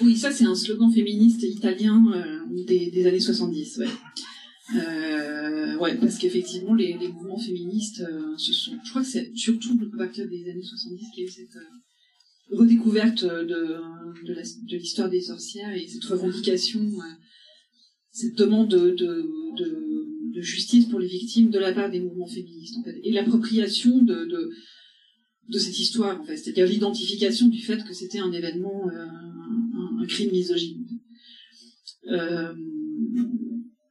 Oui, 0.00 0.16
ça 0.16 0.30
c'est 0.30 0.44
un 0.44 0.54
slogan 0.54 0.92
féministe 0.92 1.42
italien 1.42 2.04
euh, 2.14 2.64
des, 2.66 2.90
des 2.90 3.06
années 3.06 3.20
70, 3.20 3.78
ouais. 3.78 3.86
Euh, 4.74 5.76
ouais, 5.78 5.96
parce 5.96 6.18
qu'effectivement, 6.18 6.74
les, 6.74 6.96
mouvements 7.08 7.38
féministes 7.38 8.00
euh. 8.00 8.36
Je 8.36 8.90
crois 8.90 9.02
que 9.02 9.08
c'est 9.08 9.30
surtout 9.36 9.78
à 9.94 9.96
partir 9.96 10.28
des 10.28 10.48
années 10.50 10.62
70 10.62 11.10
qu'il 11.14 11.22
y 11.22 11.26
a 11.26 11.28
eu 11.28 11.32
cette 11.32 11.56
euh, 11.56 12.56
redécouverte 12.56 13.24
de, 13.24 13.80
de, 14.24 14.76
l'histoire 14.76 15.08
des 15.08 15.20
sorcières 15.20 15.72
et 15.72 15.86
cette 15.86 16.04
revendication, 16.04 16.80
euh, 16.80 17.14
cette 18.10 18.34
demande 18.34 18.68
de, 18.68 19.30
justice 20.38 20.86
pour 20.86 20.98
les 20.98 21.08
victimes 21.08 21.48
de 21.48 21.58
la 21.58 21.72
part 21.72 21.90
des 21.90 21.98
mouvements 21.98 22.26
féministes, 22.26 22.76
en 22.76 22.82
fait, 22.82 23.00
et 23.02 23.10
l'appropriation 23.10 24.02
de, 24.02 24.50
cette 25.58 25.78
histoire, 25.78 26.20
en 26.20 26.24
fait, 26.24 26.36
c'est-à-dire 26.36 26.66
l'identification 26.66 27.48
du 27.48 27.62
fait 27.62 27.82
que 27.84 27.94
c'était 27.94 28.18
un 28.18 28.30
événement, 28.32 28.88
euh, 28.90 29.06
un, 29.06 30.02
un 30.02 30.06
crime 30.06 30.32
misogyne. 30.32 30.86
Euh, 32.08 32.52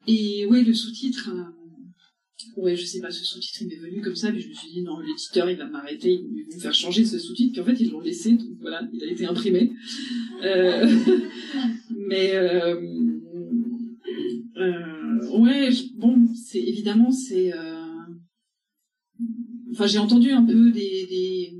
et 0.07 0.45
ouais, 0.47 0.63
le 0.63 0.73
sous-titre, 0.73 1.29
euh, 1.33 2.61
ouais, 2.61 2.75
je 2.75 2.85
sais 2.85 2.99
pas, 3.01 3.11
ce 3.11 3.23
sous-titre 3.25 3.61
il 3.63 3.67
m'est 3.67 3.75
venu 3.89 4.01
comme 4.01 4.15
ça, 4.15 4.31
mais 4.31 4.39
je 4.39 4.49
me 4.49 4.53
suis 4.53 4.71
dit 4.71 4.81
non, 4.81 4.99
l'éditeur 4.99 5.49
il 5.49 5.57
va 5.57 5.65
m'arrêter, 5.67 6.13
ils 6.13 6.45
vont 6.49 6.55
me 6.55 6.59
faire 6.61 6.73
changer 6.73 7.05
ce 7.05 7.17
sous-titre, 7.19 7.53
puis 7.53 7.61
en 7.61 7.65
fait 7.65 7.79
ils 7.83 7.91
l'ont 7.91 8.01
laissé, 8.01 8.31
donc 8.33 8.57
voilà, 8.61 8.87
il 8.93 9.03
a 9.03 9.07
été 9.11 9.25
imprimé. 9.25 9.71
Euh, 10.43 10.87
mais 11.89 12.35
euh, 12.35 12.79
euh, 14.57 15.29
ouais, 15.39 15.69
bon, 15.95 16.27
c'est 16.35 16.61
évidemment 16.61 17.11
c'est. 17.11 17.53
euh, 17.53 17.81
Enfin, 19.71 19.87
j'ai 19.87 19.97
entendu 19.97 20.31
un 20.31 20.43
peu 20.45 20.71
des, 20.71 21.05
des. 21.09 21.53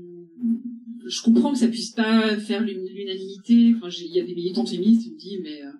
Je 1.06 1.22
comprends 1.22 1.52
que 1.52 1.58
ça 1.58 1.68
puisse 1.68 1.90
pas 1.90 2.36
faire 2.38 2.60
l'un- 2.64 2.72
l'unanimité. 2.94 3.74
Enfin, 3.76 3.88
il 4.00 4.14
y 4.14 4.20
a 4.20 4.24
des 4.24 4.34
militants 4.34 4.64
féministes 4.64 5.02
qui 5.02 5.10
me 5.12 5.18
disent, 5.18 5.40
mais 5.42 5.62
euh, 5.62 5.70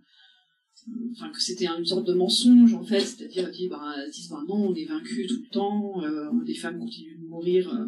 que 1.33 1.43
c'était 1.43 1.67
une 1.67 1.85
sorte 1.85 2.07
de 2.07 2.15
mensonge 2.15 2.75
en 2.75 2.85
fait, 2.85 3.01
c'est-à-dire 3.01 3.51
disent, 3.51 3.69
bah, 3.69 3.95
disent 4.13 4.29
bah, 4.29 4.43
non, 4.49 4.69
on 4.69 4.75
est 4.75 4.85
vaincu 4.85 5.27
tout 5.27 5.43
le 5.43 5.51
temps, 5.51 6.03
euh, 6.05 6.31
les 6.45 6.55
femmes 6.55 6.79
continuent 6.79 7.21
de 7.21 7.27
mourir 7.29 7.73
euh, 7.73 7.87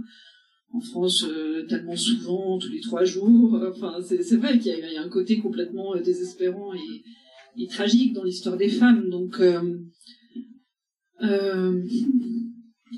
en 0.72 0.80
France 0.80 1.24
euh, 1.24 1.66
tellement 1.66 1.96
souvent, 1.96 2.58
tous 2.58 2.70
les 2.70 2.80
trois 2.80 3.04
jours. 3.04 3.60
Enfin, 3.70 3.98
c'est 4.02 4.36
vrai 4.36 4.58
qu'il 4.58 4.72
y, 4.72 4.96
a 4.96 5.02
un 5.02 5.08
côté 5.08 5.38
complètement 5.38 5.94
euh, 5.94 6.00
désespérant 6.00 6.74
et, 6.74 7.62
et 7.62 7.66
tragique 7.66 8.12
dans 8.12 8.24
l'histoire 8.24 8.56
des 8.56 8.68
femmes. 8.68 9.08
Donc, 9.08 9.40
euh, 9.40 9.78
euh, 11.22 11.82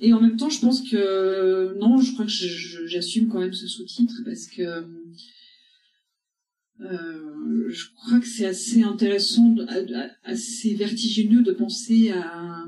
et 0.00 0.12
en 0.12 0.20
même 0.20 0.36
temps, 0.36 0.50
je 0.50 0.60
pense 0.60 0.88
que 0.88 1.78
non, 1.78 1.98
je 1.98 2.12
crois 2.12 2.24
que 2.24 2.86
j'assume 2.86 3.28
quand 3.28 3.40
même 3.40 3.52
ce 3.52 3.66
sous-titre 3.66 4.22
parce 4.24 4.46
que 4.46 4.84
euh, 6.80 7.68
je 7.68 7.84
crois 7.94 8.20
que 8.20 8.26
c'est 8.26 8.46
assez 8.46 8.82
intéressant, 8.82 9.54
assez 10.24 10.74
vertigineux 10.74 11.42
de 11.42 11.52
penser 11.52 12.10
à 12.10 12.64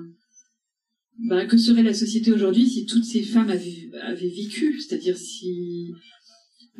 bah, 1.18 1.46
que 1.46 1.56
serait 1.56 1.82
la 1.82 1.94
société 1.94 2.32
aujourd'hui 2.32 2.66
si 2.66 2.86
toutes 2.86 3.04
ces 3.04 3.22
femmes 3.22 3.50
avaient, 3.50 3.90
vécu, 4.14 4.80
c'est-à-dire 4.80 5.16
si 5.16 5.92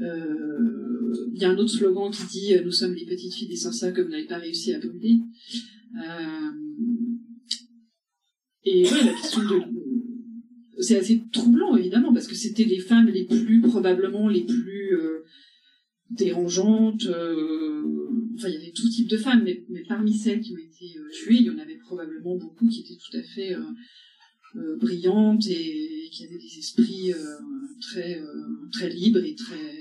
euh, 0.01 1.31
il 1.35 1.41
y 1.41 1.45
a 1.45 1.51
un 1.51 1.59
autre 1.59 1.71
slogan 1.71 2.11
qui 2.11 2.27
dit 2.27 2.55
euh, 2.55 2.65
nous 2.65 2.73
sommes 2.73 2.95
les 2.95 3.05
petites 3.05 3.35
filles 3.35 3.49
des 3.49 3.57
sorcières 3.57 3.93
que 3.93 4.01
vous 4.01 4.09
n'avez 4.09 4.27
pas 4.27 4.39
réussi 4.39 4.73
à 4.73 4.79
brûler. 4.79 5.21
Euh, 5.97 6.51
et 8.65 8.85
ouais, 8.85 9.05
la 9.05 9.13
question 9.13 9.43
de 9.43 9.61
c'est 10.79 10.97
assez 10.97 11.23
troublant 11.33 11.77
évidemment 11.77 12.13
parce 12.13 12.27
que 12.27 12.35
c'était 12.35 12.65
les 12.65 12.81
femmes 12.81 13.09
les 13.09 13.25
plus 13.25 13.61
probablement 13.61 14.29
les 14.29 14.45
plus 14.45 14.97
euh, 14.97 15.25
dérangeantes. 16.13 17.07
euh, 17.07 17.83
enfin, 18.35 18.49
il 18.49 18.55
y 18.55 18.57
avait 18.57 18.73
tout 18.73 18.89
type 18.89 19.09
de 19.09 19.17
femmes, 19.17 19.45
mais, 19.45 19.65
parmi 19.89 20.15
celles 20.15 20.41
qui 20.41 20.53
ont 20.53 20.59
été 20.59 20.99
euh, 20.99 21.09
tuées, 21.13 21.37
il 21.41 21.47
y 21.47 21.51
en 21.51 21.59
avait 21.59 21.79
probablement 21.79 22.37
beaucoup 22.37 22.69
qui 22.69 22.81
étaient 22.81 23.01
tout 23.01 23.17
à 23.17 23.23
fait 23.23 23.55
euh, 23.55 24.77
brillantes 24.77 25.47
et 25.49 26.09
qui 26.13 26.25
avaient 26.25 26.39
des 26.39 26.59
esprits 26.59 27.13
très 27.81 28.21
très 28.71 28.91
libres 28.91 29.25
et 29.25 29.35
très 29.35 29.75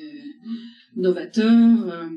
novateurs. 0.95 2.09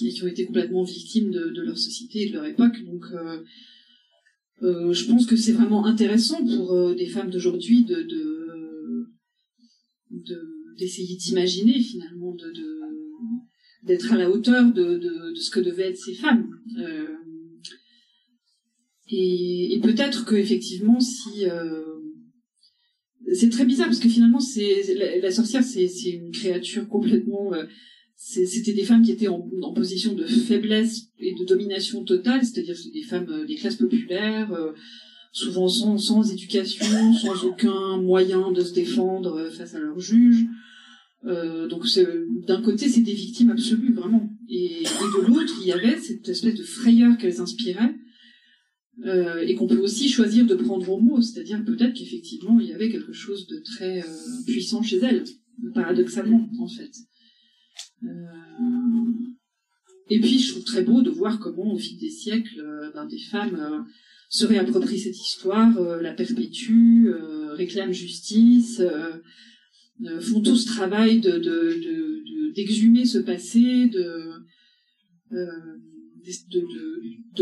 et 0.00 0.08
qui 0.10 0.24
ont 0.24 0.26
été 0.26 0.44
complètement 0.44 0.82
victimes 0.82 1.30
de, 1.30 1.62
leur 1.62 1.78
société 1.78 2.22
et 2.22 2.28
de 2.30 2.34
leur 2.34 2.46
époque. 2.46 2.82
Donc, 2.84 3.04
je 4.60 5.06
pense 5.06 5.26
que 5.26 5.36
c'est 5.36 5.52
vraiment 5.52 5.86
intéressant 5.86 6.44
pour 6.44 6.96
des 6.96 7.06
femmes 7.06 7.30
d'aujourd'hui 7.30 7.84
de, 7.84 8.02
de, 8.02 9.06
de- 10.10 10.62
d'essayer 10.78 11.16
d'imaginer 11.16 11.80
finalement, 11.80 12.34
de, 12.34 12.50
d'être 13.82 14.12
à 14.12 14.16
la 14.16 14.30
hauteur 14.30 14.72
de, 14.72 14.98
de, 14.98 15.34
ce 15.34 15.50
que 15.50 15.60
devaient 15.60 15.90
être 15.90 15.96
ces 15.96 16.14
femmes. 16.14 16.48
Euh, 16.78 17.08
et, 19.14 19.78
peut-être 19.82 20.24
que 20.24 20.36
effectivement, 20.36 21.00
si 21.00 21.46
euh, 21.46 21.82
c'est 23.32 23.50
très 23.50 23.64
bizarre 23.64 23.88
parce 23.88 23.98
que 23.98 24.08
finalement, 24.08 24.40
c'est 24.40 24.94
la, 25.20 25.30
sorcière, 25.30 25.62
c'est, 25.62 25.86
une 26.10 26.30
créature 26.30 26.88
complètement 26.88 27.52
euh, 27.52 27.64
c'était 28.16 28.72
des 28.72 28.84
femmes 28.84 29.02
qui 29.02 29.10
étaient 29.10 29.28
en, 29.28 29.50
en 29.62 29.72
position 29.72 30.14
de 30.14 30.24
faiblesse 30.24 31.08
et 31.18 31.34
de 31.34 31.44
domination 31.44 32.04
totale, 32.04 32.44
c'est-à-dire 32.44 32.76
c'est 32.76 32.92
des 32.92 33.02
femmes 33.02 33.28
euh, 33.28 33.44
des 33.44 33.56
classes 33.56 33.76
populaires, 33.76 34.56
souvent 35.32 35.66
sans, 35.66 35.98
sans 35.98 36.30
éducation, 36.32 37.12
sans 37.14 37.44
aucun 37.44 37.96
moyen 37.98 38.52
de 38.52 38.62
se 38.62 38.72
défendre 38.72 39.50
face 39.50 39.74
à 39.74 39.80
leurs 39.80 39.98
juges. 39.98 40.46
Euh, 41.24 41.68
donc 41.68 41.84
d'un 42.46 42.62
côté, 42.62 42.88
c'est 42.88 43.00
des 43.00 43.14
victimes 43.14 43.50
absolues, 43.50 43.92
vraiment. 43.92 44.30
Et, 44.48 44.82
de 44.82 45.26
l'autre, 45.26 45.54
il 45.60 45.68
y 45.68 45.72
avait 45.72 45.98
cette 45.98 46.28
espèce 46.28 46.54
de 46.54 46.64
frayeur 46.64 47.16
qu'elles 47.16 47.40
inspiraient, 47.40 47.94
euh, 49.04 49.40
et 49.46 49.54
qu'on 49.54 49.66
peut 49.66 49.78
aussi 49.78 50.08
choisir 50.08 50.46
de 50.46 50.54
prendre 50.54 50.88
au 50.90 51.00
mot, 51.00 51.20
c'est-à-dire 51.20 51.64
peut-être 51.64 51.94
qu'effectivement, 51.94 52.60
il 52.60 52.68
y 52.68 52.72
avait 52.72 52.90
quelque 52.90 53.12
chose 53.12 53.46
de 53.46 53.58
très 53.60 54.00
euh, 54.00 54.42
puissant 54.46 54.82
chez 54.82 54.98
elles, 54.98 55.24
paradoxalement, 55.74 56.48
en 56.58 56.68
fait. 56.68 56.90
Et 60.10 60.20
puis, 60.20 60.40
je 60.40 60.52
trouve 60.52 60.64
très 60.64 60.82
beau 60.82 61.02
de 61.02 61.10
voir 61.10 61.38
comment, 61.38 61.72
au 61.72 61.78
fil 61.78 61.98
des 61.98 62.10
siècles, 62.10 62.62
ben, 62.94 63.06
des 63.06 63.20
femmes 63.30 63.86
se 64.28 64.44
réapproprient 64.44 64.98
cette 64.98 65.18
histoire, 65.18 65.80
la 66.00 66.12
perpétuent, 66.12 67.14
réclament 67.54 67.92
justice, 67.92 68.82
font 70.20 70.40
tout 70.40 70.56
ce 70.56 70.66
travail 70.66 71.20
de, 71.20 71.38
d'exhumer 72.54 73.04
ce 73.04 73.18
passé, 73.18 73.88
de, 73.88 74.32
euh, 75.32 75.46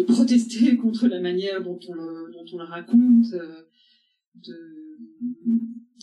protester 0.06 0.76
contre 0.82 1.08
la 1.08 1.20
manière 1.20 1.62
dont 1.62 1.78
on 1.88 1.94
le, 1.94 2.30
dont 2.32 2.44
on 2.52 2.58
le 2.58 2.64
raconte, 2.64 3.32
euh, 3.34 3.62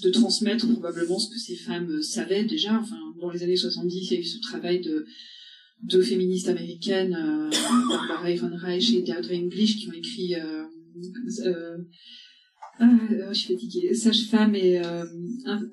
de, 0.03 0.09
transmettre 0.11 0.71
probablement 0.71 1.19
ce 1.19 1.29
que 1.29 1.39
ces 1.39 1.55
femmes 1.55 2.01
savaient 2.01 2.45
déjà. 2.45 2.79
Enfin, 2.79 2.99
dans 3.19 3.29
les 3.29 3.43
années 3.43 3.57
70, 3.57 4.11
il 4.11 4.13
y 4.13 4.17
a 4.17 4.19
eu 4.19 4.23
ce 4.23 4.39
travail 4.39 4.81
de 4.81 5.05
deux 5.83 6.01
féministes 6.01 6.47
américaines, 6.47 7.49
Barbara 7.89 8.31
Ehrenreich 8.31 8.93
et 8.93 9.01
Deirdre 9.01 9.33
English, 9.33 9.77
qui 9.77 9.89
ont 9.89 9.93
écrit 9.93 10.35
euh, 10.35 10.63
je 12.79 13.33
suis 13.33 13.53
fatiguée. 13.53 13.93
Sage-femme 13.93 14.55
et 14.55 14.79
euh, 14.79 15.05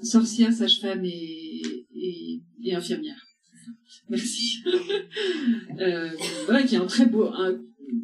sorcière, 0.03 0.53
sage-femme 0.53 1.05
et, 1.05 1.63
infirmière. 2.73 3.23
Merci. 4.09 4.59
euh, 5.81 6.11
voilà, 6.47 6.63
qui 6.63 6.75
est 6.75 6.79
un 6.79 6.87
très 6.87 7.07
beau, 7.07 7.29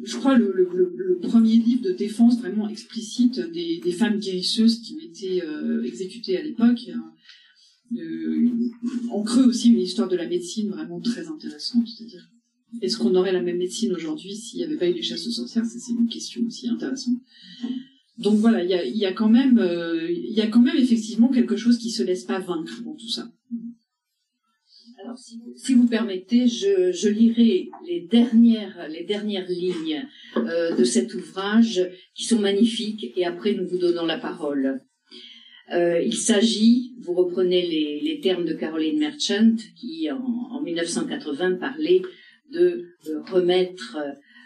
je 0.03 0.17
crois 0.17 0.37
le, 0.37 0.51
le, 0.51 1.19
premier 1.21 1.57
livre 1.57 1.83
de 1.83 1.91
défense 1.91 2.39
vraiment 2.39 2.67
explicite 2.67 3.39
des, 3.39 3.91
femmes 3.91 4.19
guérisseuses 4.19 4.81
qui 4.81 4.95
ont 4.95 4.99
été 4.99 5.43
euh, 5.43 5.83
exécutées 5.83 6.37
à 6.37 6.41
l'époque. 6.41 6.89
Euh, 7.95 8.49
en 9.11 9.21
creux 9.21 9.43
aussi 9.43 9.69
une 9.69 9.79
histoire 9.79 10.07
de 10.07 10.15
la 10.15 10.27
médecine 10.27 10.69
vraiment 10.69 10.99
très 11.01 11.27
intéressante, 11.27 11.87
c'est-à-dire 11.87 12.27
est-ce 12.81 12.97
qu'on 12.97 13.13
aurait 13.15 13.33
la 13.33 13.41
même 13.41 13.57
médecine 13.57 13.93
aujourd'hui 13.93 14.33
s'il 14.35 14.59
n'y 14.59 14.65
avait 14.65 14.77
pas 14.77 14.89
eu 14.89 14.93
les 14.93 15.01
chasses 15.01 15.27
aux 15.27 15.31
sorcières? 15.31 15.65
C'est 15.65 15.91
une 15.91 16.07
question 16.07 16.41
aussi 16.47 16.69
intéressante. 16.69 17.17
Donc 18.17 18.35
voilà, 18.35 18.63
il 18.63 18.97
y 18.97 19.05
a, 19.05 19.13
quand 19.13 19.29
même, 19.29 19.57
euh, 19.57 20.07
il 20.09 20.33
y 20.33 20.41
a 20.41 20.47
quand 20.47 20.61
même 20.61 20.77
effectivement 20.77 21.29
quelque 21.29 21.55
chose 21.55 21.77
qui 21.77 21.89
se 21.89 22.03
laisse 22.03 22.23
pas 22.23 22.39
vaincre 22.39 22.81
dans 22.83 22.93
tout 22.93 23.09
ça. 23.09 23.27
Alors, 25.03 25.17
si 25.17 25.73
vous, 25.73 25.87
permettez, 25.87 26.47
je, 26.47 27.09
lirai 27.09 27.69
les 27.87 28.01
dernières, 28.01 28.87
les 28.89 29.03
dernières 29.03 29.49
lignes 29.49 30.07
euh, 30.37 30.75
de 30.75 30.83
cet 30.83 31.15
ouvrage 31.15 31.89
qui 32.13 32.25
sont 32.25 32.39
magnifiques 32.39 33.11
et 33.15 33.25
après 33.25 33.55
nous 33.55 33.67
vous 33.67 33.79
donnons 33.79 34.05
la 34.05 34.19
parole. 34.19 34.81
Euh, 35.73 35.99
il 36.01 36.15
s'agit, 36.15 36.93
vous 36.99 37.13
reprenez 37.13 37.65
les, 37.65 38.19
termes 38.21 38.45
de 38.45 38.53
Caroline 38.53 38.99
Merchant 38.99 39.55
qui 39.75 40.11
en, 40.11 40.19
en 40.19 40.61
1980 40.61 41.55
parlait 41.55 42.03
de 42.51 42.85
remettre 43.31 43.97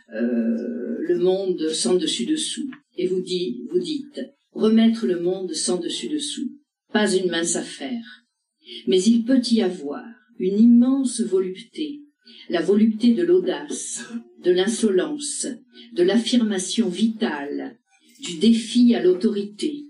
le 0.08 1.18
monde 1.18 1.68
sans 1.70 1.96
dessus-dessous 1.96 2.70
et 2.98 3.08
vous, 3.08 3.22
dit, 3.22 3.64
vous 3.70 3.80
dites 3.80 4.22
remettre 4.52 5.06
le 5.06 5.20
monde 5.20 5.54
sans 5.54 5.78
dessus-dessous, 5.78 6.50
pas 6.94 7.14
une 7.14 7.30
mince 7.30 7.56
affaire. 7.56 8.24
Mais 8.88 9.02
il 9.04 9.26
peut 9.26 9.42
y 9.52 9.62
avoir 9.62 10.06
une 10.40 10.60
immense 10.60 11.22
volupté, 11.22 12.02
la 12.50 12.62
volupté 12.62 13.14
de 13.14 13.24
l'audace, 13.24 14.04
de 14.44 14.52
l'insolence, 14.52 15.48
de 15.94 16.04
l'affirmation 16.04 16.90
vitale, 16.90 17.78
du 18.22 18.38
défi 18.38 18.96
à 18.96 19.04
l'autorité, 19.04 19.84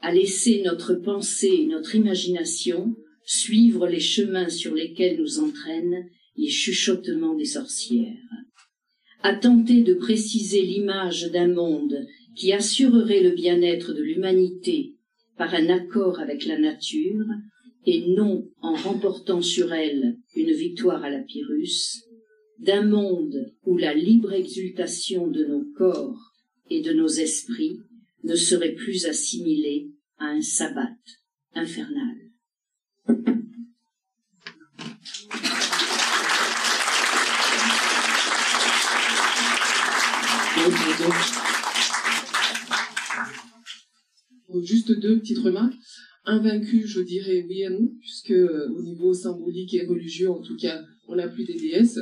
à 0.00 0.12
laisser 0.12 0.62
notre 0.64 0.94
pensée 0.94 1.60
et 1.62 1.66
notre 1.66 1.94
imagination 1.94 2.94
suivre 3.24 3.86
les 3.86 4.00
chemins 4.00 4.50
sur 4.50 4.74
lesquels 4.74 5.18
nous 5.18 5.38
entraînent 5.38 6.08
les 6.36 6.50
chuchotements 6.50 7.34
des 7.34 7.46
sorcières, 7.46 8.12
à 9.22 9.34
tenter 9.34 9.82
de 9.82 9.94
préciser 9.94 10.62
l'image 10.62 11.30
d'un 11.32 11.48
monde 11.48 11.96
qui 12.34 12.52
assurerait 12.52 13.22
le 13.22 13.30
bien-être 13.30 13.92
de 13.92 14.02
l'humanité 14.02 14.94
par 15.36 15.54
un 15.54 15.68
accord 15.68 16.20
avec 16.20 16.44
la 16.46 16.58
nature 16.58 17.26
et 17.86 18.06
non 18.08 18.48
en 18.60 18.74
remportant 18.74 19.42
sur 19.42 19.72
elle 19.72 20.16
une 20.34 20.52
victoire 20.52 21.04
à 21.04 21.10
la 21.10 21.20
Pyrrhus, 21.20 22.02
d'un 22.58 22.82
monde 22.82 23.52
où 23.64 23.76
la 23.76 23.94
libre 23.94 24.32
exultation 24.32 25.26
de 25.26 25.44
nos 25.44 25.64
corps 25.76 26.32
et 26.70 26.80
de 26.80 26.92
nos 26.92 27.08
esprits 27.08 27.78
ne 28.22 28.34
serait 28.34 28.74
plus 28.74 29.06
assimilée 29.06 29.90
à 30.18 30.26
un 30.26 30.40
sabbat 30.40 30.96
infernal. 31.54 32.24
Juste 44.62 44.92
deux 44.98 45.18
petites 45.18 45.38
remarques. 45.38 45.74
Invaincu, 46.26 46.86
je 46.86 47.00
dirais 47.02 47.44
oui 47.46 47.62
et 47.62 47.68
non, 47.68 47.86
puisque 48.00 48.30
euh, 48.30 48.68
au 48.74 48.82
niveau 48.82 49.12
symbolique 49.12 49.74
et 49.74 49.84
religieux, 49.84 50.30
en 50.30 50.40
tout 50.40 50.56
cas, 50.56 50.82
on 51.06 51.16
n'a 51.16 51.28
plus 51.28 51.44
des 51.44 51.54
déesses. 51.54 52.00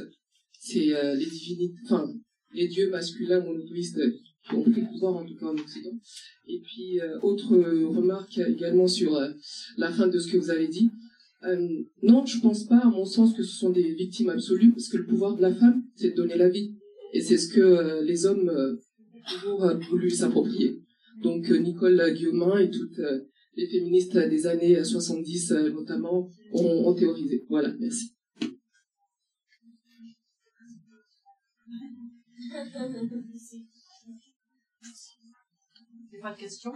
C'est 0.60 0.94
euh, 0.94 1.16
les 1.16 1.26
divinités, 1.26 1.74
enfin, 1.84 2.06
les 2.54 2.68
dieux 2.68 2.88
masculins 2.88 3.40
monothéistes 3.40 4.00
qui 4.48 4.54
ont 4.54 4.62
pris 4.62 4.80
le 4.80 4.86
pouvoir, 4.92 5.16
en 5.16 5.26
tout 5.26 5.34
cas 5.34 5.46
en 5.46 5.56
Occident. 5.56 5.98
Et 6.46 6.60
puis, 6.60 7.00
euh, 7.00 7.18
autre 7.22 7.56
remarque 7.56 8.38
également 8.38 8.86
sur 8.86 9.18
la 9.76 9.90
fin 9.90 10.06
de 10.06 10.18
ce 10.18 10.30
que 10.30 10.36
vous 10.36 10.50
avez 10.50 10.68
dit. 10.68 10.90
non, 12.02 12.24
je 12.24 12.38
pense 12.38 12.64
pas, 12.68 12.78
à 12.78 12.90
mon 12.90 13.04
sens, 13.04 13.34
que 13.34 13.42
ce 13.42 13.56
sont 13.56 13.70
des 13.70 13.94
victimes 13.94 14.30
absolues, 14.30 14.70
parce 14.70 14.88
que 14.88 14.98
le 14.98 15.06
pouvoir 15.06 15.34
de 15.34 15.42
la 15.42 15.52
femme, 15.52 15.82
c'est 15.96 16.10
de 16.10 16.16
donner 16.16 16.36
la 16.36 16.48
vie. 16.48 16.76
Et 17.12 17.20
c'est 17.20 17.38
ce 17.38 17.48
que 17.48 18.04
les 18.04 18.24
hommes 18.26 18.48
ont 18.48 19.20
toujours 19.28 19.72
voulu 19.90 20.10
s'approprier. 20.10 20.80
Donc 21.20 21.50
euh, 21.50 21.58
Nicole 21.58 22.12
Guillaumin 22.14 22.58
et 22.58 22.70
toutes 22.70 22.98
euh, 22.98 23.28
les 23.56 23.68
féministes 23.68 24.16
des 24.16 24.46
années 24.46 24.82
70 24.82 25.52
euh, 25.52 25.70
notamment 25.70 26.28
ont, 26.52 26.94
théorisé. 26.94 27.44
Voilà, 27.48 27.72
merci. 27.78 28.14
Pas 36.20 36.32
de 36.32 36.38
questions? 36.38 36.72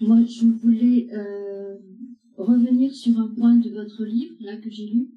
Moi, 0.00 0.18
je 0.24 0.46
voulais 0.46 1.08
euh, 1.14 1.78
revenir 2.44 2.94
sur 2.94 3.18
un 3.18 3.28
point 3.28 3.56
de 3.56 3.70
votre 3.70 4.04
livre, 4.04 4.34
là, 4.40 4.56
que 4.56 4.70
j'ai 4.70 4.86
lu, 4.86 5.10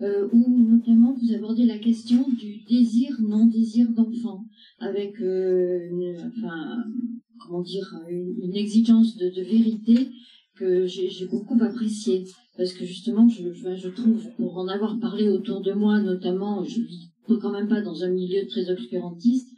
euh, 0.00 0.28
où 0.32 0.62
notamment 0.70 1.14
vous 1.14 1.34
abordez 1.34 1.64
la 1.64 1.78
question 1.78 2.26
du 2.30 2.62
désir, 2.68 3.16
non-désir 3.20 3.90
d'enfant, 3.90 4.44
avec, 4.78 5.20
euh, 5.20 5.88
une, 5.90 6.32
comment 7.40 7.62
dire, 7.62 7.86
une, 8.08 8.54
exigence 8.54 9.16
de, 9.16 9.42
vérité 9.42 10.08
que 10.56 10.86
j'ai 10.86 11.26
beaucoup 11.30 11.62
appréciée. 11.62 12.24
Parce 12.56 12.72
que 12.72 12.84
justement, 12.84 13.28
je, 13.28 13.52
je, 13.52 13.88
trouve, 13.88 14.26
pour 14.36 14.58
en 14.58 14.68
avoir 14.68 14.98
parlé 14.98 15.28
autour 15.28 15.62
de 15.62 15.72
moi, 15.72 16.00
notamment, 16.00 16.64
je 16.64 16.80
vis 16.80 17.12
quand 17.40 17.52
même 17.52 17.68
pas 17.68 17.80
dans 17.80 18.04
un 18.04 18.10
milieu 18.10 18.46
très 18.46 18.70
obscurantiste, 18.70 19.48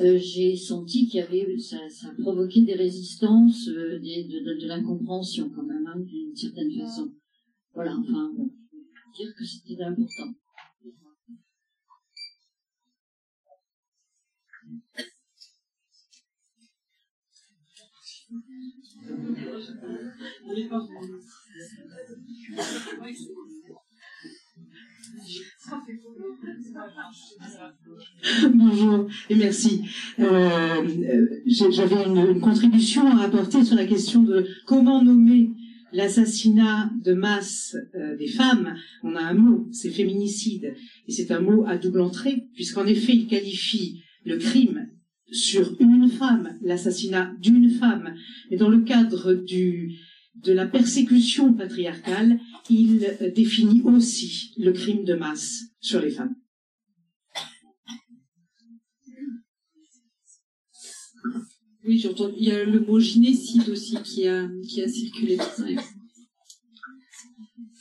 euh, 0.00 0.18
j'ai 0.18 0.56
senti 0.56 1.06
qu'il 1.06 1.20
y 1.20 1.22
avait, 1.22 1.56
ça, 1.58 1.78
provoquait 2.18 2.62
des 2.62 2.74
résistances, 2.74 3.68
euh, 3.68 4.00
de, 4.00 4.66
l'incompréhension 4.66 5.50
quand 5.50 5.62
même, 5.62 5.86
hein, 5.86 6.00
d'une 6.00 6.34
certaine 6.34 6.72
façon. 6.72 7.12
Voilà, 7.74 7.96
enfin, 7.96 8.32
bon, 8.36 8.50
dire 9.16 9.32
que 9.36 9.44
c'était 9.44 9.82
important. 9.82 10.34
Bonjour 28.52 29.08
et 29.30 29.34
merci. 29.34 29.82
Euh, 30.18 30.86
J'avais 31.46 32.04
une, 32.04 32.40
contribution 32.40 33.06
à 33.16 33.24
apporter 33.24 33.64
sur 33.64 33.76
la 33.76 33.86
question 33.86 34.22
de 34.22 34.46
comment 34.66 35.02
nommer 35.02 35.50
l'assassinat 35.92 36.90
de 37.02 37.14
masse 37.14 37.76
euh, 37.94 38.16
des 38.16 38.26
femmes, 38.26 38.74
on 39.02 39.14
a 39.14 39.22
un 39.22 39.34
mot, 39.34 39.68
c'est 39.72 39.90
féminicide. 39.90 40.74
Et 41.06 41.12
c'est 41.12 41.30
un 41.30 41.40
mot 41.40 41.64
à 41.66 41.78
double 41.78 42.00
entrée, 42.00 42.48
puisqu'en 42.54 42.86
effet, 42.86 43.12
il 43.12 43.26
qualifie 43.26 44.02
le 44.24 44.38
crime 44.38 44.88
sur 45.30 45.76
une 45.80 46.08
femme, 46.08 46.58
l'assassinat 46.62 47.32
d'une 47.40 47.70
femme. 47.70 48.14
Mais 48.50 48.56
dans 48.56 48.68
le 48.68 48.80
cadre 48.80 49.34
du, 49.34 49.96
de 50.34 50.52
la 50.52 50.66
persécution 50.66 51.54
patriarcale, 51.54 52.40
il 52.68 53.04
euh, 53.04 53.30
définit 53.30 53.82
aussi 53.82 54.52
le 54.58 54.72
crime 54.72 55.04
de 55.04 55.14
masse 55.14 55.62
sur 55.80 56.00
les 56.00 56.10
femmes. 56.10 56.34
Oui, 61.86 61.98
j'entends. 61.98 62.32
Il 62.36 62.48
y 62.48 62.50
a 62.50 62.64
le 62.64 62.80
mot 62.80 62.98
gynécide 62.98 63.68
aussi 63.68 63.96
qui 64.02 64.26
a, 64.26 64.48
qui 64.66 64.82
a 64.82 64.88
circulé. 64.88 65.38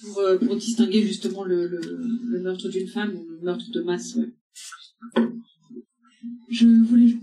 Pour, 0.01 0.19
euh, 0.19 0.37
pour 0.37 0.57
distinguer 0.57 1.01
justement 1.07 1.45
le, 1.45 1.67
le, 1.67 1.79
le 1.79 2.41
meurtre 2.41 2.67
d'une 2.67 2.89
femme 2.89 3.15
ou 3.15 3.25
le 3.25 3.39
meurtre 3.39 3.71
de 3.71 3.81
masse. 3.81 4.15
Ouais. 4.15 4.33
Je 6.49 6.67
voulais. 6.67 7.15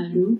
Allô 0.00 0.38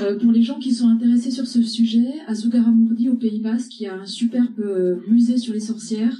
Euh, 0.00 0.18
pour 0.18 0.32
les 0.32 0.42
gens 0.42 0.58
qui 0.58 0.74
sont 0.74 0.88
intéressés 0.88 1.30
sur 1.30 1.46
ce 1.46 1.62
sujet, 1.62 2.20
à 2.26 2.34
Zugarramurdi, 2.34 3.08
au 3.08 3.14
Pays 3.14 3.40
Basque, 3.40 3.80
il 3.80 3.84
y 3.84 3.86
a 3.86 3.94
un 3.94 4.04
superbe 4.04 4.58
euh, 4.58 4.96
musée 5.06 5.38
sur 5.38 5.54
les 5.54 5.60
sorcières 5.60 6.18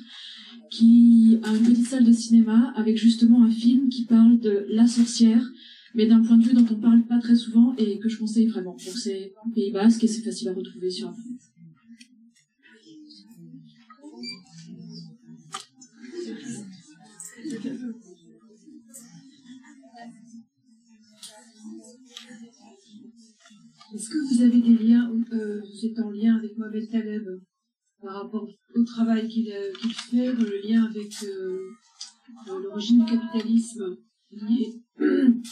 qui 0.70 1.38
a 1.42 1.52
une 1.52 1.64
petite 1.64 1.86
salle 1.86 2.04
de 2.04 2.12
cinéma 2.12 2.72
avec 2.76 2.96
justement 2.96 3.42
un 3.42 3.50
film 3.50 3.88
qui 3.88 4.04
parle 4.04 4.38
de 4.38 4.66
la 4.70 4.86
sorcière, 4.86 5.50
mais 5.94 6.06
d'un 6.06 6.22
point 6.22 6.36
de 6.36 6.44
vue 6.44 6.54
dont 6.54 6.66
on 6.70 6.76
parle 6.76 7.02
pas 7.06 7.18
très 7.18 7.34
souvent 7.34 7.74
et 7.76 7.98
que 7.98 8.08
je 8.08 8.18
conseille 8.18 8.46
vraiment. 8.46 8.72
Donc 8.72 8.80
c'est 8.94 9.34
Pays 9.52 9.72
Basque 9.72 10.04
et 10.04 10.08
c'est 10.08 10.22
facile 10.22 10.48
à 10.48 10.54
retrouver 10.54 10.90
sur 10.90 11.08
Internet. 11.08 11.40
Vous 24.36 24.42
avez 24.42 24.60
des 24.60 24.76
liens, 24.84 25.10
euh, 25.32 25.62
êtes 25.82 25.98
en 25.98 26.10
lien 26.10 26.36
avec 26.36 26.58
Mohamed 26.58 26.90
Taleb 26.90 27.24
par 28.02 28.22
rapport 28.22 28.46
au 28.74 28.84
travail 28.84 29.26
qu'il 29.28 29.50
euh, 29.50 29.72
qu'il 29.80 29.94
fait, 29.94 30.34
dans 30.34 30.44
le 30.44 30.60
lien 30.62 30.84
avec 30.84 31.10
euh, 31.22 31.58
euh, 32.48 32.62
l'origine 32.62 33.04
du 33.04 33.12
capitalisme 33.12 33.96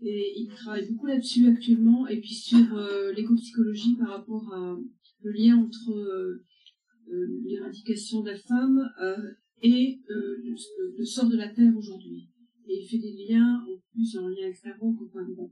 Et 0.00 0.32
il 0.36 0.48
travaille 0.54 0.88
beaucoup 0.88 1.06
là-dessus 1.06 1.48
actuellement, 1.48 2.06
et 2.06 2.20
puis 2.20 2.34
sur 2.34 2.76
euh, 2.76 3.12
l'éco-psychologie 3.12 3.96
par 3.96 4.10
rapport 4.10 4.54
à 4.54 4.78
le 5.22 5.32
lien 5.32 5.56
entre 5.56 5.90
euh, 5.90 6.44
euh, 7.10 7.26
l'éradication 7.44 8.22
de 8.22 8.30
la 8.30 8.38
femme 8.38 8.88
euh, 9.02 9.16
et 9.62 10.00
euh, 10.10 10.36
le, 10.96 11.04
sort 11.04 11.28
de 11.28 11.36
la 11.36 11.48
Terre 11.48 11.76
aujourd'hui. 11.76 12.28
Et 12.68 12.82
il 12.82 12.86
fait 12.86 12.98
des 12.98 13.26
liens, 13.28 13.64
en 13.68 13.80
plus 13.92 14.16
en 14.16 14.28
lien 14.28 14.44
avec 14.44 14.54
Starbuck, 14.54 14.96
enfin 15.02 15.26
bon. 15.36 15.50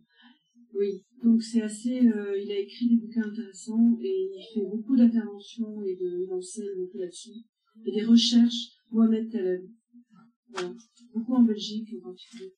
Oui, 0.74 1.04
donc 1.22 1.42
c'est 1.42 1.62
assez. 1.62 2.06
euh, 2.06 2.38
il 2.38 2.50
a 2.50 2.58
écrit 2.58 2.88
des 2.88 2.96
bouquins 2.96 3.28
intéressants 3.28 3.98
et 4.02 4.30
il 4.34 4.44
fait 4.54 4.66
beaucoup 4.68 4.96
d'interventions 4.96 5.82
et 5.82 5.96
de, 5.96 6.24
il 6.26 6.32
enseigne 6.32 6.76
beaucoup 6.76 6.98
là-dessus. 6.98 7.44
Et 7.84 7.92
des 7.92 8.04
recherches, 8.04 8.72
Mohamed 8.90 9.30
Taleb. 9.30 9.68
Voilà. 10.50 10.74
Beaucoup 11.14 11.34
en 11.34 11.42
Belgique 11.42 11.88
en 11.98 12.08
particulier. 12.08 12.54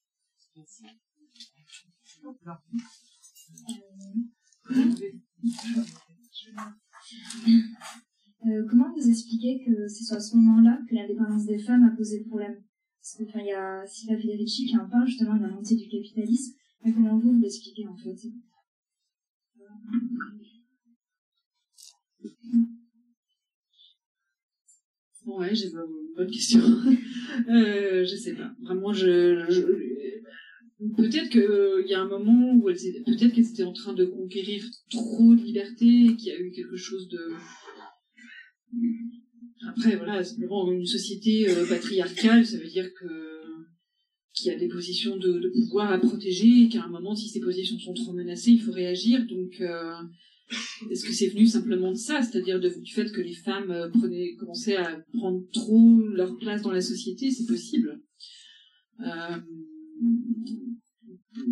Euh, 8.47 8.67
comment 8.69 8.93
vous 8.95 9.09
expliquez 9.09 9.65
que 9.65 9.89
c'est 9.89 10.15
à 10.15 10.21
ce 10.21 10.37
moment-là 10.37 10.81
que 10.89 10.95
l'indépendance 10.95 11.47
des 11.47 11.59
femmes 11.59 11.85
a 11.85 11.97
posé 11.97 12.25
problème? 12.25 12.63
Parce 13.01 13.17
que, 13.17 13.25
enfin, 13.25 13.41
il 13.41 13.47
y 13.47 13.53
a 13.53 13.87
Sylvia 13.87 14.19
Federici 14.19 14.67
qui 14.67 14.77
en 14.77 14.89
parle 14.89 15.07
justement 15.07 15.37
de 15.37 15.43
la 15.43 15.51
montée 15.51 15.77
du 15.77 15.89
capitalisme. 15.89 16.58
Comment 16.83 17.19
vous, 17.19 17.39
l'expliquez 17.41 17.87
en 17.87 17.97
fait 17.97 18.17
Ouais, 25.27 25.55
j'ai 25.55 25.67
une 25.67 26.15
bonne 26.17 26.31
question. 26.31 26.61
euh, 27.51 28.05
je 28.05 28.17
sais 28.17 28.35
pas. 28.35 28.51
Vraiment, 28.63 28.93
je, 28.95 29.47
peut-être 30.97 31.29
que 31.31 31.83
il 31.85 31.91
y 31.91 31.95
a 31.95 32.01
un 32.01 32.09
moment 32.09 32.55
où 32.55 32.69
elles 32.71 32.87
étaient, 32.87 33.03
peut-être 33.05 33.35
qu'elles 33.35 33.51
étaient 33.51 33.65
en 33.65 33.73
train 33.73 33.93
de 33.93 34.07
conquérir 34.07 34.65
trop 34.91 35.35
de 35.35 35.43
liberté, 35.43 36.07
et 36.07 36.17
qu'il 36.17 36.29
y 36.29 36.33
a 36.33 36.41
eu 36.41 36.51
quelque 36.51 36.77
chose 36.77 37.09
de. 37.09 37.19
Après, 39.69 39.97
voilà, 39.97 40.25
simplement 40.25 40.71
une 40.73 40.87
société 40.87 41.51
euh, 41.51 41.67
patriarcale, 41.67 42.47
ça 42.47 42.59
veut 42.59 42.69
dire 42.69 42.89
que 42.99 43.38
qu'il 44.39 44.53
y 44.53 44.55
a 44.55 44.59
des 44.59 44.69
positions 44.69 45.17
de, 45.17 45.51
pouvoir 45.67 45.93
à 45.93 45.99
protéger 45.99 46.65
et 46.65 46.69
qu'à 46.69 46.85
un 46.85 46.89
moment, 46.89 47.15
si 47.15 47.29
ces 47.29 47.41
positions 47.41 47.79
sont 47.79 47.95
trop 47.95 48.13
menacées, 48.13 48.53
il 48.53 48.61
faut 48.61 48.73
réagir. 48.73 49.27
Donc, 49.27 49.61
euh, 49.61 49.93
est-ce 50.91 51.05
que 51.05 51.13
c'est 51.13 51.29
venu 51.29 51.47
simplement 51.47 51.91
de 51.91 51.97
ça, 51.97 52.23
c'est-à-dire 52.23 52.61
du 52.61 52.93
fait 52.93 53.11
que 53.13 53.21
les 53.21 53.35
femmes 53.35 53.71
euh, 53.71 53.89
prenaient, 53.91 54.35
commençaient 54.39 54.77
à 54.77 55.03
prendre 55.13 55.43
trop 55.53 56.01
leur 56.01 56.37
place 56.39 56.63
dans 56.63 56.73
la 56.73 56.81
société 56.81 57.31
C'est 57.31 57.47
possible. 57.47 58.01
Euh, 59.01 59.37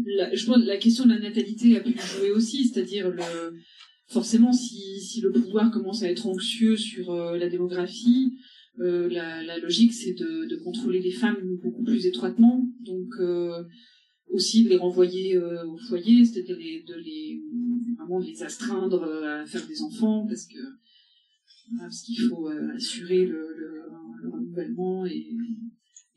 la, 0.07 0.35
je 0.35 0.47
pense 0.47 0.65
la 0.65 0.79
question 0.79 1.05
de 1.05 1.11
la 1.11 1.21
natalité 1.21 1.77
a 1.77 1.81
pu 1.81 1.95
jouer 1.99 2.31
aussi, 2.31 2.67
c'est-à-dire 2.67 3.13
forcément 4.09 4.53
si, 4.53 5.21
le 5.23 5.33
pouvoir 5.33 5.71
commence 5.71 6.03
à 6.03 6.11
être 6.11 6.27
anxieux 6.27 6.77
sur 6.77 7.13
la 7.13 7.49
démographie, 7.49 8.33
euh, 8.81 9.09
la, 9.09 9.59
logique 9.59 9.93
c'est 9.93 10.13
de, 10.15 10.57
contrôler 10.63 11.01
les 11.01 11.13
femmes 11.13 11.37
beaucoup 11.63 11.83
plus 11.83 12.07
étroitement, 12.07 12.69
donc 12.81 13.09
euh, 13.21 13.65
aussi 14.29 14.65
de 14.65 14.71
les 14.71 14.77
renvoyer 14.77 15.37
euh, 15.37 15.67
au 15.67 15.77
foyer, 15.77 16.25
c'est-à-dire 16.25 16.57
les- 16.59 16.83
de 16.83 16.95
les 16.95 17.43
vraiment 17.97 18.19
les 18.19 18.43
astreindre 18.43 19.05
à 19.05 19.47
faire 19.47 19.67
des 19.67 19.81
enfants 19.83 20.27
parce 20.27 20.47
que 20.47 20.59
parce 21.79 22.03
qu'il 22.03 22.19
faut 22.29 22.47
assurer 22.77 23.27
le, 23.27 23.41
le, 23.57 23.83
le 24.23 24.29
renouvellement 24.31 25.05
et 25.07 25.27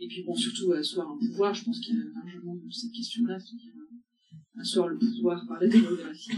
et 0.02 0.08
puis 0.08 0.24
bon 0.24 0.34
surtout 0.36 0.72
asseoir 0.74 1.10
un 1.12 1.18
pouvoir. 1.18 1.54
Je 1.54 1.64
pense 1.66 1.80
qu'il 1.80 1.96
y 1.96 2.00
a 2.00 2.04
largement 2.04 2.58
cette 2.72 2.92
question-là, 2.92 3.38
asseoir 4.60 4.88
le 4.88 4.98
pouvoir 4.98 5.46
par 5.48 5.60
la 5.62 5.68
démographie. 5.68 6.32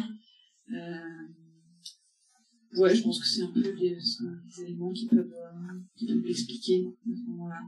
Euh, 2.73 2.79
ouais, 2.79 2.95
je 2.95 3.03
pense 3.03 3.19
que 3.19 3.27
c'est 3.27 3.41
un 3.41 3.51
peu 3.51 3.61
des, 3.61 3.97
éléments 4.61 4.91
qui 4.91 5.07
peuvent 5.07 5.33
euh, 5.33 5.79
qui 5.95 6.07
peuvent 6.07 6.23
l'expliquer 6.25 6.87
à 6.87 7.15
ce 7.15 7.29
moment-là. 7.29 7.61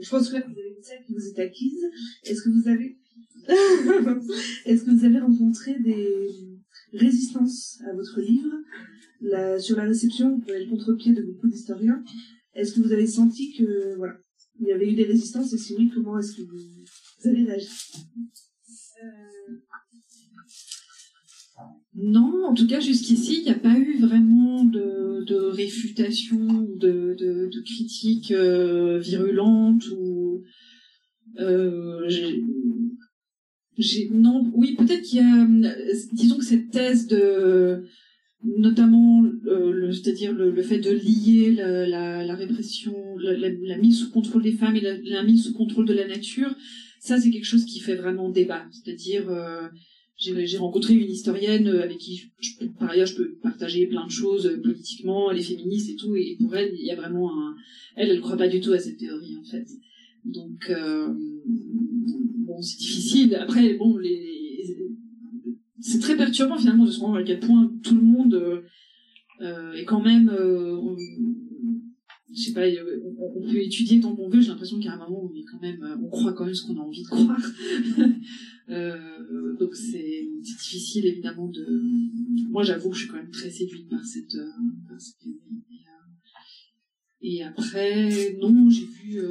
Je 0.00 0.08
pense 0.10 0.28
que 0.28 0.36
vous 0.36 0.58
avez 0.58 0.74
dit 0.76 0.82
ça 0.82 0.96
que 0.96 1.12
vous 1.12 1.26
êtes 1.28 1.38
acquise. 1.40 1.84
Est-ce 2.24 2.42
que 2.42 2.50
vous 2.50 2.68
avez, 2.68 2.98
est-ce 4.64 4.84
que 4.84 4.90
vous 4.90 5.04
avez 5.04 5.18
rencontré 5.18 5.78
des 5.80 6.28
résistances 6.92 7.80
à 7.82 7.94
votre 7.94 8.20
livre? 8.20 8.54
Sur 9.58 9.76
la 9.76 9.84
réception, 9.84 10.38
vous 10.38 10.50
avez 10.50 10.64
le 10.64 10.70
contre-pied 10.70 11.12
de 11.12 11.22
beaucoup 11.22 11.48
d'historiens. 11.48 12.04
Est-ce 12.54 12.74
que 12.74 12.80
vous 12.80 12.92
avez 12.92 13.08
senti 13.08 13.52
que, 13.54 13.96
voilà, 13.96 14.20
il 14.60 14.66
y 14.66 14.72
avait 14.72 14.90
eu 14.90 14.94
des 14.94 15.04
résistances 15.04 15.52
et 15.52 15.58
si 15.58 15.74
oui, 15.76 15.90
comment 15.94 16.18
est-ce 16.18 16.36
que 16.36 16.42
vous, 16.42 16.58
avez 17.24 17.44
réagi? 17.44 17.68
Non, 21.94 22.44
en 22.46 22.54
tout 22.54 22.66
cas 22.66 22.80
jusqu'ici, 22.80 23.38
il 23.38 23.44
n'y 23.44 23.50
a 23.50 23.58
pas 23.58 23.76
eu 23.76 23.98
vraiment 23.98 24.64
de, 24.64 25.34
réfutation 25.50 26.38
de, 26.76 27.14
de, 27.18 27.60
critiques 27.62 28.30
euh, 28.30 28.98
virulentes 28.98 29.88
ou 29.90 30.42
euh, 31.40 32.08
j'ai- 32.08 32.44
non, 34.10 34.50
oui, 34.54 34.74
peut-être 34.76 35.02
qu'il 35.02 35.18
y 35.18 35.22
a, 35.22 35.44
euh, 35.44 35.94
disons 36.12 36.36
que 36.38 36.44
cette 36.44 36.70
thèse 36.70 37.06
de, 37.06 37.84
notamment, 38.44 39.24
euh, 39.46 39.90
c'est-à-dire 39.92 40.32
le, 40.32 40.62
fait 40.62 40.78
de 40.78 40.90
lier 40.90 41.52
la, 41.52 42.34
répression, 42.34 42.94
la, 43.18 43.78
mise 43.78 43.98
sous 44.00 44.10
contrôle 44.10 44.42
des 44.42 44.52
femmes 44.52 44.76
et 44.76 44.80
la, 44.80 45.22
mise 45.22 45.44
sous 45.44 45.52
contrôle 45.52 45.86
de 45.86 45.94
la 45.94 46.06
nature, 46.06 46.54
ça 47.00 47.18
c'est 47.18 47.30
quelque 47.30 47.44
chose 47.44 47.64
qui 47.64 47.80
fait 47.80 47.96
vraiment 47.96 48.30
débat. 48.30 48.64
C'est-à-dire, 48.70 49.28
euh, 49.28 49.68
j'ai 50.16 50.58
rencontré 50.58 50.94
une 50.94 51.10
historienne 51.10 51.66
euh, 51.68 51.82
avec 51.82 51.98
qui, 51.98 52.30
par 52.78 52.90
ailleurs, 52.90 53.06
je 53.06 53.16
peux 53.16 53.34
partager 53.42 53.86
plein 53.86 54.06
de 54.06 54.10
choses 54.10 54.58
politiquement, 54.62 55.30
elle 55.30 55.38
est 55.38 55.42
féministe 55.42 55.90
et 55.90 55.96
tout, 55.96 56.14
et 56.14 56.36
pour 56.40 56.54
elle, 56.54 56.72
il 56.78 56.86
y 56.86 56.90
a 56.90 56.96
vraiment 56.96 57.32
un... 57.32 57.56
Elle, 57.96 58.10
elle 58.10 58.20
croit 58.20 58.36
pas 58.36 58.48
du 58.48 58.60
tout 58.60 58.72
à 58.72 58.78
cette 58.78 58.98
théorie, 58.98 59.36
en 59.36 59.44
fait. 59.44 59.66
Donc, 60.24 60.70
bon, 62.46 62.62
c'est 62.62 62.78
difficile. 62.78 63.34
Après, 63.34 63.74
bon, 63.74 63.96
les... 63.96 64.38
c'est 65.80 66.00
très 66.00 66.16
perturbant, 66.16 66.58
finalement, 66.58 66.84
de 66.84 66.90
se 66.90 67.00
rendre 67.00 67.18
à 67.18 67.22
quel 67.22 67.40
point 67.40 67.72
tout 67.82 67.94
le 67.94 68.02
monde 68.02 68.34
euh, 68.34 68.62
euh, 69.40 69.72
est 69.74 69.84
quand 69.84 70.02
même... 70.02 70.28
euh, 70.28 70.76
je 72.30 72.42
sais 72.42 72.52
pas, 72.52 72.66
on, 73.18 73.32
on 73.36 73.50
peut 73.50 73.56
étudier 73.56 74.00
tant 74.00 74.14
qu'on 74.14 74.28
veut. 74.28 74.40
J'ai 74.40 74.48
l'impression 74.48 74.78
qu'à 74.78 74.92
un 74.92 74.98
moment, 74.98 75.30
on 75.30 75.34
est 75.34 75.44
quand 75.44 75.60
même, 75.62 75.98
on 76.02 76.08
croit 76.08 76.34
quand 76.34 76.44
même 76.44 76.54
ce 76.54 76.66
qu'on 76.66 76.76
a 76.76 76.82
envie 76.82 77.02
de 77.02 77.08
croire. 77.08 77.40
donc 79.58 79.74
c'est 79.74 80.28
difficile 80.40 81.06
évidemment 81.06 81.48
de. 81.48 81.66
Moi, 82.50 82.64
j'avoue 82.64 82.90
que 82.90 82.96
je 82.96 83.02
suis 83.02 83.10
quand 83.10 83.16
même 83.16 83.30
très 83.30 83.50
séduite 83.50 83.88
par 83.88 84.04
cette, 84.04 84.36
par 84.86 85.00
cette. 85.00 85.26
Et, 87.22 87.42
après, 87.42 88.36
non, 88.40 88.68
j'ai 88.68 88.84
vu. 88.84 89.22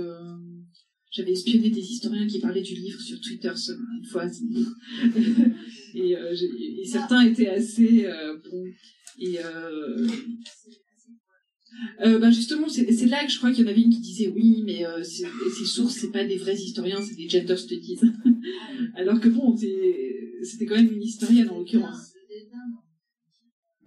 J'avais 1.17 1.31
espionné 1.31 1.69
des 1.71 1.81
historiens 1.81 2.27
qui 2.27 2.39
parlaient 2.39 2.61
du 2.61 2.75
livre 2.75 3.01
sur 3.01 3.19
Twitter 3.19 3.51
une 3.99 4.05
fois. 4.05 4.25
et, 5.95 6.15
euh, 6.15 6.35
et 6.79 6.85
certains 6.85 7.21
étaient 7.21 7.47
assez 7.47 8.05
euh, 8.05 8.37
bons. 8.37 8.65
Et 9.19 9.39
euh, 9.39 10.07
euh, 12.05 12.19
ben 12.19 12.29
justement, 12.29 12.69
c'est 12.69 12.85
là 13.07 13.25
que 13.25 13.31
je 13.31 13.37
crois 13.39 13.51
qu'il 13.51 13.65
y 13.65 13.67
en 13.67 13.71
avait 13.71 13.81
une 13.81 13.89
qui 13.89 14.01
disait 14.01 14.27
oui, 14.27 14.61
mais 14.63 14.83
ces 15.03 15.65
sources, 15.65 15.95
c'est 15.95 16.11
pas 16.11 16.23
des 16.23 16.37
vrais 16.37 16.55
historiens, 16.55 17.01
c'est 17.01 17.15
des 17.15 17.27
gender 17.27 17.57
studies. 17.57 17.99
Alors 18.95 19.19
que 19.19 19.29
bon, 19.29 19.55
c'était 19.57 20.65
quand 20.65 20.75
même 20.75 20.93
une 20.93 21.03
historienne 21.03 21.49
en 21.49 21.57
l'occurrence. 21.57 22.13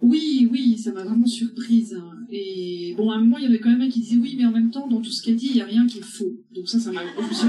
Oui, 0.01 0.49
oui, 0.51 0.77
ça 0.77 0.91
m'a 0.91 1.03
vraiment 1.03 1.27
surprise. 1.27 1.93
hein. 1.93 2.20
Et 2.33 2.93
bon, 2.95 3.11
à 3.11 3.15
un 3.15 3.19
moment, 3.19 3.37
il 3.37 3.43
y 3.43 3.47
avait 3.47 3.59
quand 3.59 3.69
même 3.69 3.81
un 3.81 3.89
qui 3.89 3.99
disait 3.99 4.15
oui, 4.15 4.35
mais 4.37 4.45
en 4.45 4.51
même 4.51 4.71
temps, 4.71 4.87
dans 4.87 5.01
tout 5.01 5.11
ce 5.11 5.21
qu'elle 5.21 5.35
dit, 5.35 5.47
il 5.47 5.55
n'y 5.55 5.61
a 5.61 5.65
rien 5.65 5.85
qui 5.85 5.99
est 5.99 6.03
faux. 6.03 6.33
Donc 6.51 6.69
ça, 6.69 6.79
ça 6.79 6.91
m'a... 6.93 7.01
Je 7.03 7.21
me 7.21 7.33
suis 7.33 7.47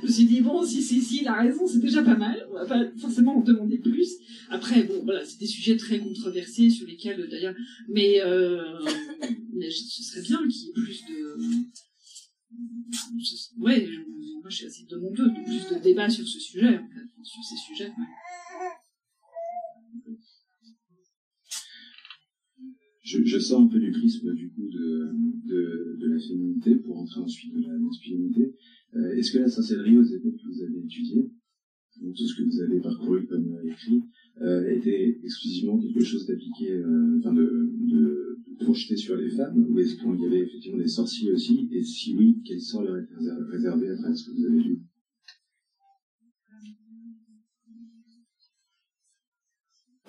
je 0.00 0.06
me 0.06 0.10
suis 0.10 0.24
dit, 0.26 0.40
bon, 0.40 0.64
si 0.64 0.82
Cécile 0.82 1.28
a 1.28 1.34
raison, 1.42 1.66
c'est 1.66 1.78
déjà 1.78 2.02
pas 2.02 2.16
mal. 2.16 2.44
On 2.50 2.54
va 2.54 2.66
pas 2.66 2.84
forcément 2.98 3.38
en 3.38 3.40
demander 3.40 3.78
plus. 3.78 4.16
Après, 4.50 4.82
bon, 4.82 5.04
voilà, 5.04 5.24
c'est 5.24 5.38
des 5.38 5.46
sujets 5.46 5.76
très 5.76 6.00
controversés 6.00 6.70
sur 6.70 6.88
lesquels, 6.88 7.28
d'ailleurs... 7.30 7.54
Mais, 7.88 8.20
euh, 8.20 8.80
ce 9.70 10.02
serait 10.02 10.22
bien 10.22 10.38
qu'il 10.48 10.62
y 10.62 10.68
ait 10.70 10.72
plus 10.72 11.04
de... 11.08 11.36
Ouais, 13.58 13.88
moi, 14.40 14.48
je 14.48 14.56
suis 14.56 14.66
assez 14.66 14.86
demandeuse 14.88 15.28
de 15.28 15.44
plus 15.44 15.76
de 15.76 15.82
débats 15.82 16.08
sur 16.08 16.26
ce 16.26 16.40
sujet, 16.40 16.78
en 16.78 16.88
fait, 16.88 17.06
sur 17.22 17.44
ces 17.44 17.56
sujets. 17.56 17.88
ouais. 17.88 18.27
Je, 23.08 23.38
sors 23.38 23.62
un 23.62 23.66
peu 23.66 23.78
du 23.78 23.90
prisme 23.90 24.34
du 24.34 24.50
coup 24.50 24.68
de, 24.68 25.08
de, 25.46 26.06
la 26.06 26.18
féminité 26.18 26.76
pour 26.76 26.98
entrer 26.98 27.20
ensuite 27.20 27.54
de 27.54 27.62
la 27.62 27.78
masculinité. 27.78 28.52
Euh, 28.94 29.16
Est-ce 29.16 29.30
que 29.30 29.38
la 29.38 29.48
sorcellerie 29.48 29.96
aux 29.96 30.02
époques 30.02 30.36
que 30.36 30.48
vous 30.48 30.62
avez 30.62 30.82
étudiées, 30.82 31.30
tout 32.00 32.26
ce 32.26 32.34
que 32.34 32.42
vous 32.42 32.60
avez 32.60 32.80
parcouru 32.80 33.24
comme 33.26 33.50
écrit, 33.64 34.00
euh, 34.42 34.70
était 34.70 35.18
exclusivement 35.22 35.78
quelque 35.78 36.00
chose 36.00 36.26
d'appliqué, 36.26 36.70
euh, 36.70 37.18
enfin 37.18 37.32
de, 37.32 38.36
projeté 38.58 38.96
sur 38.96 39.16
les 39.16 39.30
femmes, 39.30 39.64
ou 39.68 39.78
est-ce 39.78 39.94
qu'il 39.94 40.20
y 40.20 40.26
avait 40.26 40.40
effectivement 40.40 40.78
des 40.78 40.88
sorciers 40.88 41.32
aussi, 41.32 41.66
et 41.70 41.82
si 41.82 42.14
oui, 42.14 42.36
quel 42.44 42.60
sort 42.60 42.82
leur 42.82 42.96
était 42.98 43.14
réser- 43.14 43.42
réservé 43.50 43.88
à 43.88 43.94
travers 43.94 44.16
ce 44.16 44.24
que 44.28 44.36
vous 44.36 44.44
avez 44.44 44.62
lu? 44.62 44.78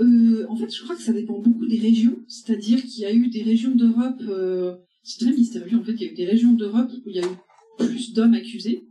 Euh, 0.01 0.45
en 0.49 0.55
fait, 0.55 0.73
je 0.73 0.81
crois 0.83 0.95
que 0.95 1.01
ça 1.01 1.13
dépend 1.13 1.39
beaucoup 1.39 1.65
des 1.67 1.79
régions. 1.79 2.17
C'est-à-dire 2.27 2.81
qu'il 2.83 3.01
y 3.01 3.05
a 3.05 3.13
eu 3.13 3.27
des 3.27 3.43
régions 3.43 3.75
d'Europe, 3.75 4.21
euh, 4.27 4.75
c'est 5.03 5.25
très 5.25 5.33
mystérieux 5.35 5.77
en 5.77 5.83
fait, 5.83 5.93
il 5.93 6.01
y 6.01 6.07
a 6.07 6.11
eu 6.11 6.15
des 6.15 6.25
régions 6.25 6.53
d'Europe 6.53 6.91
où 7.05 7.09
il 7.09 7.15
y 7.15 7.19
a 7.19 7.25
eu 7.25 7.35
plus 7.77 8.13
d'hommes 8.13 8.33
accusés. 8.33 8.85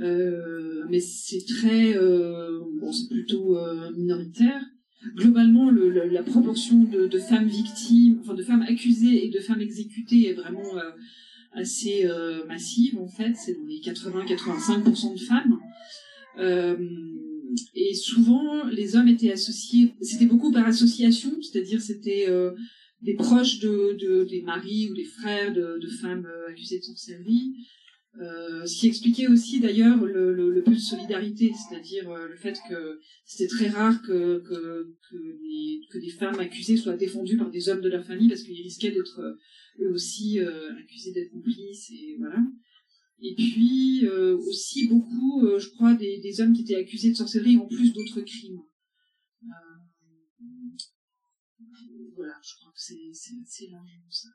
Euh, 0.00 0.84
mais 0.88 1.00
c'est 1.00 1.44
très, 1.46 1.94
euh, 1.96 2.58
bon, 2.80 2.90
c'est 2.92 3.08
plutôt 3.08 3.58
euh, 3.58 3.90
minoritaire. 3.96 4.62
Globalement, 5.16 5.70
le, 5.70 5.90
le- 5.90 6.08
la 6.08 6.22
proportion 6.22 6.84
de, 6.84 7.18
femmes 7.18 7.48
victimes, 7.48 8.18
enfin 8.20 8.34
de 8.34 8.42
femmes 8.42 8.62
accusées 8.62 9.24
et 9.26 9.30
de 9.30 9.40
femmes 9.40 9.60
exécutées 9.60 10.28
est 10.28 10.34
vraiment 10.34 10.76
euh, 10.78 10.90
assez 11.52 12.06
massive 12.46 12.98
en 12.98 13.08
fait. 13.08 13.32
C'est 13.34 13.54
dans 13.54 13.66
les 13.66 13.80
80-85% 13.80 15.14
de 15.14 15.20
femmes. 15.20 15.58
Euh, 16.38 16.76
et 17.74 17.94
souvent, 17.94 18.64
les 18.68 18.96
hommes 18.96 19.08
étaient 19.08 19.32
associés, 19.32 19.94
c'était 20.00 20.26
beaucoup 20.26 20.52
par 20.52 20.66
association, 20.66 21.30
c'est-à-dire 21.42 21.80
c'était 21.80 22.26
euh, 22.28 22.52
des 23.02 23.14
proches 23.14 23.58
de, 23.60 23.96
de- 23.98 24.24
des 24.24 24.42
maris 24.42 24.90
ou 24.90 24.94
des 24.94 25.04
frères 25.04 25.52
de, 25.52 25.88
femmes 26.00 26.26
euh, 26.26 26.50
accusées 26.50 26.78
de 26.78 26.84
sorcellerie. 26.84 27.52
Euh, 28.20 28.66
ce 28.66 28.80
qui 28.80 28.88
expliquait 28.88 29.28
aussi 29.28 29.60
d'ailleurs 29.60 30.04
le, 30.04 30.34
le, 30.34 30.62
peu 30.62 30.72
de 30.72 30.78
solidarité, 30.78 31.52
c'est-à-dire 31.54 32.12
le 32.12 32.36
fait 32.36 32.58
que 32.68 32.98
c'était 33.24 33.46
très 33.46 33.68
rare 33.68 34.02
que, 34.02 34.40
que, 34.40 34.96
que, 35.90 35.98
des 35.98 36.10
femmes 36.10 36.40
accusées 36.40 36.76
soient 36.76 36.96
défendues 36.96 37.36
par 37.36 37.50
des 37.50 37.68
hommes 37.68 37.80
de 37.80 37.88
leur 37.88 38.04
famille 38.04 38.28
parce 38.28 38.42
qu'ils 38.42 38.60
risquaient 38.62 38.90
d'être 38.90 39.20
eux 39.80 39.92
aussi 39.92 40.40
accusés 40.40 41.12
d'être 41.12 41.30
complices 41.30 41.90
et 41.92 42.16
voilà. 42.18 42.38
Et 43.22 43.34
puis 43.34 44.06
euh, 44.06 44.38
aussi 44.38 44.88
beaucoup, 44.88 45.44
euh, 45.44 45.58
je 45.58 45.68
crois, 45.70 45.94
des, 45.94 46.40
hommes 46.40 46.52
qui 46.54 46.62
étaient 46.62 46.76
accusés 46.76 47.10
de 47.10 47.16
sorcellerie 47.16 47.58
en 47.58 47.66
plus 47.66 47.92
d'autres 47.92 48.22
crimes. 48.22 48.62
Euh, 49.44 49.48
voilà, 52.16 52.34
je 52.42 52.54
crois 52.56 52.72
que 52.72 52.80
c'est 52.80 52.98
assez 53.12 53.68
largement 53.68 54.10
ça. 54.10 54.28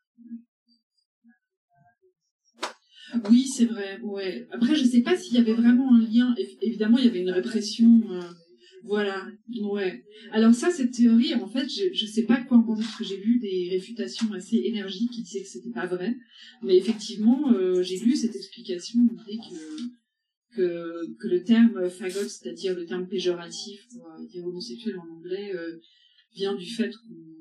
Oui, 3.30 3.48
c'est 3.48 3.66
vrai. 3.66 4.00
Ouais. 4.02 4.48
Après, 4.52 4.76
je 4.76 4.84
sais 4.84 5.02
pas 5.02 5.16
s'il 5.16 5.36
y 5.36 5.38
avait 5.38 5.54
vraiment 5.54 5.94
un 5.94 6.02
lien. 6.02 6.34
Évi- 6.38 6.58
Évidemment, 6.62 6.98
il 6.98 7.06
y 7.06 7.08
avait 7.08 7.22
une 7.22 7.30
répression. 7.30 8.02
Voilà. 8.86 9.28
Ouais. 9.62 10.04
Alors 10.32 10.54
ça, 10.54 10.70
cette 10.70 10.92
théorie, 10.92 11.34
en 11.34 11.48
fait, 11.48 11.68
je, 11.68 11.94
je 11.94 12.06
sais 12.06 12.24
pas 12.24 12.42
quoi 12.42 12.58
en 12.58 12.64
penser 12.64 12.84
parce 12.84 12.98
que 12.98 13.04
j'ai 13.04 13.18
lu 13.18 13.40
des 13.40 13.70
réfutations 13.72 14.32
assez 14.34 14.58
énergiques 14.58 15.12
qui 15.12 15.24
disaient 15.24 15.42
que 15.42 15.50
c'était 15.50 15.72
pas 15.72 15.88
vrai. 15.88 16.16
Mais 16.62 16.78
effectivement, 16.78 17.52
euh, 17.52 17.82
j'ai 17.82 18.00
lu 18.00 18.16
cette 18.16 18.36
explication 18.36 19.00
disait 19.04 19.40
que, 20.56 21.14
que, 21.20 21.28
le 21.28 21.44
terme 21.44 21.90
fagot, 21.90 22.28
c'est-à-dire 22.28 22.76
le 22.76 22.86
terme 22.86 23.08
péjoratif 23.08 23.88
pour 23.92 24.08
euh, 24.08 24.26
dire 24.26 24.46
homosexuel 24.46 24.98
en 25.00 25.16
anglais, 25.18 25.52
euh, 25.54 25.80
vient 26.34 26.56
du 26.56 26.66
fait 26.66 26.92
qu'on- 26.96 27.36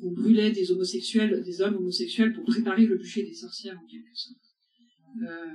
qu'on 0.00 0.12
brûlait 0.12 0.52
des 0.52 0.70
homosexuels, 0.70 1.42
des 1.42 1.60
hommes 1.60 1.76
homosexuels 1.76 2.32
pour 2.32 2.44
préparer 2.44 2.86
le 2.86 2.96
bûcher 2.96 3.24
des 3.24 3.34
sorcières 3.34 3.78
en 3.82 3.86
quelque 3.86 4.14
sorte. 4.14 4.49
Euh, 5.18 5.46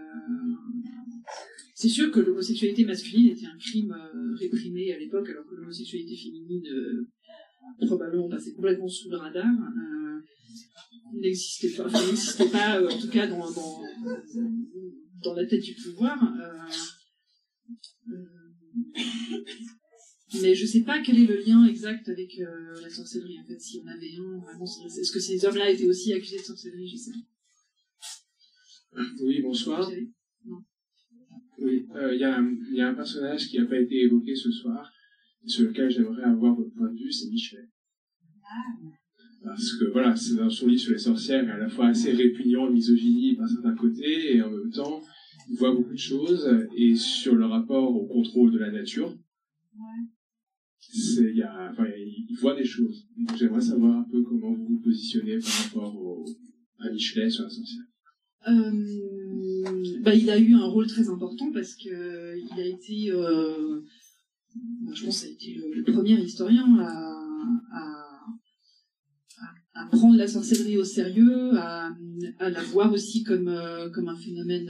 c'est 1.75 1.89
sûr 1.89 2.09
que 2.09 2.21
l'homosexualité 2.21 2.85
masculine 2.85 3.27
était 3.27 3.47
un 3.47 3.57
crime 3.57 3.91
euh, 3.91 4.33
réprimé 4.39 4.93
à 4.93 4.97
l'époque, 4.97 5.29
alors 5.29 5.45
que 5.45 5.55
l'homosexualité 5.55 6.15
féminine 6.15 6.65
euh, 6.67 7.85
probablement 7.85 8.29
passait 8.29 8.53
complètement 8.53 8.87
sous 8.87 9.09
le 9.09 9.17
radar. 9.17 9.45
Euh, 9.45 10.21
n'existait 11.19 11.71
pas, 11.71 11.83
n'existait 11.83 12.49
pas 12.49 12.81
en 12.81 12.97
tout 12.97 13.09
cas 13.09 13.27
dans, 13.27 13.45
dans, 15.21 15.33
la 15.33 15.45
tête 15.45 15.61
du 15.61 15.75
pouvoir. 15.75 16.17
Mais 20.41 20.55
je 20.55 20.65
sais 20.65 20.83
pas 20.83 21.01
quel 21.01 21.19
est 21.19 21.27
le 21.27 21.41
lien 21.41 21.65
exact 21.65 22.07
avec 22.07 22.37
la 22.81 22.89
sorcellerie, 22.89 23.39
en 23.41 23.45
fait, 23.45 23.59
si 23.59 23.81
on 23.83 23.87
avait 23.87 24.15
un, 24.17 24.43
est-ce 24.85 25.11
que 25.11 25.19
ces 25.19 25.43
hommes-là 25.45 25.69
étaient 25.69 25.87
aussi 25.87 26.13
accusés 26.13 26.37
de 26.37 26.43
sorcellerie. 26.43 26.97
Oui, 29.21 29.41
bonsoir. 29.41 29.89
Euh, 31.59 32.13
il 32.13 32.19
y, 32.19 32.23
a 32.23 32.37
un- 32.37 32.55
il 32.69 32.75
y 32.75 32.81
a 32.81 32.89
un 32.89 32.93
personnage 32.93 33.47
qui 33.47 33.57
n'a 33.59 33.65
pas 33.65 33.79
été 33.79 34.01
évoqué 34.03 34.35
ce 34.35 34.51
soir, 34.51 34.91
et 35.43 35.49
sur 35.49 35.63
lequel 35.67 35.89
j'aimerais 35.89 36.23
avoir 36.23 36.55
votre 36.55 36.73
point 36.73 36.91
de 36.91 36.97
vue, 36.97 37.11
c'est 37.11 37.29
Michelet. 37.29 37.67
Parce 39.43 39.73
que 39.77 39.85
voilà, 39.91 40.15
c'est 40.15 40.35
dans 40.35 40.49
son 40.49 40.67
livre 40.67 40.81
sur 40.81 40.91
les 40.93 40.97
sorcières 40.97 41.47
à 41.53 41.57
la 41.57 41.69
fois 41.69 41.87
assez 41.87 42.11
répugnant, 42.11 42.69
misogynie 42.69 43.35
par 43.35 43.47
certains 43.49 43.75
côtés, 43.75 44.35
et 44.35 44.41
en 44.41 44.49
même 44.49 44.71
temps, 44.71 45.01
il 45.49 45.57
voit 45.57 45.73
beaucoup 45.73 45.93
de 45.93 45.97
choses, 45.97 46.47
et 46.77 46.95
sur 46.95 47.35
le 47.35 47.45
rapport 47.45 47.95
au 47.95 48.05
contrôle 48.07 48.51
de 48.51 48.59
la 48.59 48.71
nature, 48.71 49.15
il, 50.93 51.35
y 51.35 51.41
a, 51.43 51.69
enfin, 51.71 51.85
il 51.97 52.25
il 52.29 52.37
voit 52.39 52.55
des 52.55 52.65
choses. 52.65 53.07
Donc, 53.17 53.35
J'aimerais 53.37 53.61
savoir 53.61 53.97
un 53.99 54.03
peu 54.09 54.21
comment 54.23 54.53
vous 54.53 54.67
vous 54.67 54.79
positionnez 54.79 55.37
par 55.39 55.63
rapport 55.65 55.95
au, 55.95 56.25
à 56.79 56.89
Michelet 56.89 57.29
sur 57.29 57.43
la 57.43 57.49
sorcière. 57.49 57.83
Euh, 58.47 60.01
bah, 60.01 60.13
il 60.13 60.29
a 60.29 60.37
eu 60.37 60.53
un 60.53 60.65
rôle 60.65 60.87
très 60.87 61.09
important 61.09 61.51
parce 61.51 61.75
que 61.75 62.37
il 62.37 62.59
a 62.59 62.65
été, 62.65 63.11
euh, 63.11 63.81
je 64.93 65.05
pense, 65.05 65.23
a 65.23 65.27
été 65.27 65.55
le, 65.55 65.83
premier 65.83 66.19
historien 66.21 66.65
à, 66.79 67.11
prendre 69.91 70.17
la 70.17 70.27
sorcellerie 70.27 70.77
au 70.77 70.83
sérieux, 70.83 71.57
à, 71.57 71.89
la 72.39 72.63
voir 72.63 72.91
aussi 72.91 73.23
comme, 73.23 73.47
euh, 73.47 73.89
comme 73.89 74.09
un 74.09 74.17
phénomène, 74.17 74.69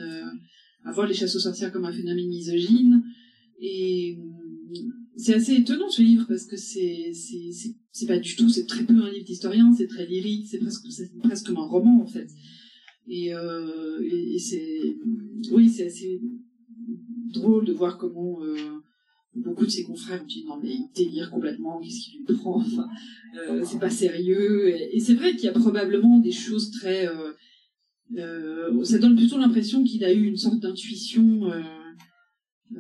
à 0.84 0.92
voir 0.92 1.08
les 1.08 1.14
chasses 1.14 1.36
aux 1.36 1.40
sorcières 1.40 1.72
comme 1.72 1.86
un 1.86 1.94
phénomène 1.94 2.28
misogyne. 2.28 3.04
Et 3.60 4.18
c'est 5.18 5.36
assez 5.36 5.54
étonnant 5.54 5.90
ce 5.90 6.02
livre 6.02 6.26
parce 6.28 6.46
que 6.46 6.58
c'est 6.58 7.12
c'est 7.92 8.08
pas 8.08 8.20
du 8.20 8.36
tout, 8.36 8.50
c'est 8.50 8.66
très 8.66 8.84
peu 8.86 8.94
un 9.02 9.10
livre 9.10 9.26
d'historien, 9.26 9.72
c'est 9.74 9.88
très 9.88 10.06
lyrique, 10.06 10.48
c'est 10.50 10.60
presque 10.60 10.86
c'est 10.90 11.18
presque 11.20 11.48
comme 11.48 11.58
un 11.58 11.68
roman 11.68 12.02
en 12.02 12.08
fait. 12.08 12.28
Et, 13.08 13.34
euh, 13.36 14.01
et, 14.01 14.39
c'est 14.39 14.97
oui, 15.51 15.70
c'est 15.70 15.86
assez 15.86 16.20
drôle 17.34 17.66
de 17.66 17.74
voir 17.74 17.97
comment 17.97 18.43
euh, 18.43 18.56
beaucoup 19.36 19.66
de 19.66 19.70
ses 19.70 19.84
confrères 19.84 20.24
ont 20.24 20.26
dit 20.26 20.43
non 20.45 20.60
mais 20.62 20.70
il 20.70 20.89
délire 20.95 21.30
complètement, 21.30 21.80
qu'est-ce 21.82 22.01
qu'il 22.01 22.20
lui 22.20 22.36
prend, 22.36 22.58
enfin, 22.58 22.88
euh, 23.38 23.64
c'est 23.64 23.80
pas 23.80 23.89
sérieux. 23.89 24.70
Et, 24.70 24.99
c'est 24.99 25.14
vrai 25.14 25.36
qu'il 25.36 25.43
y 25.43 25.49
a 25.49 25.53
probablement 25.53 26.20
des 26.20 26.32
choses 26.32 26.72
très... 26.72 27.08
euh, 27.08 28.84
ça 28.84 28.97
donne 28.97 29.16
plutôt 29.16 29.38
l'impression 29.38 29.84
qu'il 29.84 30.03
a 30.03 30.12
eu 30.12 30.24
une 30.26 30.38
sorte 30.38 30.60
d'intuition. 30.60 31.51
Il 32.72 32.78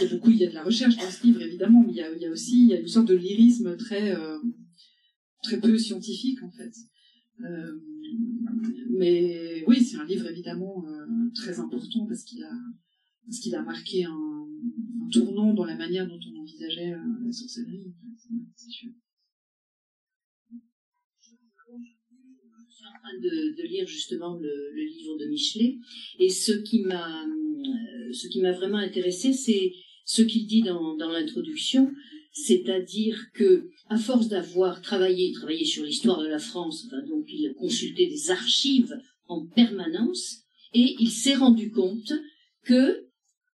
y 0.00 0.04
a 0.04 0.14
beaucoup, 0.14 0.30
il 0.30 0.36
y 0.36 0.44
a 0.44 0.50
de 0.50 0.54
la 0.54 0.62
recherche 0.62 0.96
dans 0.96 1.10
ce 1.10 1.24
livre 1.24 1.42
évidemment, 1.42 1.82
mais 1.84 1.92
il 1.92 1.96
y 1.96 2.26
a, 2.26 2.30
aussi 2.30 2.60
il 2.60 2.68
y 2.68 2.74
a 2.74 2.80
une 2.80 2.88
sorte 2.88 3.08
de 3.08 3.14
lyrisme 3.14 3.76
très 3.76 4.14
très 5.42 5.60
peu 5.60 5.76
scientifique 5.78 6.42
en 6.42 6.50
fait. 6.50 6.72
Mais 8.90 9.64
oui, 9.66 9.82
c'est 9.82 9.96
un 9.96 10.04
livre 10.04 10.28
évidemment 10.28 10.84
euh, 10.86 11.30
très 11.34 11.60
important 11.60 12.06
parce 12.06 12.24
qu'il 12.24 12.42
a 12.42 13.58
a 13.58 13.62
marqué 13.62 14.04
un, 14.04 14.48
tournant 15.12 15.54
dans 15.54 15.64
la 15.64 15.76
manière 15.76 16.06
dont 16.06 16.18
on 16.32 16.40
envisageait 16.40 16.92
euh, 16.92 17.24
la 17.24 17.32
sorcellerie. 17.32 17.92
Sûr. 18.56 18.90
Je 22.68 22.74
suis 22.74 22.86
en 22.86 22.98
train 23.00 23.18
de, 23.20 23.66
lire 23.66 23.86
justement 23.86 24.38
le, 24.38 24.74
livre 24.74 25.16
de 25.18 25.26
Michelet 25.26 25.78
et 26.18 26.28
ce 26.28 26.52
qui 26.52 26.80
m'a 26.80 27.24
euh, 27.24 28.12
ce 28.12 28.28
qui 28.28 28.40
m'a 28.40 28.52
vraiment 28.52 28.78
intéressé 28.78 29.32
c'est 29.32 29.72
ce 30.04 30.22
qu'il 30.22 30.46
dit 30.46 30.62
dans 30.62 30.96
l'introduction 31.10 31.92
c'est-à-dire 32.32 33.18
que 33.34 33.68
à 33.88 33.98
force 33.98 34.28
d'avoir 34.28 34.80
travaillé 34.82 35.32
travaillé 35.32 35.64
sur 35.64 35.84
l'histoire 35.84 36.20
de 36.20 36.28
la 36.28 36.38
France 36.38 36.84
enfin, 36.86 37.02
donc 37.08 37.24
il 37.28 37.54
consultait 37.58 38.06
des 38.06 38.30
archives 38.30 38.96
en 39.26 39.46
permanence 39.46 40.42
et 40.74 40.96
il 40.98 41.10
s'est 41.10 41.34
rendu 41.34 41.70
compte 41.70 42.12
que 42.64 43.06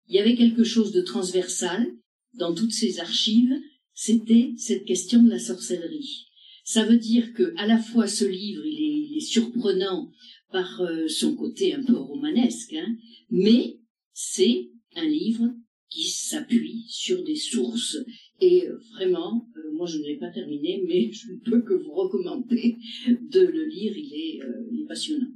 il 0.08 0.16
y 0.16 0.20
avait 0.20 0.36
quelque 0.36 0.64
chose 0.64 0.92
de 0.92 1.02
transversal 1.02 1.88
dans 2.34 2.54
toutes 2.54 2.74
ces 2.74 3.00
archives 3.00 3.54
c'était 3.94 4.54
cette 4.58 4.86
question 4.86 5.24
de 5.24 5.30
la 5.30 5.40
sorcellerie 5.40 6.28
ça 6.64 6.86
veut 6.86 6.98
dire 6.98 7.34
que 7.34 7.54
à 7.58 7.68
la 7.68 7.78
fois 7.78 8.08
ce 8.08 8.26
livre 8.26 8.66
il 8.66 9.18
est, 9.18 9.20
surprenant 9.20 10.12
par 10.52 10.82
euh, 10.82 11.08
son 11.08 11.36
côté 11.36 11.74
un 11.74 11.84
peu 11.84 11.98
romanesque, 11.98 12.74
hein, 12.74 12.96
mais 13.30 13.80
c'est 14.14 14.70
un 14.96 15.06
livre 15.06 15.54
qui 15.90 16.08
s'appuie 16.10 16.86
sur 16.88 17.24
des 17.24 17.36
sources. 17.36 17.98
Et 18.40 18.68
euh, 18.68 18.78
vraiment, 18.94 19.48
euh, 19.56 19.72
moi 19.74 19.86
je 19.86 19.98
ne 20.00 20.04
l'ai 20.04 20.18
pas 20.18 20.30
terminé, 20.30 20.84
mais 20.88 21.12
je 21.12 21.34
ne 21.34 21.40
peux 21.40 21.62
que 21.62 21.74
vous 21.74 21.92
recommander 21.92 22.78
de 23.08 23.40
le 23.40 23.66
lire, 23.66 23.94
il 23.96 24.14
est, 24.14 24.44
euh, 24.44 24.86
passionnant. 24.88 25.32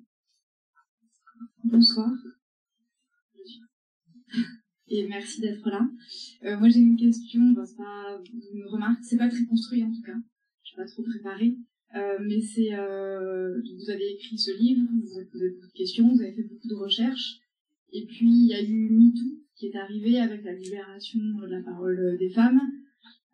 Bonsoir. 1.64 2.12
Et 4.89 5.06
merci 5.08 5.41
d'être 5.41 5.70
là. 5.70 5.89
Moi 6.58 6.70
j'ai 6.70 6.80
une 6.80 6.95
question, 6.95 7.41
ben, 7.52 7.66
c'est 7.66 7.76
pas 7.76 8.22
c'est 9.02 9.18
pas 9.18 9.28
très 9.28 9.45
construit 9.45 9.84
en 9.84 9.91
tout 9.91 10.02
cas. 10.02 10.16
Je 10.64 10.70
suis 10.70 10.78
pas 10.78 10.86
trop 10.86 11.04
préparée. 11.04 11.56
Mais 11.93 12.39
c'est 12.41 12.70
vous 12.72 13.89
avez 13.89 14.12
écrit 14.14 14.38
ce 14.38 14.58
livre, 14.58 14.88
vous 15.04 15.18
avez 15.18 15.26
posé 15.26 15.50
beaucoup 15.50 15.68
de 15.68 15.74
questions, 15.74 16.08
vous 16.08 16.22
avez 16.22 16.34
fait 16.34 16.43
beaucoup 16.43 16.68
de 16.68 16.76
recherches. 16.76 17.39
Et 17.91 18.06
puis 18.06 18.30
il 18.30 18.48
y 18.48 18.54
a 18.54 18.64
eu 18.64 18.89
MeToo 18.91 19.43
qui 19.56 19.68
est 19.68 19.76
arrivé 19.76 20.20
avec 20.20 20.43
la 20.43 20.54
libération 20.54 21.20
de 21.20 21.48
la 21.48 21.62
parole 21.62 22.18
des 22.18 22.30
femmes, 22.30 22.62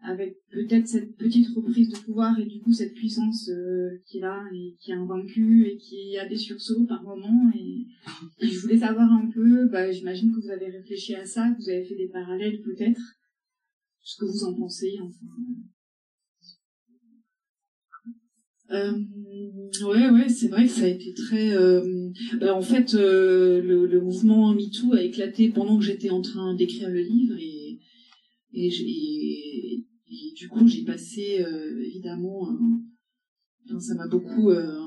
avec 0.04 0.36
peut-être 0.52 0.88
cette 0.88 1.16
petite 1.16 1.48
reprise 1.56 1.90
de 1.90 1.98
pouvoir 1.98 2.38
et 2.38 2.46
du 2.46 2.60
coup 2.60 2.74
cette 2.74 2.94
puissance 2.94 3.50
euh, 3.50 4.02
qui 4.06 4.18
est 4.18 4.22
là 4.22 4.44
et 4.54 4.76
qui 4.80 4.92
est 4.92 4.96
invaincue 4.96 5.66
et 5.66 5.78
qui 5.78 6.18
a 6.18 6.28
des 6.28 6.36
sursauts 6.36 6.86
par 6.86 7.04
moments. 7.04 7.52
Et, 7.56 7.86
je 8.42 8.60
voulais 8.60 8.78
savoir 8.78 9.12
un 9.12 9.30
peu, 9.34 9.68
bah, 9.70 9.92
j'imagine 9.92 10.32
que 10.34 10.42
vous 10.42 10.52
avez 10.52 10.68
réfléchi 10.68 11.16
à 11.16 11.26
ça, 11.26 11.50
que 11.50 11.64
vous 11.64 11.70
avez 11.70 11.86
fait 11.86 11.96
des 11.96 12.10
parallèles 12.10 12.62
peut-être, 12.62 13.02
ce 14.02 14.18
que 14.18 14.26
vous 14.26 14.44
en 14.44 14.54
pensez. 14.54 14.98
Enfin. 15.02 15.26
Euh, 18.72 18.92
ouais, 19.88 20.10
ouais, 20.10 20.30
c'est 20.30 20.48
vrai 20.50 20.66
que 20.66 20.72
ça 20.72 20.84
a 20.84 20.90
été 20.90 21.14
très. 21.14 21.56
euh, 21.56 22.10
bah, 22.42 22.54
en 22.56 22.62
fait, 22.62 22.94
euh, 22.94 23.62
le, 23.62 24.02
mouvement 24.02 24.54
MeToo 24.54 24.94
a 24.94 25.02
éclaté 25.02 25.50
pendant 25.50 25.78
que 25.78 25.86
j'étais 25.86 26.10
en 26.10 26.22
train 26.22 26.56
d'écrire 26.56 26.90
le 26.90 27.02
livre 27.02 27.36
et 27.40 27.80
et, 28.54 28.68
et 28.68 29.43
du 30.36 30.50
coup 30.50 30.68
j'ai 30.68 30.84
passé 30.84 31.42
euh, 31.42 31.84
évidemment. 31.86 32.50
ça 33.80 33.96
m'a 33.96 34.08
beaucoup 34.08 34.50
euh, 34.50 34.80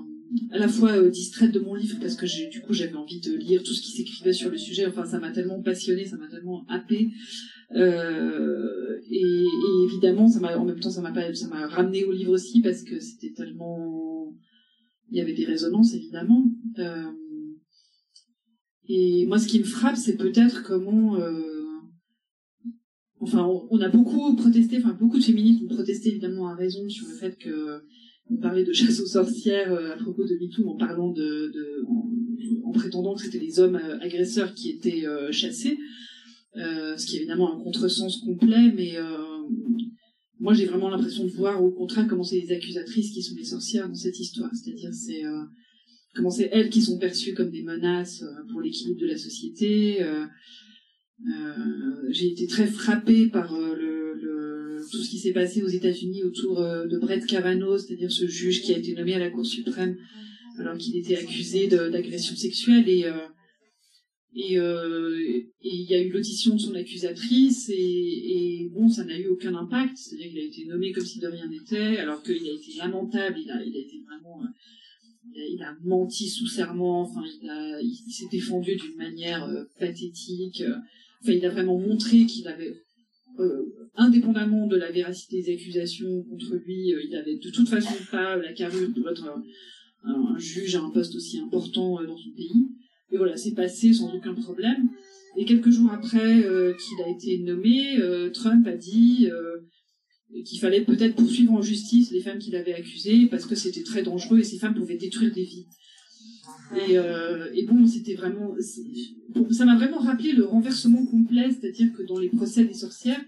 à 0.50 0.58
la 0.58 0.68
fois 0.68 0.92
euh, 0.92 1.10
distraite 1.10 1.52
de 1.52 1.60
mon 1.60 1.74
livre 1.74 1.98
parce 2.00 2.16
que 2.16 2.26
du 2.50 2.60
coup 2.60 2.72
j'avais 2.72 2.96
envie 2.96 3.20
de 3.20 3.34
lire 3.34 3.62
tout 3.62 3.72
ce 3.72 3.82
qui 3.82 3.92
s'écrivait 3.92 4.32
sur 4.32 4.50
le 4.50 4.58
sujet. 4.58 4.86
Enfin, 4.86 5.04
ça 5.04 5.18
m'a 5.18 5.30
tellement 5.30 5.62
passionné, 5.62 6.04
ça 6.04 6.16
m'a 6.16 6.28
tellement 6.28 6.66
happé. 6.68 7.10
Euh, 7.74 9.00
et, 9.10 9.44
évidemment, 9.84 10.28
ça 10.28 10.40
en 10.58 10.64
même 10.64 10.80
temps 10.80 10.90
ça 10.90 11.00
m'a 11.00 11.66
ramené 11.66 12.04
au 12.04 12.12
livre 12.12 12.32
aussi 12.32 12.60
parce 12.60 12.82
que 12.82 12.98
c'était 13.00 13.32
tellement 13.32 14.32
il 15.10 15.18
y 15.18 15.20
avait 15.20 15.34
des 15.34 15.44
résonances 15.44 15.94
évidemment. 15.94 16.44
Et 18.88 19.26
moi, 19.26 19.38
ce 19.38 19.48
qui 19.48 19.58
me 19.58 19.64
frappe, 19.64 19.96
c'est 19.96 20.16
peut-être 20.16 20.62
comment 20.62 21.16
enfin 23.20 23.46
on, 23.70 23.80
a 23.80 23.88
beaucoup 23.88 24.34
protesté, 24.36 24.78
enfin 24.78 24.96
beaucoup 24.98 25.18
de 25.18 25.24
féministes 25.24 25.62
ont 25.62 25.74
protesté 25.74 26.10
évidemment 26.10 26.48
à 26.48 26.54
raison 26.54 26.88
sur 26.88 27.06
le 27.08 27.14
fait 27.14 27.36
que 27.38 27.80
on 28.28 28.36
parlait 28.36 28.64
de 28.64 28.72
chasse 28.72 29.00
aux 29.00 29.06
sorcières 29.06 29.72
euh, 29.72 29.94
à 29.94 29.96
propos 29.96 30.24
de 30.24 30.34
MeToo 30.34 30.68
en 30.68 30.76
parlant 30.76 31.12
de, 31.12 31.52
en, 31.88 32.68
en 32.68 32.72
prétendant 32.72 33.14
que 33.14 33.22
c'était 33.22 33.38
les 33.38 33.60
hommes 33.60 33.76
euh, 33.76 33.98
agresseurs 34.00 34.52
qui 34.54 34.70
étaient 34.70 35.06
euh, 35.06 35.30
chassés, 35.30 35.78
ce 36.54 37.06
qui 37.06 37.16
est 37.16 37.18
évidemment 37.20 37.54
un 37.54 37.62
contresens 37.62 38.22
complet, 38.24 38.72
mais 38.74 38.94
moi 40.40 40.54
j'ai 40.54 40.64
vraiment 40.64 40.88
l'impression 40.88 41.24
de 41.24 41.30
voir 41.30 41.62
au 41.62 41.70
contraire 41.70 42.06
comment 42.08 42.22
c'est 42.22 42.40
les 42.40 42.50
accusatrices 42.50 43.12
qui 43.12 43.22
sont 43.22 43.34
les 43.36 43.44
sorcières 43.44 43.88
dans 43.88 43.94
cette 43.94 44.18
histoire, 44.18 44.50
c'est-à-dire 44.54 44.90
c'est 44.94 45.22
comment 46.14 46.30
c'est 46.30 46.48
elles 46.52 46.70
qui 46.70 46.80
sont 46.80 46.96
perçues 46.96 47.34
comme 47.34 47.50
des 47.50 47.62
menaces 47.62 48.24
pour 48.50 48.62
l'équilibre 48.62 48.98
de 48.98 49.06
la 49.06 49.18
société. 49.18 50.02
Euh, 51.24 52.08
j'ai 52.10 52.28
été 52.28 52.46
très 52.46 52.66
frappée 52.66 53.28
par 53.28 53.54
euh, 53.54 54.80
tout 54.90 55.02
ce 55.02 55.10
qui 55.10 55.18
s'est 55.18 55.32
passé 55.32 55.62
aux 55.62 55.68
États-Unis 55.68 56.22
autour 56.24 56.60
euh, 56.60 56.86
de 56.86 56.98
Brett 56.98 57.24
Kavanaugh, 57.26 57.78
c'est-à-dire 57.78 58.12
ce 58.12 58.26
juge 58.26 58.62
qui 58.62 58.74
a 58.74 58.78
été 58.78 58.94
nommé 58.94 59.14
à 59.14 59.18
la 59.18 59.30
Cour 59.30 59.46
suprême 59.46 59.96
alors 60.58 60.76
qu'il 60.76 60.96
était 60.96 61.16
accusé 61.16 61.68
d'agression 61.68 62.34
sexuelle 62.34 62.88
et 62.88 63.04
il 64.32 64.52
y 64.52 65.94
a 65.94 66.00
eu 66.00 66.10
l'audition 66.10 66.54
de 66.54 66.60
son 66.60 66.74
accusatrice 66.74 67.68
et, 67.68 68.70
bon 68.72 68.88
ça 68.88 69.04
n'a 69.04 69.18
eu 69.18 69.26
aucun 69.26 69.54
impact 69.54 69.98
c'est-à-dire 69.98 70.30
qu'il 70.30 70.38
a 70.38 70.44
été 70.44 70.64
nommé 70.64 70.92
comme 70.92 71.04
si 71.04 71.18
de 71.18 71.26
rien 71.26 71.46
n'était 71.46 71.98
alors 71.98 72.22
qu'il 72.22 72.36
a 72.36 72.54
été 72.54 72.72
lamentable 72.78 73.36
il 73.38 73.50
a 73.50 73.62
été 73.62 74.00
vraiment 74.06 74.40
il 75.34 75.62
a, 75.62 75.76
menti 75.84 76.26
sous 76.26 76.46
serment 76.46 77.02
enfin 77.02 77.22
il 77.42 78.00
il, 78.06 78.12
s'est 78.12 78.28
défendu 78.30 78.76
d'une 78.76 78.96
manière 78.96 79.46
pathétique 79.78 80.62
enfin 81.22 81.32
il 81.32 81.44
a 81.44 81.50
vraiment 81.50 81.78
montré 81.78 82.26
qu'il 82.26 82.46
avait 82.48 82.74
euh, 83.38 83.62
indépendamment 83.96 84.66
de 84.66 84.76
la 84.76 84.90
véracité 84.90 85.42
des 85.42 85.52
accusations 85.54 86.22
contre 86.24 86.54
lui, 86.64 86.94
euh, 86.94 87.02
il 87.08 87.14
avait 87.16 87.36
de 87.36 87.50
toute 87.50 87.68
façon 87.68 87.94
pas 88.10 88.36
la 88.36 88.52
carrure 88.52 88.92
pour 88.94 89.08
être 89.10 89.24
un, 89.24 89.42
un- 90.10 90.38
juge 90.38 90.74
à 90.76 90.80
un 90.82 90.90
poste 90.90 91.14
aussi 91.16 91.38
important 91.38 92.00
euh, 92.00 92.06
dans 92.06 92.16
son 92.16 92.30
pays. 92.36 92.68
Et 93.12 93.16
voilà, 93.18 93.36
c'est 93.36 93.54
passé 93.54 93.92
sans 93.92 94.12
aucun 94.14 94.34
problème. 94.34 94.88
Et 95.38 95.44
quelques 95.44 95.70
jours 95.70 95.90
après 95.92 96.44
euh, 96.44 96.72
qu'il 96.74 97.04
a 97.04 97.08
été 97.10 97.38
nommé, 97.38 97.98
euh, 98.00 98.30
Trump 98.30 98.66
a 98.66 98.76
dit 98.76 99.28
euh, 99.30 99.58
qu'il 100.44 100.58
fallait 100.58 100.82
peut-être 100.84 101.14
poursuivre 101.14 101.52
en 101.52 101.62
justice 101.62 102.10
les 102.10 102.20
femmes 102.20 102.38
qu'il 102.38 102.56
avait 102.56 102.74
accusées 102.74 103.26
parce 103.26 103.44
que 103.46 103.54
c'était 103.54 103.82
très 103.82 104.02
dangereux 104.02 104.38
et 104.40 104.44
ces 104.44 104.58
femmes 104.58 104.74
pouvaient 104.74 104.96
détruire 104.96 105.32
des 105.32 105.44
vies. 105.44 105.66
Et, 106.74 106.98
euh, 106.98 107.50
et 107.54 107.64
bon, 107.64 107.86
c'était 107.86 108.14
vraiment, 108.14 108.54
ça 109.50 109.64
m'a 109.64 109.76
vraiment 109.76 109.98
rappelé 109.98 110.32
le 110.32 110.44
renversement 110.44 111.04
complet, 111.06 111.50
c'est-à-dire 111.50 111.92
que 111.92 112.02
dans 112.02 112.18
les 112.18 112.28
procès 112.28 112.64
des 112.64 112.74
sorcières, 112.74 113.22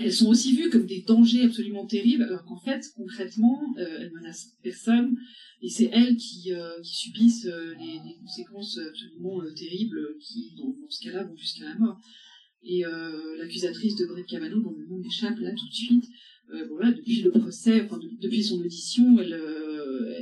elles 0.00 0.12
sont 0.12 0.28
aussi 0.28 0.54
vues 0.54 0.70
comme 0.70 0.86
des 0.86 1.02
dangers 1.02 1.42
absolument 1.42 1.86
terribles, 1.86 2.22
alors 2.22 2.44
qu'en 2.44 2.58
fait, 2.58 2.84
concrètement, 2.94 3.74
euh, 3.78 3.98
elles 4.00 4.12
menacent 4.12 4.52
personne, 4.62 5.16
et 5.62 5.68
c'est 5.68 5.90
elles 5.92 6.16
qui, 6.16 6.52
euh, 6.52 6.80
subissent 6.82 7.46
euh, 7.46 7.74
les, 7.80 8.14
conséquences 8.20 8.78
absolument 8.78 9.42
terribles 9.56 10.14
qui, 10.20 10.54
dans, 10.56 10.68
dans 10.68 10.90
ce 10.90 11.04
cas-là, 11.04 11.24
vont 11.24 11.36
jusqu'à 11.36 11.64
la 11.64 11.78
mort. 11.78 11.98
Et 12.62 12.82
l'accusatrice 13.38 13.94
de 13.94 14.04
Brett 14.06 14.26
Kavanaugh, 14.26 14.60
dont 14.60 14.74
le 14.76 14.86
nom 14.88 14.98
m'échappe 14.98 15.38
là 15.38 15.52
tout 15.52 15.68
de 15.68 15.72
suite, 15.72 16.04
bon 16.68 16.76
là, 16.78 16.90
depuis 16.90 17.22
le 17.22 17.30
procès, 17.30 17.82
enfin 17.82 17.98
de- 17.98 18.10
depuis 18.20 18.42
son 18.42 18.60
audition, 18.60 19.16
elle, 19.20 19.32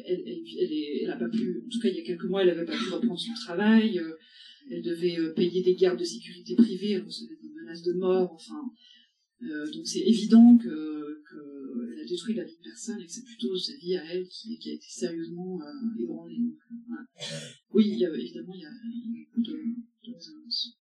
elle, 0.07 0.23
elle, 0.27 0.73
elle, 1.03 1.19
pas 1.19 1.29
pu, 1.29 1.63
en 1.65 1.69
tout 1.69 1.81
cas 1.81 1.89
il 1.89 1.97
y 1.97 2.01
a 2.01 2.05
quelques 2.05 2.25
mois, 2.25 2.43
elle 2.43 2.51
avait 2.51 2.65
pas 2.65 2.77
pu 2.77 2.91
reprendre 2.91 3.19
son 3.19 3.35
travail. 3.35 3.99
euh, 3.99 4.17
elle 4.71 4.83
devait 4.83 5.19
euh, 5.19 5.33
payer 5.33 5.63
des 5.63 5.75
gardes 5.75 5.99
de 5.99 6.05
sécurité 6.05 6.55
privée, 6.57 6.93
elle 6.93 7.05
recevait 7.05 7.37
des 7.41 7.51
menaces 7.51 7.83
de 7.83 7.93
mort. 7.93 8.33
Enfin, 8.33 8.73
euh, 9.43 9.71
donc 9.71 9.87
c'est 9.87 10.01
évident 10.01 10.57
que, 10.57 11.23
que 11.29 11.93
elle 11.93 12.01
a 12.01 12.07
détruit 12.07 12.35
la 12.35 12.45
vie 12.45 12.57
de 12.57 12.63
personne 12.63 13.01
et 13.01 13.07
que 13.07 13.13
c'est 13.13 13.25
plutôt 13.25 13.57
sa 13.57 13.77
vie 13.77 13.97
à 13.97 14.05
elle 14.13 14.27
qui, 14.29 14.59
a 14.65 14.73
été 14.73 14.87
sérieusement 14.89 15.61
euh, 15.61 16.03
ébranlée. 16.03 16.57
Euh. 16.91 16.95
Oui, 17.71 18.03
évidemment, 18.03 18.55
il 18.55 18.63
y 18.63 18.65
a, 18.65 18.71
beaucoup 19.27 19.43
de, 19.43 19.53
de 20.05 20.15
résonance. 20.15 20.79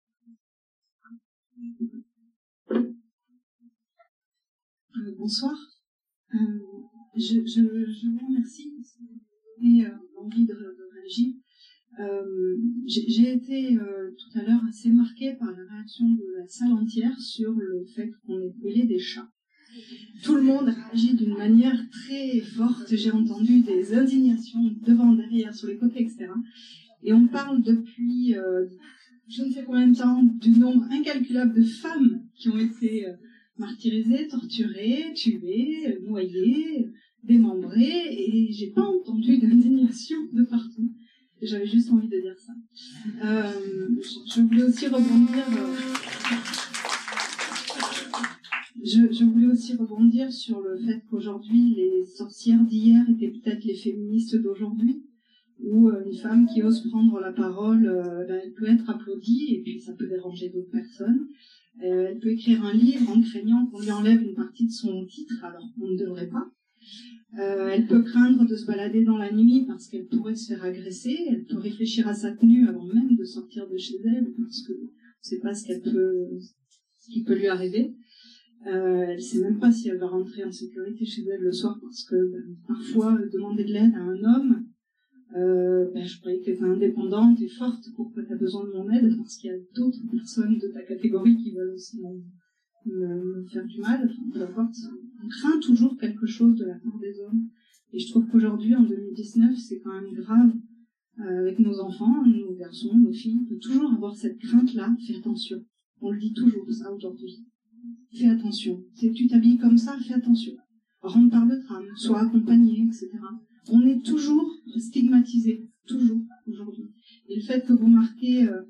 Euh, 4.94 5.14
bonsoir. 5.16 5.56
Je, 7.14 7.44
je, 7.44 7.60
je, 7.60 8.08
vous 8.08 8.26
remercie 8.26 8.72
et 9.60 9.84
euh, 9.84 9.90
envie 10.16 10.46
de, 10.46 10.54
réagir. 10.54 11.34
Euh, 12.00 12.56
J'ai 12.86 13.34
été 13.34 13.76
euh, 13.76 14.10
tout 14.16 14.38
à 14.38 14.42
l'heure 14.42 14.64
assez 14.66 14.90
marquée 14.90 15.34
par 15.34 15.50
la 15.50 15.74
réaction 15.74 16.08
de 16.08 16.24
la 16.38 16.46
salle 16.46 16.72
entière 16.72 17.18
sur 17.20 17.52
le 17.52 17.84
fait 17.94 18.10
qu'on 18.24 18.40
ait 18.40 18.54
brûlé 18.58 18.84
des 18.84 18.98
chats. 18.98 19.28
Tout 20.22 20.36
le 20.36 20.42
monde 20.42 20.68
a 20.68 20.90
agi 20.90 21.14
d'une 21.14 21.36
manière 21.36 21.78
très 21.90 22.40
forte. 22.40 22.94
J'ai 22.94 23.10
entendu 23.10 23.60
des 23.60 23.94
indignations 23.94 24.74
devant, 24.86 25.12
derrière, 25.12 25.54
sur 25.54 25.68
les 25.68 25.76
côtés, 25.76 26.02
etc. 26.02 26.28
Et 27.02 27.12
on 27.12 27.26
parle 27.26 27.62
depuis 27.62 28.34
je 29.28 29.42
ne 29.42 29.50
sais 29.50 29.64
combien 29.64 29.88
de 29.88 29.96
temps 29.96 30.22
du 30.22 30.50
nombre 30.50 30.84
incalculable 30.90 31.54
de 31.54 31.62
femmes 31.62 32.22
qui 32.34 32.50
ont 32.50 32.58
été 32.58 33.06
martyrisées, 33.56 34.28
torturées, 34.28 35.12
tuées, 35.14 35.98
noyées, 36.02 36.92
démembrées, 37.24 38.06
et 38.10 38.52
j'ai 38.52 38.68
pas 38.68 38.82
entendu 38.82 39.38
d'indignation 39.38 40.16
de 40.32 40.42
partout. 40.42 40.90
J'avais 41.42 41.66
juste 41.66 41.90
envie 41.90 42.08
de 42.08 42.20
dire 42.20 42.38
ça. 42.38 42.52
Euh, 43.24 44.00
je 44.32 44.42
voulais 44.42 44.62
aussi 44.62 44.86
rebondir. 44.86 45.44
Euh, 45.58 45.76
je, 48.84 49.24
voulais 49.24 49.48
aussi 49.48 49.74
rebondir 49.74 50.32
sur 50.32 50.60
le 50.60 50.78
fait 50.78 51.02
qu'aujourd'hui, 51.10 51.74
les 51.74 52.04
sorcières 52.04 52.62
d'hier 52.62 53.04
étaient 53.10 53.32
peut-être 53.40 53.64
les 53.64 53.74
féministes 53.74 54.36
d'aujourd'hui, 54.36 55.02
où 55.60 55.88
euh, 55.88 56.04
une 56.06 56.16
femme 56.16 56.46
qui 56.46 56.62
ose 56.62 56.88
prendre 56.88 57.18
la 57.18 57.32
parole, 57.32 57.90
ben, 58.28 58.40
elle 58.44 58.52
peut 58.52 58.68
être 58.68 58.88
applaudie, 58.88 59.54
et 59.56 59.62
puis 59.62 59.80
ça 59.80 59.94
peut 59.94 60.06
déranger 60.06 60.48
d'autres 60.48 60.70
personnes. 60.70 61.26
Elle 61.80 62.20
peut 62.20 62.30
écrire 62.30 62.64
un 62.64 62.72
livre 62.72 63.10
en 63.10 63.20
craignant 63.20 63.66
qu'on 63.66 63.80
lui 63.80 63.90
enlève 63.90 64.22
une 64.22 64.34
partie 64.34 64.66
de 64.66 64.72
son 64.72 65.04
titre, 65.06 65.42
alors 65.42 65.72
qu'on 65.74 65.88
ne 65.88 65.96
devrait 65.96 66.28
pas. 66.28 66.52
Euh, 67.38 67.68
elle 67.68 67.86
peut 67.86 68.02
craindre 68.02 68.46
de 68.46 68.54
se 68.54 68.66
balader 68.66 69.04
dans 69.04 69.16
la 69.16 69.32
nuit 69.32 69.64
parce 69.66 69.88
qu'elle 69.88 70.06
pourrait 70.06 70.34
se 70.34 70.52
faire 70.52 70.64
agresser. 70.64 71.16
Elle 71.30 71.44
peut 71.44 71.58
réfléchir 71.58 72.06
à 72.06 72.14
sa 72.14 72.32
tenue 72.32 72.68
avant 72.68 72.84
même 72.84 73.16
de 73.16 73.24
sortir 73.24 73.68
de 73.68 73.76
chez 73.78 73.96
elle 74.04 74.32
parce 74.36 74.62
que 74.66 74.72
c'est 75.20 75.40
pas 75.40 75.54
ce 75.54 75.66
qu'elle 75.66 75.80
peut, 75.80 76.28
ce 76.98 77.10
qui 77.10 77.24
peut 77.24 77.34
lui 77.34 77.46
arriver. 77.46 77.94
Euh, 78.66 79.06
elle 79.08 79.22
sait 79.22 79.40
même 79.40 79.58
pas 79.58 79.72
si 79.72 79.88
elle 79.88 79.98
va 79.98 80.08
rentrer 80.08 80.44
en 80.44 80.52
sécurité 80.52 81.04
chez 81.04 81.22
elle 81.26 81.40
le 81.40 81.52
soir 81.52 81.78
parce 81.80 82.04
que 82.04 82.30
ben, 82.30 82.56
parfois 82.68 83.18
demander 83.32 83.64
de 83.64 83.72
l'aide 83.72 83.94
à 83.94 84.02
un 84.02 84.22
homme, 84.22 84.66
euh, 85.34 85.90
ben, 85.92 86.04
je 86.04 86.20
croyais 86.20 86.40
que 86.40 86.62
indépendante 86.62 87.40
et 87.40 87.48
forte, 87.48 87.84
pourquoi 87.96 88.22
tu 88.24 88.32
as 88.32 88.36
besoin 88.36 88.64
de 88.64 88.72
mon 88.72 88.90
aide 88.90 89.16
Parce 89.16 89.36
qu'il 89.36 89.50
y 89.50 89.54
a 89.54 89.58
d'autres 89.74 90.02
personnes 90.10 90.58
de 90.58 90.68
ta 90.68 90.82
catégorie 90.82 91.36
qui 91.36 91.52
veulent 91.52 91.72
aussi 91.72 91.98
me, 92.86 93.44
faire 93.48 93.66
du 93.66 93.78
mal, 93.80 94.00
enfin, 94.04 94.22
peu 94.32 94.42
importe. 94.42 94.76
On 95.22 95.28
craint 95.28 95.60
toujours 95.60 95.96
quelque 95.98 96.26
chose 96.26 96.56
de 96.56 96.64
la 96.64 96.74
part 96.74 96.98
des 96.98 97.20
hommes. 97.20 97.48
Et 97.92 97.98
je 97.98 98.08
trouve 98.10 98.26
qu'aujourd'hui, 98.28 98.74
en 98.74 98.82
2019, 98.82 99.56
c'est 99.56 99.80
quand 99.80 99.92
même 99.92 100.12
grave 100.14 100.52
euh, 101.20 101.40
avec 101.40 101.58
nos 101.58 101.78
enfants, 101.80 102.24
nos 102.26 102.54
garçons, 102.54 102.96
nos 102.96 103.12
filles, 103.12 103.46
de 103.50 103.56
toujours 103.56 103.92
avoir 103.92 104.16
cette 104.16 104.38
crainte-là, 104.38 104.96
fais 105.06 105.16
attention. 105.16 105.62
On 106.00 106.10
le 106.10 106.18
dit 106.18 106.32
toujours, 106.32 106.70
ça, 106.72 106.92
aujourd'hui. 106.92 107.44
Fais 108.12 108.28
attention. 108.28 108.82
Si 108.94 109.12
tu 109.12 109.26
t'habilles 109.26 109.58
comme 109.58 109.76
ça, 109.76 109.98
fais 109.98 110.14
attention. 110.14 110.54
Rentre 111.02 111.30
par 111.30 111.46
le 111.46 111.60
tram, 111.64 111.84
sois 111.96 112.20
accompagné, 112.20 112.86
etc. 112.86 113.10
On 113.68 113.82
est 113.82 114.04
toujours 114.04 114.50
stigmatisé, 114.76 115.68
toujours, 115.86 116.20
aujourd'hui. 116.46 116.90
Et 117.28 117.36
le 117.36 117.42
fait 117.42 117.64
que 117.66 117.72
vous 117.72 117.88
marquez 117.88 118.48
euh, 118.48 118.62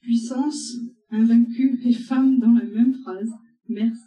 puissance, 0.00 0.76
invaincu 1.10 1.80
et 1.84 1.92
femme 1.92 2.38
dans 2.38 2.52
la 2.52 2.64
même 2.64 2.94
phrase, 2.94 3.30
Merci. 3.70 4.00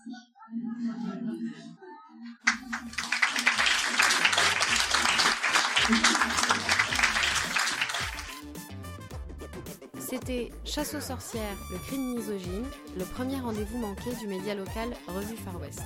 C'était 9.99 10.51
Chasse 10.65 10.95
aux 10.95 10.99
sorcières, 10.99 11.41
le 11.71 11.77
crime 11.77 12.15
misogyne, 12.15 12.65
le 12.97 13.05
premier 13.05 13.37
rendez-vous 13.37 13.77
manqué 13.77 14.13
du 14.19 14.27
média 14.27 14.53
local 14.53 14.89
Revue 15.07 15.37
Far 15.37 15.59
West. 15.61 15.81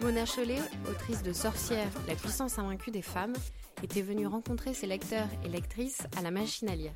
Mona 0.00 0.26
Chollet, 0.26 0.60
autrice 0.90 1.22
de 1.22 1.32
Sorcières, 1.32 1.88
la 2.06 2.14
puissance 2.14 2.58
invaincue 2.58 2.90
des 2.90 3.00
femmes, 3.00 3.32
était 3.82 4.02
venue 4.02 4.26
rencontrer 4.26 4.74
ses 4.74 4.86
lecteurs 4.86 5.28
et 5.44 5.48
lectrices 5.48 6.02
à 6.16 6.22
la 6.22 6.30
machine 6.30 6.68
à 6.68 6.76
lire. 6.76 6.92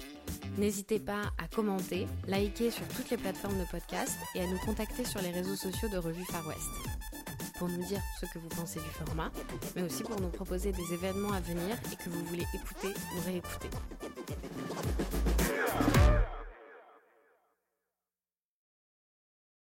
N'hésitez 0.59 0.99
pas 0.99 1.23
à 1.39 1.49
commenter, 1.55 2.07
liker 2.27 2.71
sur 2.71 2.87
toutes 2.89 3.11
les 3.11 3.17
plateformes 3.17 3.59
de 3.59 3.65
podcast 3.71 4.17
et 4.35 4.41
à 4.41 4.47
nous 4.47 4.59
contacter 4.59 5.05
sur 5.05 5.21
les 5.21 5.31
réseaux 5.31 5.57
sociaux 5.57 5.89
de 5.89 5.99
Revue 5.99 6.25
Far 6.25 6.47
West. 6.47 6.61
Pour 7.59 7.69
nous 7.69 7.85
dire 7.85 8.01
ce 8.21 8.27
que 8.27 8.39
vous 8.39 8.49
pensez 8.49 8.81
du 8.81 8.89
format, 9.05 9.31
mais 9.77 9.83
aussi 9.83 10.03
pour 10.03 10.21
nous 10.21 10.31
proposer 10.31 10.73
des 10.73 10.95
événements 10.95 11.33
à 11.33 11.41
venir 11.41 11.77
et 11.93 11.97
que 11.97 12.09
vous 12.09 12.25
voulez 12.25 12.47
écouter 12.55 12.89
ou 13.17 13.21
réécouter. 13.27 13.69